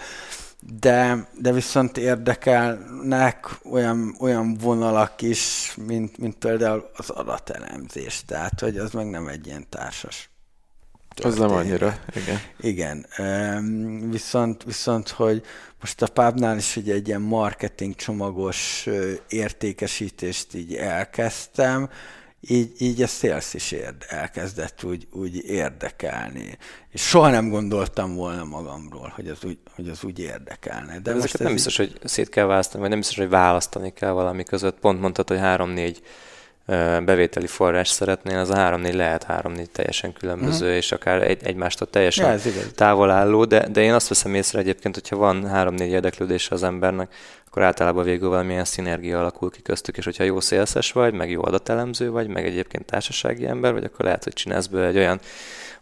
de, 0.61 1.29
de 1.41 1.53
viszont 1.53 1.97
érdekelnek 1.97 3.59
olyan, 3.65 4.17
olyan 4.21 4.55
vonalak 4.55 5.23
is, 5.23 5.75
mint, 5.87 6.19
mint 6.19 6.37
például 6.37 6.91
az 6.97 7.11
adatelemzés, 7.11 8.23
tehát 8.27 8.61
hogy 8.61 8.77
az 8.77 8.91
meg 8.91 9.11
nem 9.11 9.29
egy 9.29 9.47
ilyen 9.47 9.67
társas 9.69 10.31
az 11.25 11.39
nem 11.39 11.51
annyira, 11.51 11.99
igen. 12.15 12.41
Igen, 12.61 13.07
viszont, 14.11 14.65
viszont, 14.65 15.09
hogy 15.09 15.43
most 15.81 16.03
a 16.03 16.07
pábnál 16.07 16.57
is 16.57 16.77
ugye 16.77 16.95
egy 16.95 17.09
ilyen 17.09 17.21
marketing 17.21 17.95
csomagos 17.95 18.87
értékesítést 19.29 20.55
így 20.55 20.75
elkezdtem, 20.75 21.91
így, 22.41 22.73
így 22.79 23.03
a 23.03 23.07
sales 23.07 23.55
is 23.55 23.73
érd, 23.73 24.05
elkezdett 24.09 24.85
úgy, 24.85 25.09
úgy 25.13 25.45
érdekelni. 25.45 26.59
És 26.91 27.03
soha 27.03 27.31
nem 27.31 27.49
gondoltam 27.49 28.15
volna 28.15 28.45
magamról, 28.45 29.13
hogy 29.15 29.29
az 29.29 29.45
úgy, 29.45 29.59
hogy 29.75 29.89
az 29.89 30.05
úgy 30.05 30.19
érdekelne. 30.19 30.93
De, 30.93 31.13
De 31.13 31.15
most 31.15 31.35
ez 31.35 31.41
nem 31.41 31.53
biztos, 31.53 31.77
hogy 31.77 31.99
szét 32.05 32.29
kell 32.29 32.47
választani, 32.47 32.81
vagy 32.81 32.91
nem 32.91 32.99
biztos, 32.99 33.17
hogy 33.19 33.29
választani 33.29 33.93
kell 33.93 34.11
valami 34.11 34.45
között. 34.45 34.79
Pont 34.79 35.01
mondtad, 35.01 35.29
hogy 35.29 35.39
három-négy 35.39 36.03
bevételi 37.05 37.47
forrás 37.47 37.89
szeretnél, 37.89 38.39
az 38.39 38.51
a 38.51 38.57
három-négy 38.57 38.95
lehet 38.95 39.23
három-négy 39.23 39.71
teljesen 39.71 40.13
különböző, 40.13 40.65
uh-huh. 40.65 40.77
és 40.77 40.93
akár 40.93 41.23
egy, 41.23 41.45
egymástól 41.45 41.91
teljesen 41.91 42.41
ja, 42.45 42.53
távol 42.75 43.11
álló, 43.11 43.45
de, 43.45 43.69
de 43.69 43.81
én 43.81 43.93
azt 43.93 44.09
veszem 44.09 44.35
észre 44.35 44.59
egyébként, 44.59 44.95
hogyha 44.95 45.17
van 45.17 45.47
három-négy 45.47 45.91
érdeklődése 45.91 46.55
az 46.55 46.63
embernek, 46.63 47.15
akkor 47.49 47.63
általában 47.63 48.05
végül 48.05 48.29
valamilyen 48.29 48.65
szinergia 48.65 49.19
alakul 49.19 49.51
ki 49.51 49.63
köztük, 49.63 49.97
és 49.97 50.05
hogyha 50.05 50.25
jó 50.25 50.41
szélszes 50.41 50.93
vagy, 50.93 51.15
meg 51.15 51.31
jó 51.31 51.45
adatelemző 51.45 52.11
vagy, 52.11 52.27
meg 52.27 52.45
egyébként 52.45 52.85
társasági 52.85 53.47
ember 53.47 53.73
vagy, 53.73 53.85
akkor 53.85 54.05
lehet, 54.05 54.25
hogy 54.25 54.33
csinálsz 54.33 54.67
be 54.67 54.87
egy 54.87 54.97
olyan, 54.97 55.21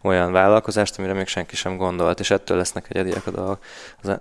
olyan 0.01 0.31
vállalkozást, 0.31 0.97
amire 0.97 1.13
még 1.13 1.27
senki 1.27 1.55
sem 1.55 1.77
gondolt, 1.77 2.19
és 2.19 2.31
ettől 2.31 2.57
lesznek 2.57 2.85
egyediek 2.89 3.27
a 3.27 3.59
az, 4.01 4.17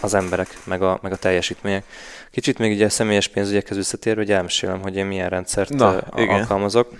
az 0.00 0.14
emberek, 0.14 0.58
meg 0.64 0.82
a, 0.82 0.98
meg 1.02 1.12
a 1.12 1.16
teljesítmények. 1.16 1.84
Kicsit 2.30 2.58
még 2.58 2.72
ugye 2.72 2.84
a 2.84 2.90
személyes 2.90 3.28
pénzügyekhez 3.28 3.76
visszatérve, 3.76 4.20
hogy 4.20 4.32
elmesélem, 4.32 4.80
hogy 4.80 4.96
én 4.96 5.06
milyen 5.06 5.28
rendszert 5.28 5.70
Na, 5.70 6.02
igen. 6.16 6.40
alkalmazok 6.40 6.92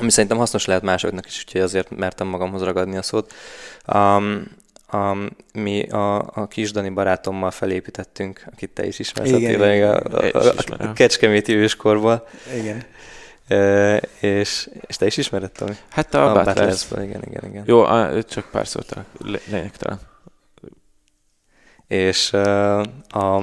ami 0.00 0.10
szerintem 0.10 0.38
hasznos 0.38 0.64
lehet 0.64 0.82
másoknak 0.82 1.26
is, 1.26 1.42
úgyhogy 1.46 1.60
azért 1.60 1.90
mertem 1.90 2.26
magamhoz 2.26 2.62
ragadni 2.62 2.96
a 2.96 3.02
szót. 3.02 3.32
Um, 3.94 4.58
a, 4.90 5.16
mi 5.52 5.88
a, 5.88 6.16
a 6.18 6.46
kis 6.48 6.70
Dani 6.72 6.88
barátommal 6.88 7.50
felépítettünk, 7.50 8.44
akit 8.52 8.70
te 8.70 8.86
is 8.86 8.98
ismersz, 8.98 9.30
igen, 9.30 9.72
igen, 9.74 9.90
a, 9.90 10.16
a, 10.16 10.48
a, 10.48 10.52
a 10.78 10.92
Kecskeméti 10.92 11.54
őskorból. 11.54 12.28
Igen. 12.56 12.84
E, 13.48 13.96
és, 14.20 14.68
és 14.86 14.96
te 14.96 15.06
is 15.06 15.16
ismered, 15.16 15.52
Tomi? 15.52 15.76
Hát 15.88 16.14
a, 16.14 16.30
a 16.30 16.44
Butlers. 16.44 16.86
Igen, 16.90 17.22
igen, 17.28 17.44
igen. 17.44 17.62
Jó, 17.66 17.82
a, 17.82 18.24
csak 18.24 18.50
pár 18.50 18.66
szót 18.66 18.90
a 18.90 19.04
lényegtelen. 19.48 20.00
És 21.86 22.32
uh, 22.32 22.80
a, 23.08 23.42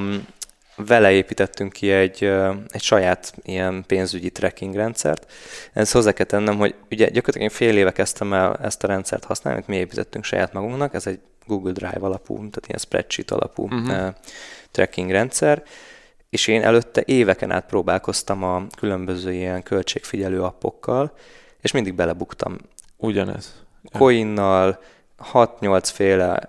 vele 0.76 1.12
építettünk 1.12 1.74
ki 1.74 1.92
egy, 1.92 2.24
egy 2.68 2.82
saját 2.82 3.34
ilyen 3.44 3.84
pénzügyi 3.88 4.30
tracking 4.30 4.76
rendszert. 4.76 5.32
Ezt 5.74 5.92
hozzá 5.92 6.12
kell 6.12 6.26
tennem, 6.26 6.58
hogy 6.58 6.76
ugye 6.92 7.06
gyakorlatilag 7.06 7.42
én 7.42 7.58
fél 7.58 7.78
éve 7.78 7.92
kezdtem 7.92 8.34
el 8.34 8.56
ezt 8.62 8.84
a 8.84 8.88
rendszert 8.88 9.24
használni, 9.24 9.60
amit 9.60 9.70
mi 9.70 9.78
építettünk 9.84 10.24
saját 10.24 10.54
magunknak, 10.54 10.94
ez 10.94 11.08
egy 11.08 11.20
Google 11.48 11.72
Drive 11.72 12.00
alapú, 12.00 12.36
tehát 12.36 12.68
ilyen 12.68 12.80
spreadsheet 12.80 13.32
alapú 13.32 13.64
uh-huh. 13.64 14.14
tracking 14.72 15.12
rendszer, 15.12 15.64
és 16.30 16.48
én 16.48 16.64
előtte 16.64 17.04
éveken 17.06 17.52
át 17.52 17.66
próbálkoztam 17.66 18.44
a 18.44 18.68
különböző 18.78 19.34
ilyen 19.34 19.64
költségfigyelő 19.64 20.44
appokkal, 20.44 21.12
és 21.62 21.72
mindig 21.72 21.94
belebuktam. 21.94 22.58
Ugyanez. 22.98 23.66
Coinnal, 23.92 24.80
6-8 25.34 25.82
féle 25.84 26.40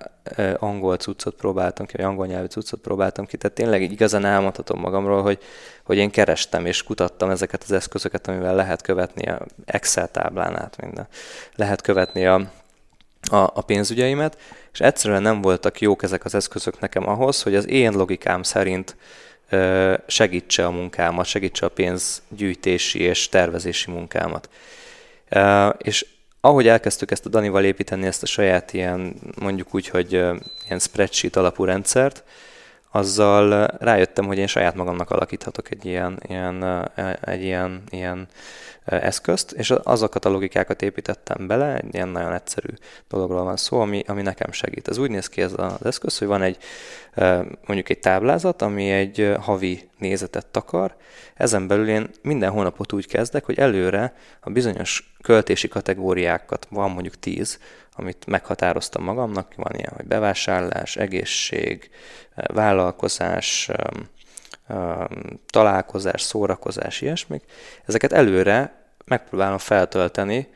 angol 0.59 0.97
cuccot 0.97 1.35
próbáltam 1.35 1.87
ki, 1.87 1.97
vagy 1.97 2.05
angol 2.05 2.27
nyelvű 2.27 2.47
cuccot 2.47 2.81
próbáltam 2.81 3.27
ki, 3.27 3.37
tehát 3.37 3.57
tényleg 3.57 3.83
így 3.83 3.93
igazán 3.93 4.25
elmondhatom 4.25 4.81
magamról, 4.81 5.23
hogy, 5.23 5.39
hogy 5.85 5.97
én 5.97 6.11
kerestem 6.11 6.67
és 6.67 6.83
kutattam 6.83 7.31
ezeket 7.31 7.63
az 7.63 7.73
eszközöket, 7.73 8.27
amivel 8.29 8.55
lehet 8.55 8.83
követni 8.83 9.29
a 9.29 9.47
Excel 9.65 10.11
táblán 10.11 10.57
át 10.57 10.83
minden. 10.83 11.07
Lehet 11.55 11.81
követni 11.81 12.27
a, 12.27 12.51
a, 13.31 13.37
a 13.37 13.63
pénzügyeimet, 13.67 14.39
és 14.73 14.81
egyszerűen 14.81 15.23
nem 15.23 15.41
voltak 15.41 15.81
jók 15.81 16.03
ezek 16.03 16.25
az 16.25 16.35
eszközök 16.35 16.81
nekem 16.81 17.09
ahhoz, 17.09 17.43
hogy 17.43 17.55
az 17.55 17.69
én 17.69 17.93
logikám 17.93 18.43
szerint 18.43 18.97
segítse 20.07 20.67
a 20.67 20.71
munkámat, 20.71 21.27
segítse 21.27 21.67
a 21.67 21.69
pénzgyűjtési 21.69 23.01
és 23.01 23.29
tervezési 23.29 23.91
munkámat. 23.91 24.49
És 25.79 26.07
ahogy 26.41 26.69
elkezdtük 26.69 27.11
ezt 27.11 27.27
a 27.27 27.29
Danival 27.29 27.65
építeni, 27.65 28.07
ezt 28.07 28.23
a 28.23 28.27
saját 28.27 28.73
ilyen, 28.73 29.15
mondjuk 29.41 29.75
úgy, 29.75 29.89
hogy 29.89 30.13
ilyen 30.13 30.79
spreadsheet 30.79 31.37
alapú 31.37 31.65
rendszert, 31.65 32.25
azzal 32.91 33.67
rájöttem, 33.79 34.27
hogy 34.27 34.39
én 34.39 34.47
saját 34.47 34.75
magamnak 34.75 35.11
alakíthatok 35.11 35.71
egy 35.71 35.85
ilyen, 35.85 36.21
ilyen, 36.29 36.63
e, 36.63 37.19
egy 37.21 37.43
ilyen, 37.43 37.83
ilyen 37.91 38.29
eszközt, 38.85 39.53
és 39.53 39.71
azokat 39.71 40.25
a 40.25 40.29
logikákat 40.29 40.83
építettem 40.83 41.47
bele, 41.47 41.77
egy 41.77 41.95
ilyen 41.95 42.09
nagyon 42.09 42.33
egyszerű 42.33 42.69
dologról 43.09 43.45
van 43.45 43.57
szó, 43.57 43.81
ami, 43.81 44.03
ami 44.07 44.23
nekem 44.23 44.53
segít. 44.53 44.89
Ez 44.89 44.99
úgy 44.99 45.11
néz 45.11 45.29
ki 45.29 45.41
ez 45.41 45.53
az 45.57 45.85
eszköz, 45.85 46.19
hogy 46.19 46.29
van 46.29 46.43
egy 46.43 46.57
mondjuk 47.67 47.89
egy 47.89 47.99
táblázat, 47.99 48.63
ami 48.63 48.91
egy 48.91 49.35
havi 49.41 49.89
nézetet 49.99 50.47
takar, 50.47 50.97
ezen 51.35 51.67
belül 51.67 51.89
én 51.89 52.11
minden 52.23 52.51
hónapot 52.51 52.93
úgy 52.93 53.07
kezdek, 53.07 53.45
hogy 53.45 53.59
előre 53.59 54.15
a 54.41 54.51
bizonyos 54.51 55.15
költési 55.23 55.69
kategóriákat 55.69 56.67
van 56.71 56.91
mondjuk 56.91 57.19
10, 57.19 57.59
amit 57.99 58.27
meghatároztam 58.27 59.03
magamnak, 59.05 59.53
van 59.57 59.75
ilyen, 59.75 59.93
hogy 59.97 60.07
bevásárlás, 60.07 60.97
egészség, 60.97 61.91
vállalkozás, 62.35 63.71
találkozás, 65.47 66.23
szórakozás, 66.23 67.01
ilyesmik. 67.01 67.43
Ezeket 67.87 68.13
előre 68.13 68.87
megpróbálom 69.05 69.59
feltölteni 69.59 70.49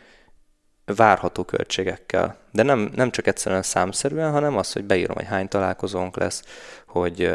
várható 0.85 1.45
költségekkel. 1.45 2.37
De 2.51 2.63
nem, 2.63 2.91
nem 2.95 3.11
csak 3.11 3.27
egyszerűen 3.27 3.63
számszerűen, 3.63 4.31
hanem 4.31 4.57
az, 4.57 4.73
hogy 4.73 4.85
beírom, 4.85 5.17
hogy 5.17 5.27
hány 5.27 5.49
találkozónk 5.49 6.17
lesz, 6.17 6.43
hogy 6.87 7.31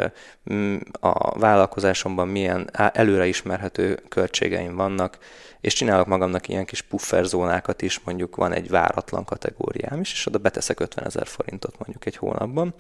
a 1.00 1.40
vállalkozásomban 1.40 2.28
milyen 2.28 2.70
előre 2.74 3.26
ismerhető 3.26 4.00
költségeim 4.10 4.76
vannak, 4.76 5.18
és 5.62 5.74
csinálok 5.74 6.08
magamnak 6.08 6.48
ilyen 6.48 6.66
kis 6.66 6.82
pufferzónákat 6.82 7.82
is, 7.82 8.00
mondjuk 8.00 8.36
van 8.36 8.54
egy 8.54 8.70
váratlan 8.70 9.26
kategóriám 9.26 10.00
is, 10.00 10.12
és 10.12 10.26
oda 10.26 10.38
beteszek 10.38 10.80
50 10.80 11.06
ezer 11.06 11.28
forintot 11.28 11.78
mondjuk 11.80 12.06
egy 12.06 12.16
hónapban, 12.16 12.74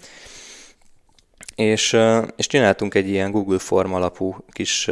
és, 1.56 1.98
és 2.36 2.48
csináltunk 2.48 2.96
egy 2.96 3.10
ilyen 3.10 3.32
Google 3.32 3.60
Form 3.60 3.94
alapú 3.94 4.36
kis 4.50 4.90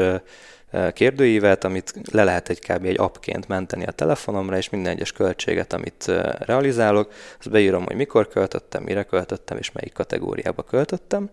kérdőívet, 0.94 1.64
amit 1.64 1.94
le 2.12 2.24
lehet 2.24 2.50
egy 2.50 2.60
kb. 2.60 2.86
egy 2.86 3.00
appként 3.00 3.48
menteni 3.48 3.86
a 3.86 3.92
telefonomra, 3.92 4.58
és 4.58 4.70
minden 4.70 4.92
egyes 4.92 5.12
költséget, 5.12 5.74
amit 5.74 6.12
realizálok, 6.40 7.14
azt 7.40 7.50
beírom, 7.50 7.84
hogy 7.84 7.96
mikor 7.96 8.28
költöttem, 8.28 8.84
mire 8.84 9.04
költöttem, 9.04 9.58
és 9.58 9.72
melyik 9.72 9.94
kategóriába 9.94 10.64
költöttem, 10.64 11.30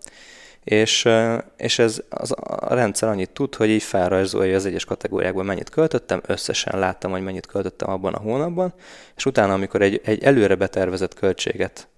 és, 0.65 1.09
és 1.57 1.79
ez 1.79 2.03
az, 2.09 2.35
a 2.37 2.75
rendszer 2.75 3.09
annyit 3.09 3.31
tud, 3.31 3.55
hogy 3.55 3.69
így 3.69 3.83
felrajzolja 3.83 4.57
az 4.57 4.67
egyes 4.67 4.85
kategóriákban 4.85 5.45
mennyit 5.45 5.71
költöttem, 5.71 6.21
összesen 6.27 6.79
láttam, 6.79 7.11
hogy 7.11 7.23
mennyit 7.23 7.47
költöttem 7.47 7.91
abban 7.91 8.15
a 8.15 8.21
hónapban, 8.21 8.75
és 9.17 9.27
utána, 9.27 9.53
amikor 9.53 9.83
egy, 9.83 10.01
egy 10.05 10.23
előre 10.23 10.55
betervezett 10.55 11.15
költséget 11.15 11.89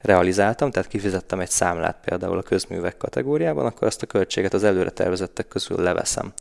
realizáltam, 0.00 0.70
tehát 0.70 0.88
kifizettem 0.88 1.40
egy 1.40 1.50
számlát 1.50 1.96
például 2.04 2.38
a 2.38 2.42
közművek 2.42 2.96
kategóriában, 2.96 3.66
akkor 3.66 3.86
azt 3.86 4.02
a 4.02 4.06
költséget 4.06 4.54
az 4.54 4.64
előre 4.64 4.90
tervezettek 4.90 5.48
közül 5.48 5.82
leveszem. 5.82 6.32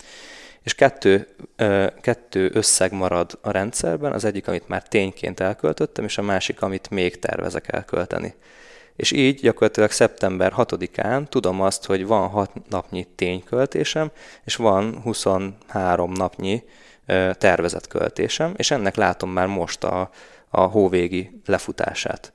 És 0.63 0.75
kettő, 0.75 1.27
kettő 2.01 2.51
összeg 2.53 2.91
marad 2.91 3.37
a 3.41 3.51
rendszerben, 3.51 4.11
az 4.11 4.25
egyik, 4.25 4.47
amit 4.47 4.67
már 4.67 4.83
tényként 4.87 5.39
elköltöttem, 5.39 6.03
és 6.03 6.17
a 6.17 6.21
másik, 6.21 6.61
amit 6.61 6.89
még 6.89 7.19
tervezek 7.19 7.73
elkölteni. 7.73 8.33
És 8.95 9.11
így 9.11 9.39
gyakorlatilag 9.39 9.91
szeptember 9.91 10.53
6-án 10.57 11.27
tudom 11.27 11.61
azt, 11.61 11.85
hogy 11.85 12.05
van 12.05 12.27
6 12.27 12.51
napnyi 12.69 13.07
tényköltésem, 13.15 14.11
és 14.43 14.55
van 14.55 15.01
23 15.01 16.11
napnyi 16.11 16.63
tervezett 17.37 17.87
költésem, 17.87 18.53
és 18.55 18.71
ennek 18.71 18.95
látom 18.95 19.29
már 19.29 19.47
most 19.47 19.83
a, 19.83 20.09
a 20.49 20.61
hóvégi 20.61 21.41
lefutását. 21.45 22.33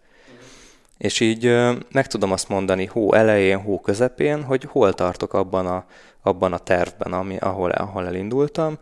És 0.99 1.21
így 1.21 1.57
meg 1.93 2.07
tudom 2.07 2.33
azt 2.33 2.49
mondani 2.49 2.85
hó 2.85 3.13
elején, 3.13 3.61
hó 3.61 3.81
közepén, 3.81 4.43
hogy 4.43 4.65
hol 4.65 4.93
tartok 4.95 5.35
abban 5.35 5.67
a, 5.67 5.87
abban 6.23 6.53
a 6.53 6.59
tervben, 6.59 7.13
ami, 7.13 7.37
ahol, 7.37 7.71
ahol 7.71 8.07
elindultam, 8.07 8.79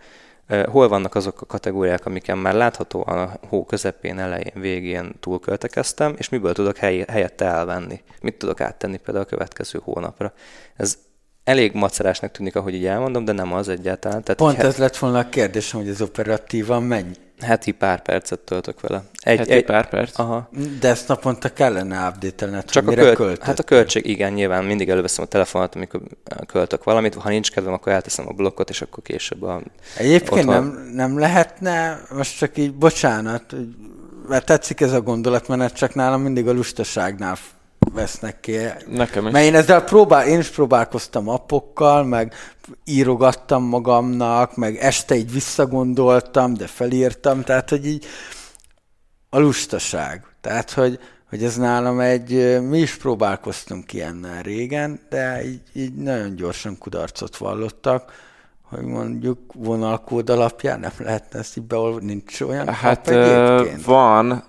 hol 0.69 0.89
vannak 0.89 1.15
azok 1.15 1.41
a 1.41 1.47
kategóriák, 1.47 2.07
amiken 2.07 2.39
már 2.39 2.55
láthatóan 2.55 3.19
a 3.19 3.33
hó 3.49 3.65
közepén, 3.65 4.19
elején, 4.19 4.53
végén 4.55 5.13
túlköltekeztem, 5.21 6.15
és 6.19 6.29
miből 6.29 6.53
tudok 6.53 6.77
hely, 6.77 7.05
helyette 7.09 7.45
elvenni. 7.45 8.03
Mit 8.21 8.39
tudok 8.39 8.61
áttenni 8.61 8.97
például 8.97 9.25
a 9.25 9.29
következő 9.29 9.81
hónapra. 9.85 10.33
Ez 10.77 10.99
elég 11.47 11.73
macerásnak 11.73 12.31
tűnik, 12.31 12.57
ahogy 12.57 12.75
így 12.75 12.87
elmondom, 12.87 13.25
de 13.25 13.33
nem 13.33 13.53
az 13.53 13.69
egyáltalán. 13.69 14.23
Tehát 14.23 14.41
Pont 14.41 14.59
ez 14.59 14.77
lett 14.77 14.97
volna 14.97 15.19
a 15.19 15.29
kérdésem, 15.29 15.81
hogy 15.81 15.89
ez 15.89 16.01
operatívan 16.01 16.83
mennyi, 16.83 17.15
Heti 17.41 17.73
pár 17.73 18.03
percet 18.03 18.39
töltök 18.39 18.81
vele. 18.81 19.03
Egy, 19.21 19.39
Heti 19.39 19.53
egy, 19.53 19.65
pár 19.65 19.89
perc? 19.89 20.19
Aha. 20.19 20.49
De 20.81 20.89
ezt 20.89 21.09
naponta 21.09 21.53
kellene 21.53 22.09
update 22.09 22.63
Csak 22.63 22.89
a 22.89 23.13
költ, 23.13 23.43
Hát 23.43 23.59
a 23.59 23.63
költség, 23.63 24.07
igen, 24.07 24.33
nyilván 24.33 24.65
mindig 24.65 24.89
előveszem 24.89 25.25
a 25.25 25.29
telefonot, 25.29 25.75
amikor 25.75 26.01
költök 26.47 26.85
valamit. 26.85 27.15
Ha 27.15 27.29
nincs 27.29 27.51
kedvem, 27.51 27.73
akkor 27.73 27.93
elteszem 27.93 28.29
a 28.29 28.33
blokkot, 28.33 28.71
és 28.71 28.83
akkor 28.83 29.03
később 29.03 29.43
a... 29.43 29.61
Egyébként 29.97 30.47
otthon... 30.47 30.65
nem, 30.65 30.91
nem 30.95 31.19
lehetne, 31.19 32.01
most 32.11 32.39
csak 32.39 32.59
így, 32.59 32.75
bocsánat, 32.75 33.55
mert 34.29 34.47
tetszik 34.47 34.81
ez 34.81 34.93
a 34.93 35.01
gondolat, 35.01 35.73
csak 35.73 35.95
nálam 35.95 36.23
mindig 36.23 36.49
a 36.49 36.53
lustaságnál 36.53 37.37
vesznek 37.93 38.41
ki. 38.41 38.57
Nekem 38.87 39.26
is. 39.26 39.32
Mert 39.32 39.45
én 39.45 39.55
ezzel 39.55 39.84
próbál, 39.84 40.26
én 40.26 40.39
is 40.39 40.49
próbálkoztam 40.49 41.28
appokkal, 41.28 42.05
meg 42.05 42.34
írogattam 42.84 43.62
magamnak, 43.62 44.57
meg 44.57 44.76
este 44.76 45.14
így 45.14 45.32
visszagondoltam, 45.32 46.55
de 46.55 46.66
felírtam, 46.66 47.43
tehát 47.43 47.70
hogy 47.70 47.87
így 47.87 48.07
a 49.30 49.39
lustaság. 49.39 50.24
Tehát, 50.41 50.70
hogy, 50.70 50.99
hogy 51.28 51.45
ez 51.45 51.57
nálam 51.57 52.01
egy, 52.01 52.61
mi 52.68 52.78
is 52.78 52.97
próbálkoztunk 52.97 53.93
ilyennel 53.93 54.43
régen, 54.43 55.01
de 55.09 55.45
így, 55.45 55.62
így 55.72 55.95
nagyon 55.95 56.37
gyorsan 56.37 56.78
kudarcot 56.78 57.37
vallottak, 57.37 58.12
hogy 58.62 58.84
mondjuk 58.84 59.39
vonalkód 59.55 60.30
alapján 60.30 60.80
nem 60.80 60.93
lehetne 60.99 61.39
ezt 61.39 61.57
így 61.57 61.64
beolvani, 61.64 62.05
nincs 62.05 62.41
olyan 62.41 62.68
Hát 62.68 63.11
van, 63.84 64.45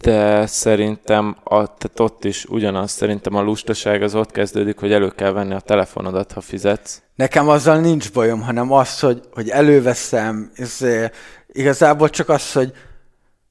de 0.00 0.46
szerintem 0.46 1.36
a, 1.44 1.54
tehát 1.54 2.00
ott 2.00 2.24
is 2.24 2.44
ugyanaz, 2.44 2.90
szerintem 2.90 3.34
a 3.34 3.42
lustaság 3.42 4.02
az 4.02 4.14
ott 4.14 4.30
kezdődik, 4.30 4.78
hogy 4.78 4.92
elő 4.92 5.08
kell 5.08 5.32
venni 5.32 5.54
a 5.54 5.60
telefonodat, 5.60 6.32
ha 6.32 6.40
fizetsz. 6.40 7.02
Nekem 7.14 7.48
azzal 7.48 7.80
nincs 7.80 8.12
bajom, 8.12 8.40
hanem 8.42 8.72
az, 8.72 9.00
hogy, 9.00 9.20
hogy 9.32 9.48
előveszem, 9.48 10.50
ez, 10.54 10.78
igazából 11.52 12.10
csak 12.10 12.28
az, 12.28 12.52
hogy 12.52 12.72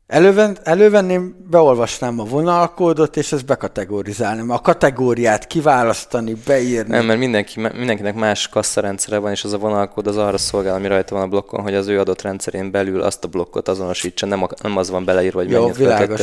Előven, 0.08 0.58
elővenném, 0.64 1.36
beolvasnám 1.50 2.20
a 2.20 2.24
vonalkódot, 2.24 3.18
és 3.18 3.32
ezt 3.32 3.46
bekategorizálnám. 3.46 4.50
A 4.50 4.60
kategóriát 4.60 5.48
kiválasztani, 5.48 6.36
beírni. 6.46 6.92
Nem, 6.92 7.06
mert 7.06 7.20
mindenki, 7.20 7.60
mindenkinek 7.60 8.16
más 8.16 8.48
kasszarendszere 8.48 9.18
van, 9.18 9.32
és 9.32 9.44
az 9.44 9.54
a 9.54 9.58
vonalkód 9.58 10.08
az 10.08 10.18
arra 10.18 10.38
szolgál, 10.38 10.76
ami 10.76 10.88
rajta 10.88 11.16
van 11.16 11.24
a 11.24 11.28
blokkon, 11.28 11.62
hogy 11.62 11.76
az 11.76 11.88
ő 11.88 12.00
adott 12.00 12.22
rendszerén 12.22 12.72
belül 12.72 13.02
azt 13.02 13.24
a 13.24 13.28
blokkot 13.28 13.68
azonosítsa, 13.68 14.26
nem, 14.26 14.44
a, 14.44 14.48
nem 14.62 14.78
az 14.78 14.90
van 14.90 15.06
beleírva, 15.06 15.40
hogy 15.40 15.50
Jó, 15.50 15.72
világos. 15.72 16.22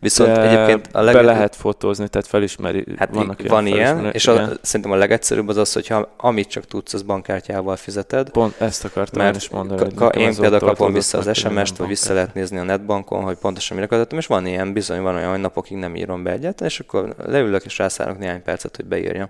Viszont 0.00 0.32
De 0.32 0.40
egyébként 0.40 0.88
a 0.92 1.00
leg... 1.00 1.14
Be 1.14 1.22
lehet 1.22 1.56
fotózni, 1.56 2.08
tehát 2.08 2.26
felismeri. 2.26 2.84
Hát 2.96 3.08
vannak 3.12 3.38
ilyen 3.38 3.50
van 3.50 3.66
ilyen, 3.66 4.10
és 4.12 4.26
a, 4.26 4.48
szerintem 4.62 4.90
a 4.90 4.96
legegyszerűbb 4.96 5.48
az 5.48 5.56
az, 5.56 5.72
hogy 5.72 5.86
ha 5.86 6.08
amit 6.16 6.48
csak 6.48 6.64
tudsz, 6.64 6.94
az 6.94 7.02
bankkártyával 7.02 7.76
fizeted. 7.76 8.30
Pont 8.30 8.60
ezt 8.60 8.84
akartam 8.84 9.22
mert 9.22 9.36
is 9.36 9.48
mondani. 9.48 9.94
Ka- 9.94 10.16
én 10.16 10.34
például 10.34 10.60
kapom 10.60 10.92
vissza 10.92 11.18
az 11.18 11.36
SMS-t, 11.36 11.76
vagy 11.76 11.88
vissza 11.88 12.14
lehet 12.14 12.34
nézni 12.34 12.58
a 12.58 12.62
netbankon, 12.62 13.22
hogy 13.22 13.36
pontosan 13.36 13.76
mire 13.76 13.88
költöttem, 13.88 14.18
és 14.18 14.26
van 14.26 14.46
ilyen, 14.46 14.72
bizony 14.72 15.00
van 15.00 15.14
olyan, 15.14 15.30
hogy 15.30 15.40
napokig 15.40 15.76
nem 15.76 15.96
írom 15.96 16.22
be 16.22 16.30
egyet, 16.30 16.60
és 16.60 16.80
akkor 16.80 17.14
leülök 17.26 17.64
és 17.64 17.78
rászállok 17.78 18.18
néhány 18.18 18.42
percet, 18.42 18.76
hogy 18.76 18.84
beírjam. 18.84 19.28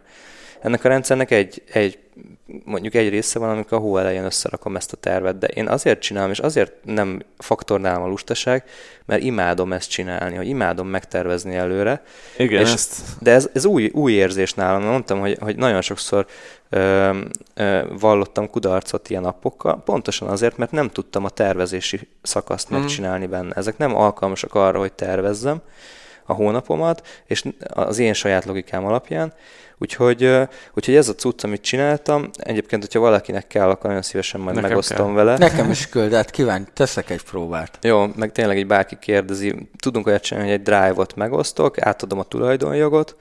Ennek 0.66 0.84
a 0.84 0.88
rendszernek 0.88 1.30
egy, 1.30 1.62
egy 1.72 1.98
mondjuk 2.64 2.94
egy 2.94 3.08
része 3.08 3.38
van, 3.38 3.50
amikor 3.50 3.78
a 3.78 3.80
hó 3.80 3.96
elején 3.96 4.24
összerakom 4.24 4.76
ezt 4.76 4.92
a 4.92 4.96
tervet, 4.96 5.38
de 5.38 5.46
én 5.46 5.68
azért 5.68 6.00
csinálom, 6.00 6.30
és 6.30 6.38
azért 6.38 6.72
nem 6.82 7.22
faktornálom 7.38 8.02
a 8.02 8.06
lustaság, 8.06 8.64
mert 9.04 9.22
imádom 9.22 9.72
ezt 9.72 9.90
csinálni, 9.90 10.36
hogy 10.36 10.48
imádom 10.48 10.88
megtervezni 10.88 11.54
előre. 11.54 12.02
Igen, 12.36 12.60
és, 12.60 12.72
ezt... 12.72 13.02
De 13.20 13.30
ez, 13.30 13.48
ez 13.52 13.64
új, 13.64 13.90
új 13.94 14.12
érzés 14.12 14.54
nálam. 14.54 14.82
Mondtam, 14.82 15.20
hogy, 15.20 15.38
hogy 15.40 15.56
nagyon 15.56 15.80
sokszor 15.80 16.26
ö, 16.68 17.10
ö, 17.54 17.80
vallottam 17.98 18.50
kudarcot 18.50 19.10
ilyen 19.10 19.22
napokkal, 19.22 19.82
pontosan 19.82 20.28
azért, 20.28 20.56
mert 20.56 20.70
nem 20.70 20.90
tudtam 20.90 21.24
a 21.24 21.30
tervezési 21.30 22.08
szakaszt 22.22 22.70
mm. 22.70 22.76
megcsinálni 22.76 23.26
benne. 23.26 23.54
Ezek 23.54 23.78
nem 23.78 23.96
alkalmasak 23.96 24.54
arra, 24.54 24.78
hogy 24.78 24.92
tervezzem 24.92 25.60
a 26.24 26.32
hónapomat, 26.32 27.06
és 27.24 27.44
az 27.68 27.98
én 27.98 28.12
saját 28.12 28.44
logikám 28.44 28.84
alapján, 28.84 29.32
Úgyhogy, 29.78 30.30
úgyhogy 30.74 30.94
ez 30.94 31.08
a 31.08 31.14
cucc, 31.14 31.44
amit 31.44 31.60
csináltam, 31.60 32.30
egyébként, 32.36 32.82
hogyha 32.82 33.00
valakinek 33.00 33.46
kell, 33.46 33.68
akkor 33.68 33.84
nagyon 33.84 34.02
szívesen 34.02 34.40
majd 34.40 34.54
Nekem 34.54 34.70
megosztom 34.70 35.06
kell. 35.06 35.14
vele. 35.14 35.38
Nekem 35.38 35.70
is 35.70 35.88
küld, 35.88 36.12
hát 36.12 36.30
kíván, 36.30 36.68
teszek 36.72 37.10
egy 37.10 37.22
próbát. 37.22 37.78
Jó, 37.82 38.06
meg 38.16 38.32
tényleg 38.32 38.56
egy 38.56 38.66
bárki 38.66 38.96
kérdezi, 39.00 39.68
tudunk 39.80 40.06
olyat 40.06 40.22
csinálni, 40.22 40.48
hogy 40.50 40.58
egy 40.58 40.64
drive-ot 40.64 41.14
megosztok, 41.16 41.80
átadom 41.80 42.18
a 42.18 42.22
tulajdonjogot, 42.22 43.16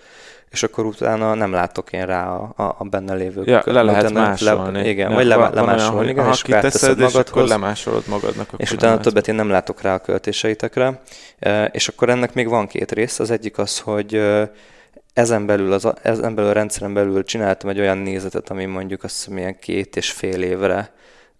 és 0.49 0.63
akkor 0.63 0.85
utána 0.85 1.33
nem 1.33 1.51
látok 1.51 1.91
én 1.91 2.05
rá 2.05 2.27
a, 2.27 2.53
a, 2.55 2.75
a 2.77 2.83
benne 2.83 3.13
lévő 3.13 3.41
ja, 3.45 3.61
le 3.65 3.81
lehet 3.81 4.13
másolni. 4.13 4.81
Le, 4.81 4.87
igen, 4.87 5.09
ja, 5.09 5.15
vagy 5.15 5.25
le, 5.25 5.49
lemásolni, 5.53 6.09
igen, 6.09 6.29
és 6.31 6.41
akkor 6.41 6.59
teszed, 6.59 6.89
magadhoz, 6.89 7.23
és 7.23 7.29
akkor 7.29 7.43
lemásolod 7.43 8.03
magadnak. 8.07 8.49
És 8.57 8.71
utána 8.71 8.99
többet 8.99 9.27
én 9.27 9.35
nem 9.35 9.49
látok 9.49 9.81
rá 9.81 9.93
a 9.93 9.99
költéseitekre. 9.99 11.01
És 11.71 11.87
akkor 11.87 12.09
ennek 12.09 12.33
még 12.33 12.47
van 12.47 12.67
két 12.67 12.91
rész. 12.91 13.19
Az 13.19 13.31
egyik 13.31 13.57
az, 13.57 13.79
hogy 13.79 14.21
ezen 15.15 15.45
belül, 15.45 15.73
az, 15.73 15.87
ezen 16.01 16.35
belül 16.35 16.49
a 16.49 16.53
rendszeren 16.53 16.93
belül 16.93 17.23
csináltam 17.23 17.69
egy 17.69 17.79
olyan 17.79 17.97
nézetet, 17.97 18.49
ami 18.49 18.65
mondjuk 18.65 19.03
azt 19.03 19.15
hiszem 19.15 19.37
ilyen 19.37 19.59
két 19.59 19.95
és 19.95 20.11
fél 20.11 20.41
évre 20.41 20.93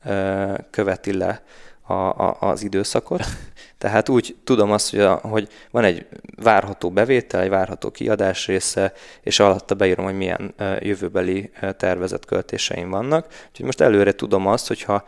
ö, 0.06 0.54
követi 0.70 1.18
le 1.18 1.44
a, 1.82 1.94
a, 1.94 2.38
az 2.40 2.64
időszakot. 2.64 3.24
Tehát 3.78 4.10
úgy 4.10 4.36
tudom 4.44 4.72
azt, 4.72 4.90
hogy, 4.90 5.00
a, 5.00 5.14
hogy 5.14 5.48
van 5.72 5.84
egy 5.84 6.08
várható 6.44 6.92
bevétel, 6.92 7.42
egy 7.42 7.50
várható 7.50 7.92
kiadás 7.92 8.48
része, 8.48 8.94
és 9.22 9.40
alatta 9.40 9.76
beírom, 9.76 10.06
hogy 10.06 10.18
milyen 10.18 10.54
jövőbeli 10.80 11.52
tervezett 11.78 12.26
költéseim 12.26 12.90
vannak. 12.90 13.26
Úgyhogy 13.50 13.66
most 13.66 13.82
előre 13.82 14.12
tudom 14.12 14.48
azt, 14.48 14.68
hogyha 14.68 15.06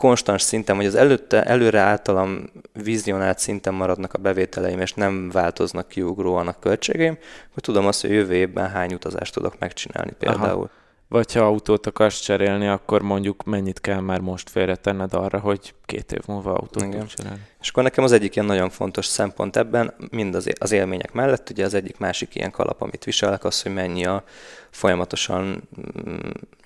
konstans 0.00 0.42
szinten, 0.42 0.76
vagy 0.76 0.86
az 0.86 0.94
előtte, 0.94 1.42
előre 1.42 1.80
általam 1.80 2.50
vizionált 2.72 3.38
szinten 3.38 3.74
maradnak 3.74 4.14
a 4.14 4.18
bevételeim, 4.18 4.80
és 4.80 4.92
nem 4.92 5.30
változnak 5.30 5.88
kiugróan 5.88 6.48
a 6.48 6.58
költségeim, 6.58 7.18
hogy 7.54 7.62
tudom 7.62 7.86
azt, 7.86 8.00
hogy 8.00 8.10
jövő 8.10 8.34
évben 8.34 8.70
hány 8.70 8.94
utazást 8.94 9.34
tudok 9.34 9.58
megcsinálni 9.58 10.12
például. 10.18 10.62
Aha. 10.62 10.70
Vagy 11.08 11.32
ha 11.32 11.40
autót 11.40 11.86
akarsz 11.86 12.20
cserélni, 12.20 12.68
akkor 12.68 13.02
mondjuk 13.02 13.44
mennyit 13.44 13.80
kell 13.80 14.00
már 14.00 14.20
most 14.20 14.50
félretenned 14.50 15.14
arra, 15.14 15.38
hogy 15.38 15.74
két 15.86 16.12
év 16.12 16.20
múlva 16.26 16.52
autót 16.52 16.82
Igen. 16.82 17.06
cserélni. 17.06 17.40
És 17.60 17.68
akkor 17.68 17.82
nekem 17.82 18.04
az 18.04 18.12
egyik 18.12 18.34
ilyen 18.34 18.46
nagyon 18.46 18.70
fontos 18.70 19.06
szempont 19.06 19.56
ebben, 19.56 19.94
mind 20.10 20.34
az, 20.34 20.52
az 20.58 20.72
élmények 20.72 21.12
mellett, 21.12 21.50
ugye 21.50 21.64
az 21.64 21.74
egyik 21.74 21.98
másik 21.98 22.34
ilyen 22.34 22.50
kalap, 22.50 22.82
amit 22.82 23.04
viselek, 23.04 23.44
az, 23.44 23.62
hogy 23.62 23.72
mennyi 23.72 24.04
a 24.04 24.24
folyamatosan 24.70 25.68
mm, 26.08 26.16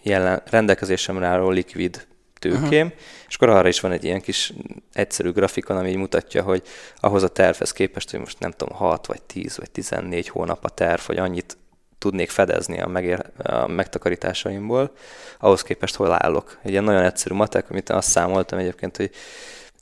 jelen, 0.03 0.43
rendelkezésemre 0.51 1.27
álló 1.27 1.51
likvid 1.51 2.07
tőkém, 2.49 2.87
uh-huh. 2.87 3.03
és 3.29 3.35
akkor 3.35 3.49
arra 3.49 3.69
is 3.69 3.81
van 3.81 3.93
egy 3.93 4.05
ilyen 4.05 4.21
kis 4.21 4.53
egyszerű 4.93 5.31
grafikon, 5.31 5.77
ami 5.77 5.95
mutatja, 5.95 6.43
hogy 6.43 6.63
ahhoz 7.01 7.23
a 7.23 7.29
tervhez 7.29 7.73
képest, 7.73 8.11
hogy 8.11 8.21
most 8.21 8.39
nem 8.39 8.51
tudom, 8.51 8.77
6 8.77 9.07
vagy 9.07 9.23
10 9.23 9.57
vagy 9.57 9.71
14 9.71 10.29
hónap 10.29 10.65
a 10.65 10.69
terv, 10.69 11.01
hogy 11.01 11.17
annyit 11.17 11.57
tudnék 11.99 12.31
fedezni 12.31 12.81
a, 12.81 12.87
megér, 12.87 13.27
a 13.43 13.67
megtakarításaimból, 13.67 14.93
ahhoz 15.39 15.63
képest 15.63 15.95
hol 15.95 16.13
állok. 16.13 16.59
Egy 16.63 16.71
ilyen 16.71 16.85
nagyon 16.85 17.03
egyszerű 17.03 17.35
matek, 17.35 17.71
amit 17.71 17.91
azt 17.91 18.09
számoltam 18.09 18.59
egyébként, 18.59 18.97
hogy 18.97 19.11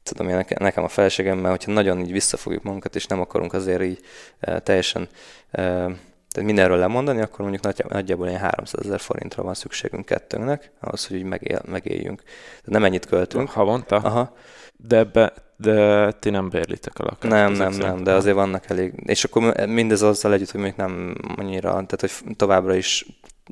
tudom 0.02 0.28
én, 0.28 0.44
nekem 0.48 0.84
a 0.84 0.88
feleségemmel, 0.88 1.50
hogyha 1.50 1.72
nagyon 1.72 2.00
így 2.00 2.12
visszafogjuk 2.12 2.62
magunkat, 2.62 2.96
és 2.96 3.06
nem 3.06 3.20
akarunk 3.20 3.52
azért 3.52 3.82
így 3.82 4.00
e, 4.40 4.60
teljesen 4.60 5.08
e, 5.50 5.90
tehát 6.32 6.48
mindenről 6.48 6.78
lemondani, 6.78 7.20
akkor 7.20 7.40
mondjuk 7.40 7.62
nagy, 7.62 7.84
nagyjából 7.88 8.28
ilyen 8.28 8.40
300 8.40 8.84
ezer 8.84 9.00
forintra 9.00 9.42
van 9.42 9.54
szükségünk 9.54 10.04
kettőnknek, 10.04 10.70
ahhoz, 10.80 11.06
hogy 11.06 11.16
így 11.16 11.24
megél, 11.24 11.62
megéljünk. 11.66 12.22
Tehát 12.22 12.64
nem 12.64 12.84
ennyit 12.84 13.06
költünk. 13.06 13.50
Havonta? 13.50 13.96
Aha. 13.96 14.34
De, 14.76 14.96
ebbe, 14.96 15.32
de 15.56 16.12
ti 16.12 16.30
nem 16.30 16.48
bérlitek 16.48 16.98
a 16.98 17.04
lakást. 17.04 17.32
Nem, 17.32 17.52
nem, 17.52 17.72
nem, 17.72 18.02
de 18.04 18.12
azért 18.12 18.34
vannak 18.34 18.70
elég. 18.70 18.92
És 19.06 19.24
akkor 19.24 19.66
mindez 19.66 20.02
azzal 20.02 20.32
együtt, 20.32 20.50
hogy 20.50 20.60
még 20.60 20.74
nem 20.76 21.14
annyira, 21.36 21.70
tehát 21.70 22.00
hogy 22.00 22.36
továbbra 22.36 22.74
is 22.74 23.06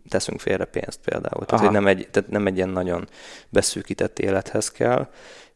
teszünk 0.08 0.40
félre 0.40 0.64
pénzt 0.64 1.00
például. 1.04 1.44
Tehát, 1.44 1.64
hogy 1.64 1.74
nem 1.74 1.86
egy, 1.86 2.08
tehát 2.10 2.30
nem 2.30 2.46
egy 2.46 2.56
ilyen 2.56 2.68
nagyon 2.68 3.08
beszűkített 3.48 4.18
élethez 4.18 4.70
kell, 4.70 5.08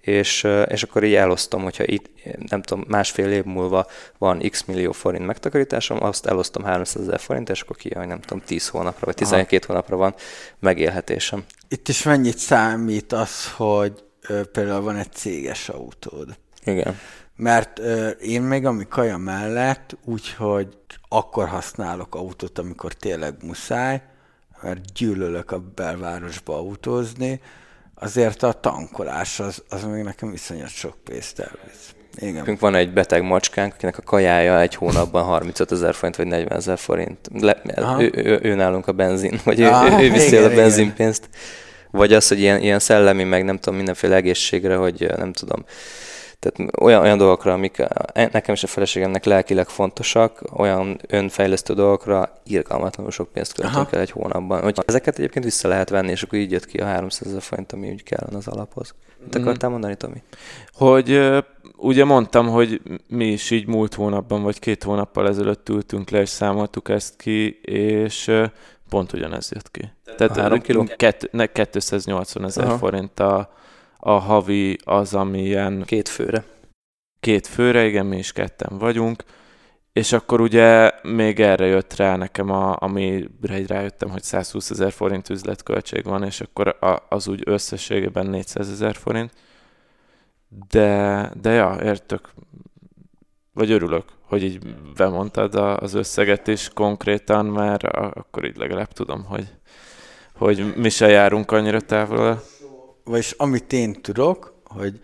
és, 0.04 0.46
és 0.66 0.82
akkor 0.82 1.04
így 1.04 1.14
elosztom, 1.14 1.62
hogyha 1.62 1.84
itt, 1.86 2.10
nem 2.48 2.62
tudom, 2.62 2.84
másfél 2.88 3.30
év 3.30 3.44
múlva 3.44 3.86
van 4.18 4.48
x 4.50 4.64
millió 4.64 4.92
forint 4.92 5.26
megtakarításom, 5.26 6.02
azt 6.02 6.26
elosztom 6.26 6.64
300 6.64 7.02
ezer 7.02 7.20
forint, 7.20 7.48
és 7.48 7.60
akkor 7.60 7.76
kijön, 7.76 8.06
nem 8.06 8.20
tudom, 8.20 8.42
10 8.46 8.68
hónapra, 8.68 9.06
vagy 9.06 9.14
12 9.14 9.56
Aha. 9.56 9.72
hónapra 9.72 9.96
van 9.96 10.14
megélhetésem. 10.58 11.44
Itt 11.68 11.88
is 11.88 12.02
mennyit 12.02 12.38
számít 12.38 13.12
az, 13.12 13.52
hogy 13.52 14.04
ö, 14.28 14.44
például 14.44 14.82
van 14.82 14.96
egy 14.96 15.12
céges 15.12 15.68
autód? 15.68 16.36
Igen. 16.64 16.98
Mert 17.36 17.78
ö, 17.78 18.08
én 18.08 18.42
még 18.42 18.66
ami 18.66 18.86
kaja 18.88 19.16
mellett, 19.16 19.96
úgyhogy 20.04 20.68
akkor 21.08 21.48
használok 21.48 22.14
autót, 22.14 22.58
amikor 22.58 22.92
tényleg 22.92 23.34
muszáj, 23.42 24.02
mert 24.62 24.92
gyűlölök 24.92 25.50
a 25.50 25.58
belvárosba 25.74 26.56
autózni, 26.56 27.40
azért 27.94 28.42
a 28.42 28.52
tankolás 28.52 29.40
az, 29.40 29.62
az 29.68 29.84
még 29.84 30.02
nekem 30.02 30.30
viszonyat 30.30 30.68
sok 30.68 30.96
pénzt 31.04 31.38
elvisz. 31.38 31.94
Igen. 32.16 32.56
Van 32.60 32.74
egy 32.74 32.92
beteg 32.92 33.22
macskánk, 33.22 33.72
akinek 33.74 33.98
a 33.98 34.02
kajája 34.02 34.60
egy 34.60 34.74
hónapban 34.74 35.24
35 35.24 35.72
ezer 35.72 35.94
forint 35.94 36.16
vagy 36.16 36.26
40 36.26 36.58
ezer 36.58 36.78
forint. 36.78 37.18
Le, 37.40 37.62
ő, 37.98 38.12
ő, 38.14 38.38
ő, 38.42 38.54
nálunk 38.54 38.86
a 38.86 38.92
benzin, 38.92 39.40
vagy 39.44 39.62
Aha, 39.62 39.86
ő, 39.86 40.04
ő, 40.04 40.08
ő 40.08 40.10
viszi 40.10 40.26
igen, 40.26 40.44
el 40.44 40.50
a 40.50 40.54
benzinpénzt. 40.54 41.28
Vagy 41.90 42.12
az, 42.12 42.28
hogy 42.28 42.38
ilyen, 42.38 42.60
ilyen 42.60 42.78
szellemi, 42.78 43.24
meg 43.24 43.44
nem 43.44 43.58
tudom, 43.58 43.76
mindenféle 43.76 44.14
egészségre, 44.14 44.76
hogy 44.76 45.12
nem 45.16 45.32
tudom, 45.32 45.64
tehát 46.44 46.74
olyan, 46.80 47.02
olyan 47.02 47.18
dolgokra, 47.18 47.52
amik 47.52 47.78
e, 47.78 48.28
nekem 48.32 48.54
és 48.54 48.62
a 48.62 48.66
feleségemnek 48.66 49.24
lelkileg 49.24 49.68
fontosak, 49.68 50.42
olyan 50.52 51.00
önfejlesztő 51.06 51.74
dolgokra 51.74 52.32
irgalmatlanul 52.44 53.10
sok 53.10 53.32
pénzt 53.32 53.52
költünk 53.52 53.92
el 53.92 54.00
egy 54.00 54.10
hónapban. 54.10 54.62
Hogy 54.62 54.78
ezeket 54.86 55.18
egyébként 55.18 55.44
vissza 55.44 55.68
lehet 55.68 55.88
venni, 55.88 56.10
és 56.10 56.22
akkor 56.22 56.38
így 56.38 56.50
jött 56.50 56.66
ki 56.66 56.78
a 56.78 56.84
300 56.84 57.28
ezer 57.28 57.42
forint, 57.42 57.72
ami 57.72 57.90
úgy 57.90 58.02
kellene 58.02 58.36
az 58.36 58.48
alaphoz. 58.48 58.94
Mit 59.20 59.34
mhm. 59.34 59.42
akartál 59.42 59.70
mondani, 59.70 59.96
Tomi? 59.96 60.22
Hogy 60.72 61.20
ugye 61.76 62.04
mondtam, 62.04 62.48
hogy 62.48 62.80
mi 63.08 63.26
is 63.26 63.50
így 63.50 63.66
múlt 63.66 63.94
hónapban, 63.94 64.42
vagy 64.42 64.58
két 64.58 64.82
hónappal 64.82 65.28
ezelőtt 65.28 65.68
ültünk 65.68 66.10
le, 66.10 66.20
és 66.20 66.28
számoltuk 66.28 66.88
ezt 66.88 67.16
ki, 67.16 67.60
és 67.62 68.30
pont 68.88 69.12
ugyanez 69.12 69.50
jött 69.52 69.70
ki. 69.70 69.92
Tehát 70.16 70.36
3 70.36 70.60
kiló? 70.60 70.86
280 71.52 72.44
ezer 72.44 72.78
forint 72.78 73.20
a, 73.20 73.52
a 74.06 74.18
havi 74.18 74.78
az, 74.84 75.14
ami 75.14 75.42
ilyen... 75.42 75.82
Két 75.84 76.08
főre. 76.08 76.44
Két 77.20 77.46
főre, 77.46 77.84
igen, 77.84 78.06
mi 78.06 78.16
is 78.16 78.32
ketten 78.32 78.78
vagyunk. 78.78 79.24
És 79.92 80.12
akkor 80.12 80.40
ugye 80.40 80.90
még 81.02 81.40
erre 81.40 81.66
jött 81.66 81.96
rá 81.96 82.16
nekem, 82.16 82.50
a, 82.50 82.76
amire 82.78 83.28
egy 83.48 83.66
rájöttem, 83.66 84.10
hogy 84.10 84.22
120 84.22 84.70
ezer 84.70 84.92
forint 84.92 85.28
üzletköltség 85.28 86.04
van, 86.04 86.22
és 86.22 86.40
akkor 86.40 86.76
a, 86.80 87.06
az 87.08 87.28
úgy 87.28 87.42
összességében 87.44 88.26
400 88.26 88.70
ezer 88.70 88.94
forint. 88.94 89.32
De, 90.68 91.30
de 91.40 91.50
ja, 91.50 91.78
értök, 91.82 92.32
vagy 93.52 93.70
örülök, 93.70 94.04
hogy 94.20 94.42
így 94.42 94.74
bemondtad 94.96 95.54
az 95.54 95.94
összeget 95.94 96.46
is 96.46 96.70
konkrétan, 96.74 97.46
mert 97.46 97.82
akkor 97.82 98.44
így 98.44 98.56
legalább 98.56 98.92
tudom, 98.92 99.24
hogy, 99.24 99.46
hogy 100.34 100.74
mi 100.76 100.88
se 100.88 101.08
járunk 101.08 101.50
annyira 101.50 101.80
távol 101.80 102.42
vagyis 103.04 103.30
amit 103.30 103.72
én 103.72 103.92
tudok, 103.92 104.60
hogy 104.64 105.00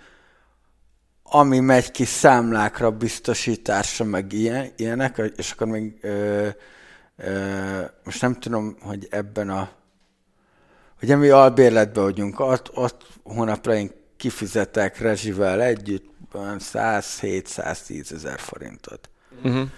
ami 1.22 1.60
megy 1.60 1.90
ki 1.90 2.04
számlákra, 2.04 2.90
biztosításra, 2.90 4.04
meg 4.04 4.32
ilyen, 4.32 4.72
ilyenek, 4.76 5.32
és 5.36 5.50
akkor 5.50 5.66
még 5.66 5.98
ö, 6.00 6.48
ö, 7.16 7.80
most 8.04 8.20
nem 8.20 8.34
tudom, 8.34 8.76
hogy 8.80 9.06
ebben 9.10 9.50
a 9.50 9.70
ugye 11.02 11.16
mi 11.16 11.28
albérletben 11.28 12.04
vagyunk, 12.04 12.40
ott, 12.40 12.76
ott 12.76 13.06
hónapra 13.22 13.74
én 13.74 13.90
kifizetek 14.16 14.98
rezsivel 14.98 15.62
együtt 15.62 16.10
107-110 16.32 18.12
ezer 18.12 18.38
forintot. 18.38 19.08
Uh-huh 19.42 19.68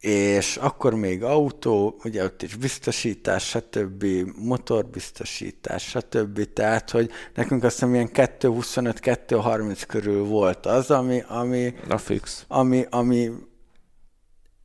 és 0.00 0.56
akkor 0.56 0.94
még 0.94 1.22
autó, 1.22 2.00
ugye 2.04 2.24
ott 2.24 2.42
is 2.42 2.56
biztosítás, 2.56 3.48
stb., 3.48 4.04
motorbiztosítás, 4.36 5.82
stb., 5.82 6.52
tehát, 6.52 6.90
hogy 6.90 7.10
nekünk 7.34 7.64
azt 7.64 7.74
hiszem 7.74 7.94
ilyen 7.94 8.10
2.25-2.30 8.12 9.82
körül 9.86 10.24
volt 10.24 10.66
az, 10.66 10.90
ami, 10.90 11.22
ami, 11.28 11.74
A 11.88 11.98
fix. 11.98 12.44
ami, 12.48 12.86
ami 12.90 13.30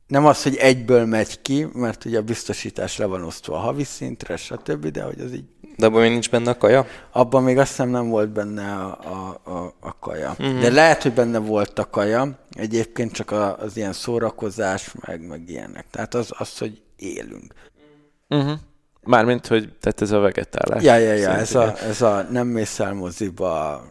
nem 0.06 0.26
az, 0.26 0.42
hogy 0.42 0.56
egyből 0.56 1.04
megy 1.04 1.42
ki, 1.42 1.66
mert 1.72 2.04
ugye 2.04 2.18
a 2.18 2.22
biztosítás 2.22 2.96
le 2.96 3.04
van 3.04 3.24
osztva 3.24 3.54
a 3.54 3.58
havi 3.58 3.84
szintre, 3.84 4.36
stb., 4.36 4.86
de 4.86 5.02
hogy 5.02 5.20
az 5.20 5.32
így 5.32 5.44
de 5.76 5.86
abban 5.86 6.00
még 6.00 6.10
nincs 6.10 6.30
benne 6.30 6.50
a 6.50 6.56
kaja? 6.56 6.86
Abban 7.12 7.42
még 7.42 7.58
azt 7.58 7.68
hiszem 7.68 7.88
nem 7.88 8.08
volt 8.08 8.30
benne 8.30 8.74
a, 8.74 8.98
a, 9.04 9.50
a, 9.50 9.74
a 9.80 9.98
kaja. 9.98 10.30
Uh-huh. 10.30 10.60
De 10.60 10.70
lehet, 10.70 11.02
hogy 11.02 11.12
benne 11.12 11.38
volt 11.38 11.78
a 11.78 11.90
kaja, 11.90 12.38
egyébként 12.50 13.12
csak 13.12 13.30
a, 13.30 13.58
az 13.58 13.76
ilyen 13.76 13.92
szórakozás, 13.92 14.92
meg, 15.06 15.26
meg 15.26 15.48
ilyenek. 15.48 15.86
Tehát 15.90 16.14
az, 16.14 16.30
az 16.38 16.58
hogy 16.58 16.82
élünk. 16.96 17.54
Uh-huh. 18.28 18.58
Mármint, 19.02 19.46
hogy 19.46 19.72
tehát 19.80 20.00
ez 20.00 20.10
a 20.10 20.18
vegetálás. 20.18 20.82
Ja, 20.82 20.96
ja, 20.96 21.12
ja, 21.12 21.30
ez 21.30 21.54
a, 21.54 21.78
ez 21.78 22.02
a 22.02 22.26
nem 22.30 22.46
mész 22.46 22.78
el 22.78 22.94
moziba, 22.94 23.82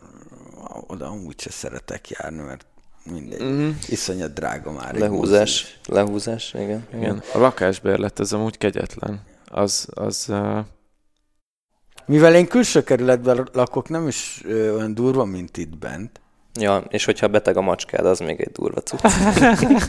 oda 0.88 1.11
úgyse 1.26 1.49
szeretek 1.49 2.09
járni, 2.09 2.41
mert 2.41 2.66
mindegy. 3.12 3.41
Uh-huh. 3.41 3.76
Iszonyat 3.88 4.34
drága 4.34 4.72
már. 4.72 4.95
Lehúzás, 4.95 5.80
lehúzás, 5.86 6.54
igen. 6.54 6.88
igen. 6.93 7.24
A 7.34 7.38
lakásbérlet 7.38 8.20
az 8.20 8.34
amúgy 8.34 8.58
kegyetlen. 8.58 9.22
Az, 9.45 9.88
az 9.93 10.26
uh 10.30 10.60
mivel 12.06 12.36
én 12.36 12.47
külső 12.47 12.84
kerületben 12.84 13.49
lakok, 13.54 13.89
nem 13.89 14.08
is 14.08 14.41
ö, 14.45 14.76
olyan 14.76 14.93
durva, 14.93 15.26
mint 15.26 15.58
itt 15.58 15.78
bent. 15.78 16.22
Ja, 16.60 16.84
és 16.89 17.06
hogyha 17.06 17.28
beteg 17.28 17.58
a 17.58 17.62
macskád, 17.62 18.06
az 18.06 18.20
még 18.20 18.41
egy 18.41 18.51
durva 18.51 18.82
cucc. 18.82 19.12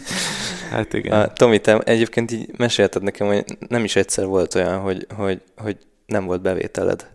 hát 0.71 0.93
igen. 0.93 1.23
Uh, 1.23 1.33
Tomi, 1.33 1.61
te 1.61 1.79
egyébként 1.79 2.31
így 2.31 2.51
mesélted 2.57 3.03
nekem, 3.03 3.27
hogy 3.27 3.45
nem 3.69 3.85
is 3.85 3.97
egyszer 3.97 4.27
volt 4.27 4.55
olyan, 4.55 4.79
hogy, 4.79 5.07
hogy, 5.17 5.43
hogy 5.57 5.79
nem 6.07 6.25
volt 6.25 6.43
bevételed, 6.43 7.07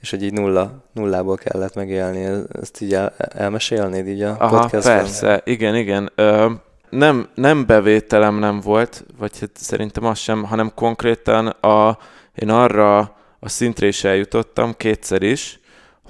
és 0.00 0.10
hogy 0.10 0.22
így 0.22 0.32
nulla, 0.32 0.84
nullából 0.92 1.36
kellett 1.36 1.74
megélni. 1.74 2.46
Ezt 2.62 2.80
így 2.80 2.94
el, 2.94 3.14
elmesélnéd 3.18 4.08
így 4.08 4.22
a 4.22 4.36
Aha, 4.38 4.60
podcastban? 4.60 4.96
persze, 4.96 5.42
igen, 5.44 5.76
igen. 5.76 6.12
Ö, 6.14 6.50
nem, 6.90 7.28
nem 7.34 7.66
bevételem 7.66 8.38
nem 8.38 8.60
volt, 8.60 9.04
vagy 9.18 9.38
hát 9.38 9.50
szerintem 9.54 10.04
az 10.04 10.18
sem, 10.18 10.44
hanem 10.44 10.72
konkrétan 10.74 11.46
a, 11.46 11.98
én 12.34 12.48
arra 12.48 12.98
a 13.40 13.48
szintre 13.48 13.86
is 13.86 14.04
eljutottam 14.04 14.74
kétszer 14.76 15.22
is, 15.22 15.60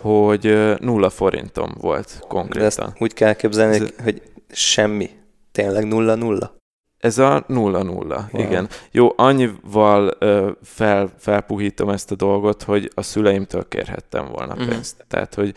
hogy 0.00 0.74
nulla 0.80 1.10
forintom 1.10 1.74
volt 1.80 2.18
konkrétan. 2.28 2.60
De 2.60 2.64
ezt 2.64 2.82
úgy 2.98 3.14
kell 3.14 3.32
képzelni, 3.32 3.74
Ez... 3.74 3.92
hogy 4.02 4.22
semmi. 4.50 5.10
Tényleg 5.52 5.86
nulla-nulla? 5.86 6.57
Ez 6.98 7.18
a 7.18 7.44
nulla-nulla, 7.46 8.28
wow. 8.32 8.42
igen. 8.42 8.68
Jó, 8.90 9.12
annyival 9.16 10.16
ö, 10.18 10.50
fel, 10.62 11.12
felpuhítom 11.18 11.88
ezt 11.88 12.10
a 12.10 12.14
dolgot, 12.14 12.62
hogy 12.62 12.90
a 12.94 13.02
szüleimtől 13.02 13.68
kérhettem 13.68 14.28
volna 14.28 14.52
uh-huh. 14.52 14.68
pénzt. 14.68 15.04
Tehát, 15.08 15.34
hogy 15.34 15.54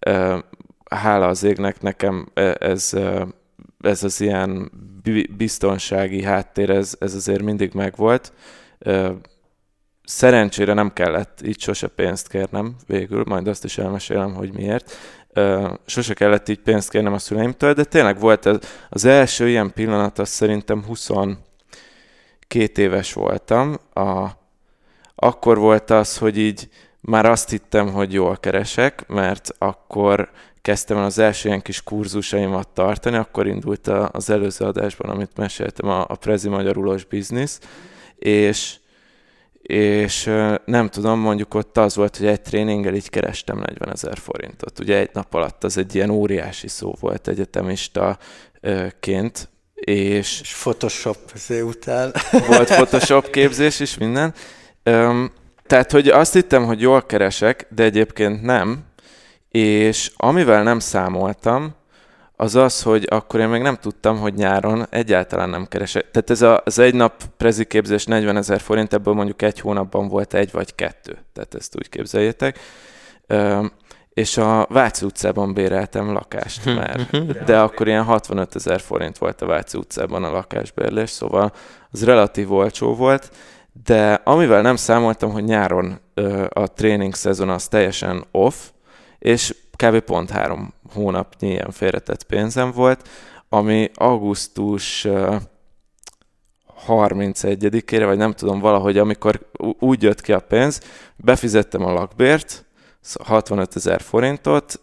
ö, 0.00 0.38
hála 0.90 1.26
az 1.26 1.42
égnek 1.42 1.80
nekem 1.80 2.28
ez, 2.58 2.92
ez 3.80 4.04
az 4.04 4.20
ilyen 4.20 4.70
biztonsági 5.36 6.22
háttér, 6.22 6.70
ez, 6.70 6.96
ez 6.98 7.14
azért 7.14 7.42
mindig 7.42 7.74
megvolt 7.74 8.32
szerencsére 10.06 10.72
nem 10.72 10.92
kellett 10.92 11.40
így 11.44 11.60
sose 11.60 11.86
pénzt 11.86 12.28
kérnem 12.28 12.74
végül, 12.86 13.24
majd 13.26 13.48
azt 13.48 13.64
is 13.64 13.78
elmesélem, 13.78 14.34
hogy 14.34 14.52
miért. 14.52 14.96
Sose 15.86 16.14
kellett 16.14 16.48
így 16.48 16.60
pénzt 16.60 16.90
kérnem 16.90 17.12
a 17.12 17.18
szüleimtől, 17.18 17.72
de 17.72 17.84
tényleg 17.84 18.18
volt 18.18 18.46
ez, 18.46 18.58
az 18.88 19.04
első 19.04 19.48
ilyen 19.48 19.72
pillanat, 19.72 20.18
az 20.18 20.28
szerintem 20.28 20.84
22 20.84 21.38
éves 22.74 23.12
voltam. 23.12 23.76
A, 23.94 24.26
akkor 25.14 25.58
volt 25.58 25.90
az, 25.90 26.18
hogy 26.18 26.38
így 26.38 26.68
már 27.00 27.26
azt 27.26 27.50
hittem, 27.50 27.92
hogy 27.92 28.12
jól 28.12 28.36
keresek, 28.36 29.06
mert 29.06 29.54
akkor 29.58 30.30
kezdtem 30.62 30.96
az 30.96 31.18
első 31.18 31.48
ilyen 31.48 31.62
kis 31.62 31.82
kurzusaimat 31.82 32.68
tartani, 32.68 33.16
akkor 33.16 33.46
indult 33.46 33.88
az 33.88 34.30
előző 34.30 34.64
adásban, 34.64 35.10
amit 35.10 35.36
meséltem, 35.36 35.88
a, 35.88 36.04
a 36.08 36.14
Prezi 36.14 36.48
Magyarulos 36.48 37.04
Biznisz, 37.04 37.60
és 38.18 38.76
és 39.66 40.30
nem 40.64 40.88
tudom, 40.88 41.20
mondjuk 41.20 41.54
ott 41.54 41.78
az 41.78 41.96
volt, 41.96 42.16
hogy 42.16 42.26
egy 42.26 42.40
tréninggel 42.40 42.94
így 42.94 43.10
kerestem 43.10 43.58
40 43.58 43.92
ezer 43.92 44.18
forintot. 44.18 44.78
Ugye 44.78 44.98
egy 44.98 45.10
nap 45.12 45.34
alatt 45.34 45.64
az 45.64 45.78
egy 45.78 45.94
ilyen 45.94 46.10
óriási 46.10 46.68
szó 46.68 46.94
volt 47.00 47.28
egyetemistaként, 47.28 49.48
és... 49.74 50.40
És 50.40 50.56
Photoshop 50.60 51.18
után. 51.62 52.14
Volt 52.48 52.68
Photoshop 52.68 53.30
képzés 53.30 53.80
is, 53.80 53.98
minden. 53.98 54.34
Tehát, 55.66 55.90
hogy 55.90 56.08
azt 56.08 56.32
hittem, 56.32 56.64
hogy 56.64 56.80
jól 56.80 57.02
keresek, 57.02 57.66
de 57.70 57.82
egyébként 57.82 58.42
nem, 58.42 58.84
és 59.48 60.10
amivel 60.16 60.62
nem 60.62 60.78
számoltam, 60.78 61.75
az 62.36 62.54
az, 62.54 62.82
hogy 62.82 63.06
akkor 63.10 63.40
én 63.40 63.48
még 63.48 63.62
nem 63.62 63.76
tudtam, 63.76 64.18
hogy 64.18 64.34
nyáron 64.34 64.86
egyáltalán 64.90 65.50
nem 65.50 65.66
keresek. 65.66 66.10
Tehát 66.10 66.30
ez 66.30 66.42
a, 66.42 66.62
az 66.64 66.78
egy 66.78 66.94
nap 66.94 67.22
preziképzés 67.36 68.04
40 68.04 68.36
ezer 68.36 68.60
forint, 68.60 68.92
ebből 68.92 69.14
mondjuk 69.14 69.42
egy 69.42 69.60
hónapban 69.60 70.08
volt 70.08 70.34
egy 70.34 70.52
vagy 70.52 70.74
kettő. 70.74 71.18
Tehát 71.32 71.54
ezt 71.54 71.76
úgy 71.76 71.88
képzeljétek. 71.88 72.58
Ö, 73.26 73.66
és 74.08 74.36
a 74.36 74.66
Váci 74.70 75.04
utcában 75.04 75.54
béreltem 75.54 76.12
lakást 76.12 76.64
már, 76.64 77.00
de 77.46 77.60
akkor 77.60 77.86
ilyen 77.86 78.04
65 78.04 78.54
ezer 78.54 78.80
forint 78.80 79.18
volt 79.18 79.42
a 79.42 79.46
Váci 79.46 79.78
utcában 79.78 80.24
a 80.24 80.30
lakásbérlés, 80.30 81.10
szóval 81.10 81.52
az 81.90 82.04
relatív 82.04 82.52
olcsó 82.52 82.94
volt, 82.94 83.30
de 83.84 84.20
amivel 84.24 84.62
nem 84.62 84.76
számoltam, 84.76 85.30
hogy 85.30 85.44
nyáron 85.44 86.00
ö, 86.14 86.44
a 86.48 86.66
tréning 86.66 87.14
szezon 87.14 87.48
az 87.48 87.68
teljesen 87.68 88.24
off, 88.30 88.56
és 89.18 89.54
kb. 89.76 89.98
pont 90.00 90.30
három 90.30 90.74
hónapnyi 90.92 91.48
ilyen 91.48 91.70
félretett 91.70 92.22
pénzem 92.22 92.72
volt, 92.72 93.08
ami 93.48 93.90
augusztus 93.94 95.06
31-ére, 96.88 98.02
vagy 98.04 98.16
nem 98.16 98.32
tudom, 98.32 98.60
valahogy, 98.60 98.98
amikor 98.98 99.40
úgy 99.78 100.02
jött 100.02 100.20
ki 100.20 100.32
a 100.32 100.38
pénz, 100.38 100.80
befizettem 101.16 101.84
a 101.84 101.92
lakbért, 101.92 102.64
65 103.24 103.76
ezer 103.76 104.00
forintot, 104.00 104.80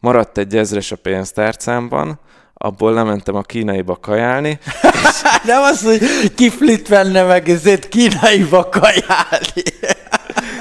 maradt 0.00 0.38
egy 0.38 0.56
ezres 0.56 0.92
a 0.92 0.96
pénztárcámban, 0.96 2.20
abból 2.54 2.92
lementem 2.92 3.34
a 3.34 3.42
kínaiba 3.42 3.96
kajálni. 3.96 4.58
És... 4.82 5.22
Nem 5.44 5.62
az, 5.62 5.84
hogy 5.84 6.00
kiflit 6.34 6.88
venne 6.88 7.22
meg, 7.22 7.48
ezért 7.48 7.88
kínaiba 7.88 8.68
kajálni 8.68 9.62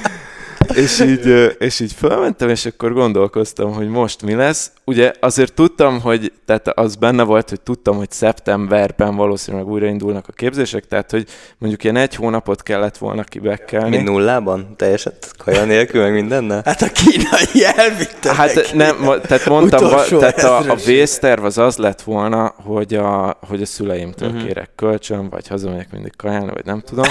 és, 0.77 0.99
így, 0.99 1.55
és 1.59 1.79
így 1.79 1.93
felmentem, 1.93 2.49
és 2.49 2.65
akkor 2.65 2.93
gondolkoztam, 2.93 3.73
hogy 3.73 3.87
most 3.87 4.21
mi 4.21 4.33
lesz. 4.33 4.71
Ugye 4.85 5.11
azért 5.19 5.53
tudtam, 5.53 6.01
hogy, 6.01 6.31
tehát 6.45 6.67
az 6.67 6.95
benne 6.95 7.23
volt, 7.23 7.49
hogy 7.49 7.61
tudtam, 7.61 7.97
hogy 7.97 8.11
szeptemberben 8.11 9.15
valószínűleg 9.15 9.67
újraindulnak 9.67 10.25
a 10.27 10.31
képzések, 10.31 10.85
tehát 10.85 11.11
hogy 11.11 11.25
mondjuk 11.57 11.83
ilyen 11.83 11.95
egy 11.95 12.15
hónapot 12.15 12.63
kellett 12.63 12.97
volna 12.97 13.23
kibekkelni. 13.23 13.89
Mint 13.89 14.09
nullában? 14.09 14.73
Teljesen 14.75 15.13
kaja 15.37 15.63
nélkül, 15.65 16.01
meg 16.01 16.13
mindennel? 16.13 16.61
Hát 16.65 16.81
a 16.81 16.89
kínai 16.89 17.65
elvitte 17.75 18.33
Hát 18.33 18.73
nem, 18.73 18.95
tehát 19.21 19.45
mondtam, 19.45 19.89
tehát 20.19 20.43
a, 20.43 20.57
a 20.57 20.75
vészterv 20.85 21.43
az 21.43 21.57
az 21.57 21.77
lett 21.77 22.01
volna, 22.01 22.53
hogy 22.63 22.93
a, 22.93 23.37
hogy 23.47 23.61
a 23.61 23.65
szüleimtől 23.65 24.29
uh-huh. 24.29 24.45
kérek 24.45 24.69
kölcsön, 24.75 25.29
vagy 25.29 25.47
hazamegyek 25.47 25.91
mindig 25.91 26.15
kajálni, 26.15 26.51
vagy 26.53 26.65
nem 26.65 26.81
tudom. 26.81 27.05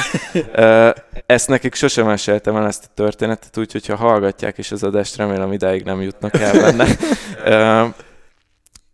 ezt 1.27 1.49
nekik 1.49 1.75
sosem 1.75 2.07
meséltem 2.07 2.57
el 2.57 2.67
ezt 2.67 2.85
a 2.85 2.91
történetet, 2.95 3.56
úgyhogy 3.57 3.87
ha 3.87 3.97
hallgatják 3.97 4.59
is 4.59 4.73
az 4.73 4.83
adást, 4.83 5.17
remélem 5.17 5.53
idáig 5.53 5.83
nem 5.83 6.03
jutnak 6.03 6.35
el 6.35 6.53
benne. 6.53 6.87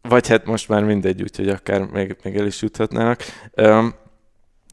vagy 0.02 0.28
hát 0.28 0.44
most 0.44 0.68
már 0.68 0.84
mindegy, 0.84 1.22
úgyhogy 1.22 1.48
akár 1.48 1.80
még, 1.80 2.16
még 2.22 2.36
el 2.36 2.46
is 2.46 2.62
juthatnának. 2.62 3.20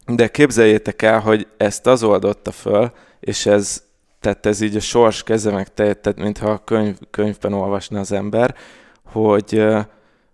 De 0.06 0.28
képzeljétek 0.28 1.02
el, 1.02 1.20
hogy 1.20 1.48
ezt 1.58 1.88
az 1.88 2.04
oldotta 2.04 2.52
föl, 2.52 2.92
és 3.20 3.46
ez, 3.46 3.84
tehát 4.20 4.46
ez 4.46 4.62
így 4.62 4.76
a 4.76 4.80
sors 4.80 5.24
keze 5.24 5.52
meg 5.52 5.74
tehát 5.74 6.16
mintha 6.16 6.50
a 6.50 6.64
könyv, 6.64 6.98
könyvben 7.12 7.54
olvasna 7.54 8.00
az 8.00 8.12
ember, 8.12 8.56
hogy, 9.04 9.66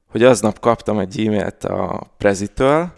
hogy 0.08 0.24
aznap 0.24 0.60
kaptam 0.60 1.00
egy 1.00 1.26
e-mailt 1.26 1.64
a 1.64 2.12
prezitől, 2.18 2.92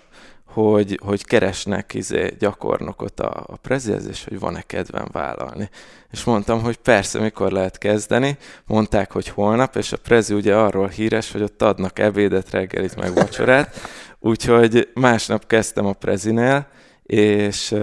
hogy, 0.63 0.99
hogy 1.03 1.25
keresnek 1.25 1.93
izé 1.93 2.35
gyakornokot 2.39 3.19
a, 3.19 3.43
a 3.47 3.55
prezihez, 3.55 4.07
és 4.07 4.23
hogy 4.23 4.39
van-e 4.39 4.61
kedvem 4.61 5.07
vállalni. 5.11 5.69
És 6.11 6.23
mondtam, 6.23 6.61
hogy 6.61 6.77
persze, 6.77 7.19
mikor 7.19 7.51
lehet 7.51 7.77
kezdeni. 7.77 8.37
Mondták, 8.65 9.11
hogy 9.11 9.27
holnap, 9.27 9.75
és 9.75 9.91
a 9.91 9.97
prezi 9.97 10.33
ugye 10.33 10.55
arról 10.55 10.87
híres, 10.87 11.31
hogy 11.31 11.41
ott 11.41 11.61
adnak 11.61 11.99
ebédet, 11.99 12.51
reggelit, 12.51 12.95
meg 12.95 13.13
vacsorát. 13.13 13.75
Úgyhogy 14.19 14.89
másnap 14.93 15.47
kezdtem 15.47 15.85
a 15.85 15.93
prezinél, 15.93 16.67
és, 17.03 17.75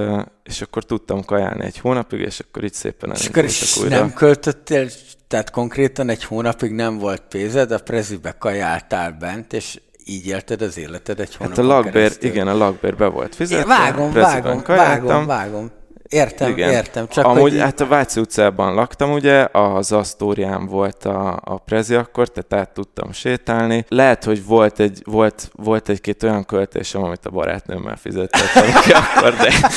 és 0.43 0.61
akkor 0.62 0.85
tudtam 0.85 1.25
kajálni 1.25 1.64
egy 1.64 1.79
hónapig, 1.79 2.20
és 2.20 2.41
akkor 2.41 2.64
így 2.64 2.75
szépen 2.75 3.12
És 3.14 3.27
akkor 3.27 3.45
is 3.45 3.77
újra. 3.77 3.99
nem 3.99 4.12
költöttél, 4.12 4.89
tehát 5.29 5.51
konkrétan 5.51 6.09
egy 6.09 6.25
hónapig 6.25 6.72
nem 6.72 6.99
volt 6.99 7.22
pénzed, 7.29 7.70
a 7.70 7.79
prezibe 7.79 8.33
kajáltál 8.39 9.12
bent, 9.12 9.53
és 9.53 9.79
így 10.05 10.27
élted 10.27 10.63
az 10.63 10.79
életed 10.79 11.21
egy 11.21 11.37
hónapon 11.37 11.65
Hát 11.65 11.73
a 11.73 11.75
lakbér, 11.75 11.93
keresztül. 11.93 12.31
igen, 12.31 12.49
a 12.49 12.55
lakbér 12.55 12.97
be 12.97 13.07
volt 13.07 13.35
fizetve. 13.35 13.67
Vágom, 13.67 14.13
vágom, 14.13 14.63
vágom, 14.67 15.27
vágom. 15.27 15.71
Értem, 16.09 16.51
Igen. 16.51 16.71
értem. 16.71 17.09
Csak 17.09 17.25
Amúgy 17.25 17.51
hogy... 17.51 17.61
hát 17.61 17.81
a 17.81 17.87
Váci 17.87 18.21
utcában 18.21 18.75
laktam, 18.75 19.13
ugye, 19.13 19.49
az 19.53 19.93
Asztórián 19.93 20.67
volt 20.67 21.05
a, 21.05 21.41
a 21.45 21.59
prezi 21.59 21.95
akkor, 21.95 22.29
tehát 22.29 22.67
át 22.67 22.75
tudtam 22.75 23.13
sétálni. 23.13 23.85
Lehet, 23.89 24.25
hogy 24.25 24.45
volt, 24.47 24.81
egy, 24.81 25.03
volt, 25.05 25.51
volt 25.55 25.89
egy-két 25.89 26.23
olyan 26.23 26.45
költésem, 26.45 27.03
amit 27.03 27.27
a 27.27 27.31
barátnőmmel 27.31 27.97
fizettem 27.97 28.47
de... 29.39 29.71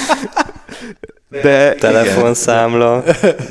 De 1.29 1.73
telefonszámla, 1.73 3.03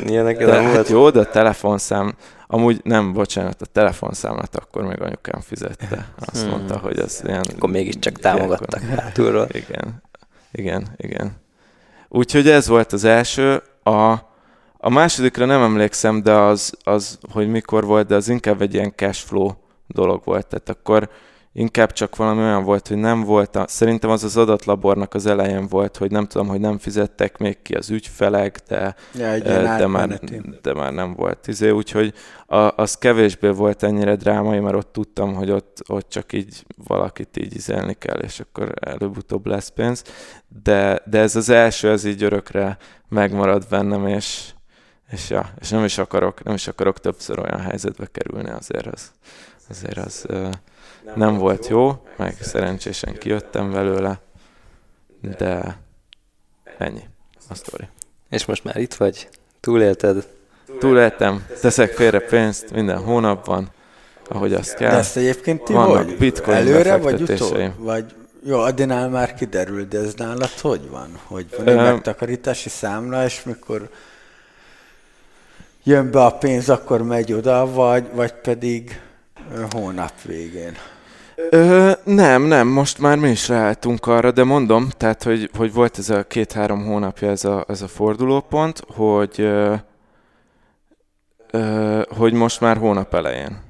ilyenek 0.07 0.39
nem 0.39 0.65
hát 0.65 0.73
volt. 0.73 0.89
Jó, 0.89 1.11
de 1.11 1.21
a 1.21 1.31
telefonszám, 1.31 2.15
amúgy 2.47 2.81
nem, 2.85 3.13
bocsánat, 3.13 3.63
a 3.63 3.67
telefonszámlát 3.67 4.57
akkor 4.57 4.83
még 4.83 5.01
anyukám 5.01 5.41
fizette. 5.41 6.09
Azt 6.27 6.41
hmm. 6.41 6.51
mondta, 6.51 6.79
hogy 6.79 6.99
az 6.99 7.23
ilyen... 7.27 7.45
Akkor 7.57 7.71
mégiscsak 7.71 8.19
támogattak 8.19 8.83
hátulról. 8.83 9.47
Igen, 9.53 10.03
igen, 10.53 10.87
igen. 10.97 11.33
Úgyhogy 12.09 12.49
ez 12.49 12.69
volt 12.69 12.93
az 12.93 13.05
első. 13.05 13.63
A, 13.83 14.13
a 14.79 14.91
másodikra 14.91 15.45
nem 15.45 15.63
emlékszem, 15.63 16.23
de 16.23 16.33
az, 16.33 16.73
az, 16.83 17.19
hogy 17.33 17.49
mikor 17.49 17.85
volt, 17.85 18.07
de 18.07 18.15
az 18.15 18.29
inkább 18.29 18.63
egy 18.63 18.75
ilyen 18.75 18.93
cash 18.97 19.27
flow 19.27 19.51
dolog 19.87 20.21
volt. 20.25 20.47
Tehát 20.47 20.69
akkor 20.69 21.11
inkább 21.59 21.93
csak 21.93 22.17
valami 22.17 22.41
olyan 22.41 22.65
volt, 22.65 22.89
hogy 22.89 22.97
nem 22.97 23.23
volt, 23.23 23.57
a, 23.57 23.65
szerintem 23.69 24.11
az 24.11 24.25
az 24.25 24.37
adatlabbornak 24.37 25.15
az 25.15 25.27
elején 25.27 25.69
volt, 25.69 25.97
hogy 25.97 26.11
nem 26.11 26.27
tudom, 26.27 26.49
hogy 26.49 26.61
nem 26.61 26.79
fizettek 26.79 27.39
még 27.39 27.63
ki 27.63 27.75
az 27.75 27.91
ügyfelek, 27.91 28.61
de, 28.69 28.95
ja, 29.15 29.39
de, 29.39 29.87
már, 29.87 30.21
de 30.63 30.75
már 30.75 30.93
nem 30.93 31.15
volt 31.15 31.47
izé, 31.47 31.71
úgyhogy 31.71 32.15
a, 32.47 32.57
az 32.57 32.95
kevésbé 32.95 33.49
volt 33.49 33.83
ennyire 33.83 34.17
drámai, 34.17 34.59
mert 34.59 34.77
ott 34.77 34.93
tudtam, 34.93 35.35
hogy 35.35 35.51
ott, 35.51 35.83
ott 35.89 36.09
csak 36.09 36.33
így 36.33 36.65
valakit 36.87 37.37
így 37.37 37.55
izelni 37.55 37.95
kell, 37.95 38.19
és 38.19 38.41
akkor 38.41 38.73
előbb-utóbb 38.81 39.47
lesz 39.47 39.69
pénz, 39.69 40.03
de, 40.63 41.03
de 41.05 41.19
ez 41.19 41.37
az 41.37 41.49
első, 41.49 41.91
ez 41.91 42.05
így 42.05 42.23
örökre 42.23 42.77
megmarad 43.09 43.67
bennem, 43.71 44.07
és, 44.07 44.51
és, 45.11 45.31
ja, 45.31 45.51
és 45.61 45.71
nem 45.71 45.85
is 45.85 45.99
akarok, 45.99 46.43
nem 46.43 46.55
is 46.55 46.69
akarok 46.69 47.01
többször 47.01 47.39
olyan 47.39 47.61
helyzetbe 47.61 48.07
kerülni, 48.13 48.51
azért 48.51 48.87
az, 48.87 49.13
azért 49.71 49.99
az 49.99 50.27
nem 51.15 51.37
volt 51.37 51.69
jó, 51.69 52.07
meg 52.17 52.37
szerencsésen 52.41 53.19
kijöttem 53.19 53.73
belőle, 53.73 54.21
de 55.39 55.79
ennyi 56.79 57.03
a 57.49 57.55
sztori. 57.55 57.89
És 58.31 58.45
most 58.45 58.65
már 58.65 58.77
itt 58.77 58.95
vagy? 58.95 59.29
Túlélted? 59.61 60.29
Túléltem, 60.79 61.47
teszek 61.61 61.93
félre 61.93 62.21
pénzt 62.21 62.71
minden 62.71 62.99
hónapban, 62.99 63.71
ahogy 64.29 64.53
azt 64.53 64.75
kell. 64.75 64.91
De 64.91 64.97
ezt 64.97 65.17
egyébként 65.17 65.63
ti 65.63 65.73
Vannak 65.73 65.97
hogy? 65.97 66.17
bitcoin 66.17 66.57
Előre 66.57 66.97
vagy 66.97 67.23
utóbb? 67.23 67.73
Vagy 67.77 68.15
jó, 68.45 68.59
Adinál 68.59 69.09
már 69.09 69.35
kiderül, 69.35 69.85
de 69.85 69.99
ez 69.99 70.15
nálad 70.15 70.51
hogy 70.61 70.89
van? 70.91 71.21
Hogy 71.25 71.47
van 71.57 71.69
egy 71.69 71.77
megtakarítási 71.77 72.69
számla, 72.69 73.25
és 73.25 73.43
mikor 73.43 73.91
jön 75.83 76.11
be 76.11 76.25
a 76.25 76.31
pénz, 76.31 76.69
akkor 76.69 77.03
megy 77.03 77.33
oda, 77.33 77.73
vagy, 77.73 78.07
vagy 78.13 78.33
pedig 78.33 79.01
hónap 79.71 80.23
végén? 80.23 80.77
Ö, 81.51 81.91
nem, 82.05 82.43
nem, 82.43 82.69
most 82.69 82.99
már 82.99 83.19
mi 83.19 83.31
is 83.31 83.49
ráálltunk 83.49 84.07
arra, 84.07 84.31
de 84.31 84.45
mondom, 84.45 84.89
tehát, 84.97 85.23
hogy, 85.23 85.51
hogy 85.57 85.73
volt 85.73 85.99
ez 85.99 86.11
a 86.11 86.25
két-három 86.25 86.85
hónapja 86.85 87.31
ez 87.31 87.45
a, 87.45 87.65
ez 87.69 87.83
a 87.83 87.89
fordulópont, 87.89 88.83
hogy, 88.95 89.35
ö, 89.41 89.75
ö, 91.51 92.03
hogy 92.09 92.33
most 92.33 92.61
már 92.61 92.77
hónap 92.77 93.15
elején. 93.15 93.65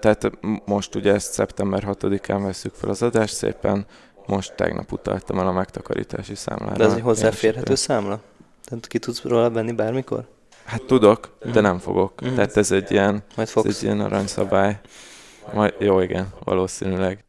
Tehát 0.00 0.30
most 0.64 0.94
ugye 0.94 1.12
ezt 1.12 1.32
szeptember 1.32 1.84
6-án 1.86 2.40
veszük 2.42 2.74
fel 2.74 2.90
az 2.90 3.02
adást, 3.02 3.34
szépen 3.34 3.86
most 4.26 4.54
tegnap 4.54 4.92
utaltam 4.92 5.38
el 5.38 5.46
a 5.46 5.52
megtakarítási 5.52 6.34
számlára. 6.34 6.76
De 6.76 6.84
ez 6.84 6.92
egy 6.92 7.00
hozzáférhető 7.00 7.74
számla? 7.74 8.20
Tehát 8.64 8.86
ki 8.86 8.98
tudsz 8.98 9.22
róla 9.22 9.50
venni 9.50 9.72
bármikor? 9.72 10.24
Hát 10.64 10.82
tudok, 10.82 11.36
de 11.52 11.60
nem 11.60 11.78
fogok. 11.78 12.12
Uh-huh. 12.20 12.36
Tehát 12.36 12.56
ez 12.56 12.70
egy 12.70 12.90
ilyen, 12.90 13.22
Majd 13.36 13.48
fogsz. 13.48 13.66
ez 13.66 13.76
egy 13.76 13.82
ilyen 13.82 14.00
aranyszabály. 14.00 14.80
Majd, 15.52 15.74
jó, 15.78 16.00
igen, 16.00 16.28
valószínűleg. 16.44 17.24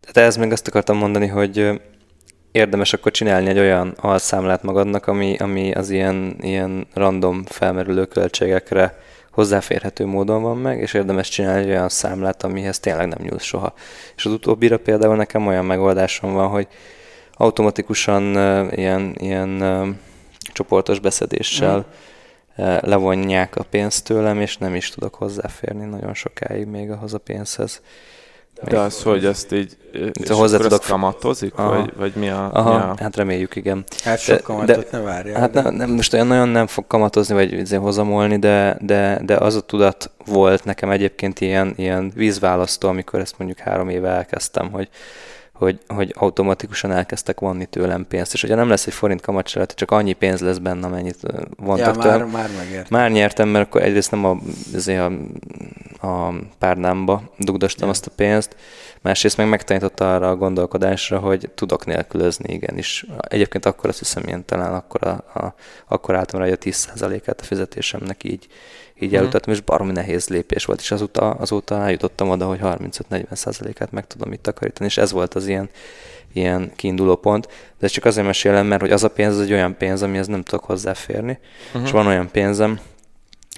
Tehát 0.00 0.28
ez 0.28 0.36
meg 0.36 0.52
azt 0.52 0.66
akartam 0.66 0.96
mondani, 0.96 1.26
hogy 1.26 1.80
érdemes 2.52 2.92
akkor 2.92 3.12
csinálni 3.12 3.48
egy 3.48 3.58
olyan 3.58 3.94
alszámlát 4.00 4.62
magadnak, 4.62 5.06
ami, 5.06 5.36
ami 5.36 5.72
az 5.72 5.90
ilyen, 5.90 6.36
ilyen 6.40 6.86
random 6.94 7.44
felmerülő 7.44 8.04
költségekre 8.04 8.98
hozzáférhető 9.30 10.06
módon 10.06 10.42
van 10.42 10.56
meg, 10.56 10.80
és 10.80 10.94
érdemes 10.94 11.28
csinálni 11.28 11.62
egy 11.62 11.68
olyan 11.68 11.88
számlát, 11.88 12.42
amihez 12.42 12.78
tényleg 12.78 13.06
nem 13.06 13.18
nyúlsz 13.22 13.42
soha. 13.42 13.74
És 14.16 14.24
az 14.24 14.32
utóbbira 14.32 14.78
például 14.78 15.16
nekem 15.16 15.46
olyan 15.46 15.64
megoldásom 15.64 16.32
van, 16.32 16.48
hogy 16.48 16.66
automatikusan 17.32 18.36
uh, 18.36 18.78
ilyen, 18.78 19.14
ilyen 19.18 19.48
uh, 19.48 19.88
csoportos 20.52 20.98
beszedéssel 20.98 21.76
mm 21.78 22.16
levonják 22.80 23.56
a 23.56 23.62
pénzt 23.62 24.04
tőlem, 24.04 24.40
és 24.40 24.56
nem 24.56 24.74
is 24.74 24.90
tudok 24.90 25.14
hozzáférni 25.14 25.84
nagyon 25.84 26.14
sokáig 26.14 26.66
még 26.66 26.90
ahhoz 26.90 27.14
a 27.14 27.18
pénzhez. 27.18 27.80
De 28.64 28.78
az, 28.78 29.02
hogy 29.02 29.24
ezt 29.24 29.52
így 29.52 29.76
és 30.12 30.28
hozzá 30.28 30.58
tudok... 30.58 30.82
kamatozik, 30.82 31.54
vagy, 31.54 31.92
vagy 31.96 32.12
mi 32.14 32.28
a, 32.28 32.50
Aha, 32.52 32.70
mi 32.70 32.82
a... 32.82 32.94
hát 32.98 33.16
reméljük, 33.16 33.56
igen. 33.56 33.84
Hát 34.04 34.18
sok 34.18 34.40
kamatot 34.40 34.76
de, 34.90 34.98
ne 34.98 35.00
várja. 35.00 35.38
Hát 35.38 35.50
de... 35.50 35.70
nem, 35.70 35.90
most 35.90 36.12
olyan 36.12 36.26
nagyon 36.26 36.48
nem 36.48 36.66
fog 36.66 36.86
kamatozni, 36.86 37.34
vagy 37.34 37.52
izé 37.52 37.76
hozamolni, 37.76 38.38
de, 38.38 38.76
de, 38.80 39.20
de 39.24 39.36
az 39.36 39.54
a 39.54 39.60
tudat 39.60 40.10
volt 40.26 40.64
nekem 40.64 40.90
egyébként 40.90 41.40
ilyen, 41.40 41.72
ilyen 41.76 42.12
vízválasztó, 42.14 42.88
amikor 42.88 43.20
ezt 43.20 43.38
mondjuk 43.38 43.58
három 43.58 43.88
éve 43.88 44.08
elkezdtem, 44.08 44.70
hogy 44.70 44.88
hogy, 45.58 45.78
hogy 45.86 46.14
automatikusan 46.16 46.92
elkezdtek 46.92 47.40
vonni 47.40 47.66
tőlem 47.66 48.06
pénzt. 48.08 48.32
És 48.32 48.40
hogyha 48.40 48.56
nem 48.56 48.68
lesz 48.68 48.86
egy 48.86 48.92
forint 48.92 49.20
kamat 49.20 49.48
se, 49.48 49.66
csak 49.66 49.90
annyi 49.90 50.12
pénz 50.12 50.40
lesz 50.40 50.58
benne, 50.58 50.86
amennyit 50.86 51.18
vontak 51.56 51.96
ja, 51.96 52.02
tőlem. 52.02 52.18
Már, 52.18 52.30
már 52.30 52.50
megértem. 52.56 52.98
Már 52.98 53.10
nyertem, 53.10 53.48
mert 53.48 53.66
akkor 53.66 53.82
egyrészt 53.82 54.10
nem 54.10 54.24
a, 54.24 54.36
azért 54.74 55.00
a, 56.00 56.06
a 56.06 56.34
párnámba 56.58 57.22
dugdostam 57.38 57.86
ja. 57.86 57.92
azt 57.92 58.06
a 58.06 58.10
pénzt, 58.16 58.56
másrészt 59.00 59.36
meg 59.36 59.48
megtanította 59.48 60.14
arra 60.14 60.28
a 60.28 60.36
gondolkodásra, 60.36 61.18
hogy 61.18 61.50
tudok 61.54 61.86
nélkülözni, 61.86 62.52
igenis. 62.52 63.06
Egyébként 63.28 63.66
akkor 63.66 63.88
azt 63.88 63.98
hiszem, 63.98 64.22
ilyen 64.26 64.44
talán 64.44 64.74
akkor, 64.74 65.06
a, 65.06 65.38
a, 65.38 65.54
akkor 65.88 66.14
álltam 66.14 66.40
rá, 66.40 66.46
hogy 66.46 66.58
a 66.60 66.70
10%-át 66.70 67.40
a 67.40 67.44
fizetésemnek 67.44 68.24
így, 68.24 68.46
így 69.00 69.12
mm. 69.12 69.16
elutattam, 69.16 69.52
és 69.52 69.60
baromi 69.60 69.92
nehéz 69.92 70.28
lépés 70.28 70.64
volt, 70.64 70.80
és 70.80 70.90
azóta, 70.90 71.30
azóta 71.30 71.82
eljutottam 71.82 72.28
oda, 72.28 72.46
hogy 72.46 72.58
35-40%-át 72.62 73.92
meg 73.92 74.06
tudom 74.06 74.32
itt 74.32 74.42
takarítani, 74.42 74.88
és 74.88 74.96
ez 74.96 75.12
volt 75.12 75.34
az 75.34 75.46
ilyen, 75.46 75.70
ilyen 76.32 76.72
kiinduló 76.76 77.16
pont, 77.16 77.46
de 77.46 77.86
ezt 77.86 77.94
csak 77.94 78.04
azért 78.04 78.26
mesélem, 78.26 78.66
mert 78.66 78.80
hogy 78.80 78.92
az 78.92 79.04
a 79.04 79.10
pénz 79.10 79.34
az 79.34 79.40
egy 79.40 79.52
olyan 79.52 79.76
pénz, 79.76 80.02
amihez 80.02 80.26
nem 80.26 80.42
tudok 80.42 80.64
hozzáférni, 80.64 81.38
uh-huh. 81.66 81.82
és 81.82 81.90
van 81.90 82.06
olyan 82.06 82.30
pénzem, 82.30 82.80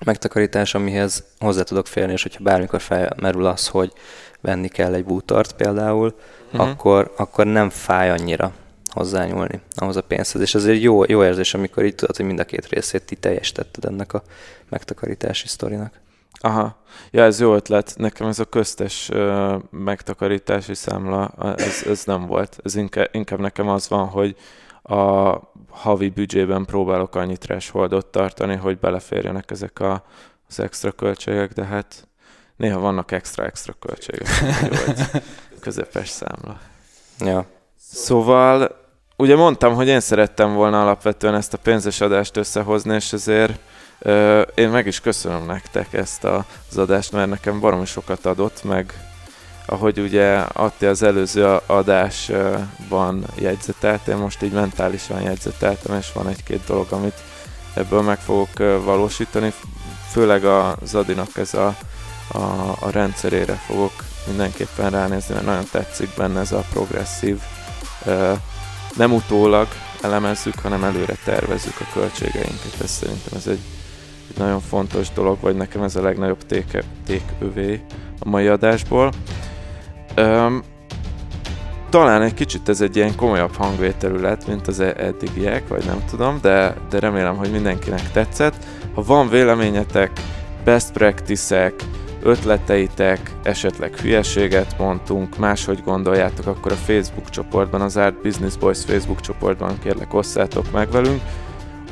megtakarítás, 0.05 0.75
amihez 0.75 1.25
hozzá 1.39 1.63
tudok 1.63 1.87
férni, 1.87 2.13
és 2.13 2.23
hogyha 2.23 2.45
bármikor 2.45 2.81
felmerül 2.81 3.47
az, 3.47 3.69
hogy 3.69 3.93
venni 4.41 4.69
kell 4.69 4.95
egy 4.95 5.05
bútort 5.05 5.53
például, 5.53 6.15
uh-huh. 6.53 6.69
akkor, 6.69 7.13
akkor 7.17 7.47
nem 7.47 7.71
fáj 7.71 8.11
annyira 8.11 8.53
hozzányúlni 8.91 9.61
ahhoz 9.75 9.97
a 9.97 10.03
pénzhez. 10.03 10.41
És 10.41 10.55
azért 10.55 10.83
jó, 10.83 11.05
jó 11.05 11.25
érzés, 11.25 11.55
amikor 11.55 11.85
így 11.85 11.95
tudod, 11.95 12.17
hogy 12.17 12.25
mind 12.27 12.41
a 12.41 12.45
két 12.45 12.69
részét 12.69 13.03
ti 13.03 13.17
teljesítetted 13.17 13.85
ennek 13.85 14.13
a 14.13 14.23
megtakarítási 14.69 15.49
sztorinak. 15.49 16.01
Aha. 16.43 16.77
Ja, 17.11 17.25
ez 17.25 17.41
jó 17.41 17.55
ötlet. 17.55 17.95
Nekem 17.97 18.27
ez 18.27 18.39
a 18.39 18.45
köztes 18.45 19.09
uh, 19.09 19.55
megtakarítási 19.71 20.75
számla, 20.75 21.33
ez, 21.57 21.85
ez 21.87 22.05
nem 22.05 22.27
volt. 22.27 22.59
Ez 22.65 22.75
inkább, 22.75 23.09
inkább 23.13 23.39
nekem 23.39 23.69
az 23.69 23.89
van, 23.89 24.07
hogy 24.07 24.37
a 24.83 25.35
havi 25.69 26.09
büdzsében 26.09 26.65
próbálok 26.65 27.15
annyi 27.15 27.37
thresholdot 27.37 28.07
tartani, 28.07 28.57
hogy 28.57 28.79
beleférjenek 28.79 29.51
ezek 29.51 29.81
a, 29.81 30.05
az 30.49 30.61
extra 30.61 30.93
költségek, 30.93 31.53
de 31.53 31.65
hát 31.65 32.09
néha 32.57 32.81
vannak 32.81 33.13
extra-extra 33.13 33.75
költségek, 33.79 34.29
vagy 34.85 35.23
közepes 35.61 36.09
számla. 36.09 36.61
Ja. 37.19 37.47
Szóval 37.77 38.80
ugye 39.21 39.37
mondtam, 39.37 39.75
hogy 39.75 39.89
én 39.89 40.01
szerettem 40.01 40.55
volna 40.55 40.83
alapvetően 40.83 41.35
ezt 41.35 41.55
a 41.55 41.59
pénzes 41.59 42.01
adást 42.01 42.37
összehozni, 42.37 42.95
és 42.95 43.13
ezért 43.13 43.59
ö, 43.99 44.41
én 44.41 44.69
meg 44.69 44.87
is 44.87 45.01
köszönöm 45.01 45.47
nektek 45.47 45.93
ezt 45.93 46.25
a, 46.25 46.45
az 46.71 46.79
adást, 46.79 47.13
mert 47.13 47.29
nekem 47.29 47.61
baromi 47.61 47.87
sokat 47.87 48.27
adott, 48.27 48.65
meg 48.65 48.95
ahogy 49.67 49.99
ugye 49.99 50.37
Atti 50.53 50.87
az 50.87 51.03
előző 51.03 51.59
adásban 51.67 53.25
jegyzetelt, 53.35 54.09
én 54.09 54.17
most 54.17 54.43
így 54.43 54.53
mentálisan 54.53 55.23
jegyzeteltem, 55.23 55.99
és 55.99 56.13
van 56.13 56.29
egy-két 56.29 56.65
dolog, 56.67 56.87
amit 56.91 57.19
ebből 57.75 58.03
meg 58.03 58.19
fogok 58.19 58.59
valósítani, 58.85 59.53
főleg 60.11 60.45
a 60.45 60.77
Zadinak 60.85 61.37
ez 61.37 61.55
a, 61.55 61.77
a, 62.33 62.39
a 62.81 62.91
rendszerére 62.91 63.55
fogok 63.55 63.93
mindenképpen 64.27 64.91
ránézni, 64.91 65.35
mert 65.35 65.47
nagyon 65.47 65.69
tetszik 65.71 66.11
benne 66.17 66.41
ez 66.41 66.53
a 66.53 66.65
progresszív 66.73 67.41
nem 69.01 69.13
utólag 69.13 69.69
elemezzük, 70.03 70.59
hanem 70.63 70.85
előre 70.85 71.15
tervezzük 71.25 71.81
a 71.81 71.93
költségeinket. 71.93 72.75
Ez 72.83 72.91
szerintem 72.91 73.33
ez 73.37 73.47
egy, 73.47 73.59
egy 74.31 74.39
nagyon 74.39 74.61
fontos 74.61 75.13
dolog, 75.13 75.37
vagy 75.41 75.57
nekem 75.57 75.83
ez 75.83 75.97
a 75.97 76.03
legnagyobb 76.03 76.47
téke, 76.47 76.83
tékövé 77.07 77.81
a 78.21 78.29
mai 78.29 78.47
adásból. 78.47 79.13
Um, 80.17 80.63
talán 81.91 82.23
egy 82.23 82.35
kicsit 82.35 82.69
ez 82.69 82.81
egy 82.81 82.97
ilyen 82.97 83.17
komolyabb 83.17 83.55
hangvételű 83.55 84.17
lett, 84.17 84.47
mint 84.47 84.67
az 84.67 84.81
eddigiek, 84.81 85.69
vagy 85.69 85.85
nem 85.85 86.05
tudom, 86.11 86.39
de, 86.43 86.75
de 86.91 86.99
remélem, 86.99 87.37
hogy 87.37 87.51
mindenkinek 87.51 88.13
tetszett. 88.13 88.65
Ha 88.95 89.03
van 89.03 89.29
véleményetek, 89.29 90.11
best 90.65 90.93
practice-ek, 90.93 91.75
ötleteitek, 92.23 93.31
esetleg 93.43 93.97
hülyeséget 93.97 94.79
mondtunk, 94.79 95.39
máshogy 95.39 95.83
gondoljátok, 95.85 96.47
akkor 96.47 96.73
a 96.73 96.75
Facebook 96.75 97.31
csoportban, 97.31 97.81
az 97.81 97.97
Art 97.97 98.23
Business 98.23 98.57
Boys 98.57 98.85
Facebook 98.85 99.21
csoportban 99.21 99.79
kérlek 99.79 100.15
osszátok 100.15 100.71
meg 100.71 100.91
velünk. 100.91 101.21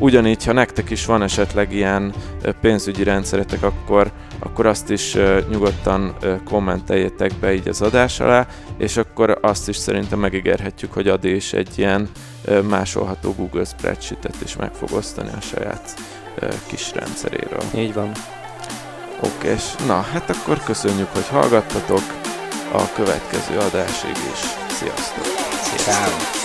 Ugyanígy, 0.01 0.45
ha 0.45 0.53
nektek 0.53 0.91
is 0.91 1.07
van 1.07 1.22
esetleg 1.22 1.72
ilyen 1.72 2.14
pénzügyi 2.61 3.03
rendszeretek, 3.03 3.62
akkor, 3.62 4.11
akkor 4.39 4.66
azt 4.66 4.91
is 4.91 5.16
nyugodtan 5.51 6.16
kommenteljétek 6.45 7.33
be 7.41 7.55
így 7.55 7.68
az 7.68 7.83
adás 7.83 8.20
alá, 8.20 8.47
és 8.76 8.97
akkor 8.97 9.39
azt 9.41 9.68
is 9.68 9.76
szerintem 9.76 10.18
megígérhetjük, 10.18 10.93
hogy 10.93 11.09
Adi 11.09 11.35
is 11.35 11.53
egy 11.53 11.79
ilyen 11.79 12.09
másolható 12.68 13.35
Google 13.37 13.64
Spreadsheet-et 13.64 14.37
is 14.45 14.57
meg 14.57 14.72
fog 14.72 14.89
osztani 14.93 15.31
a 15.39 15.41
saját 15.41 15.95
kis 16.66 16.93
rendszeréről. 16.95 17.62
Így 17.74 17.95
van. 17.95 18.12
Okés. 19.20 19.74
Na, 19.86 20.00
hát 20.12 20.30
akkor 20.30 20.62
köszönjük, 20.64 21.08
hogy 21.12 21.28
hallgattatok 21.28 22.02
a 22.72 22.92
következő 22.92 23.58
adásig 23.58 24.16
is. 24.32 24.38
Sziasztok! 24.76 25.24
Sziasztok! 25.62 25.94
Ciao. 25.94 26.38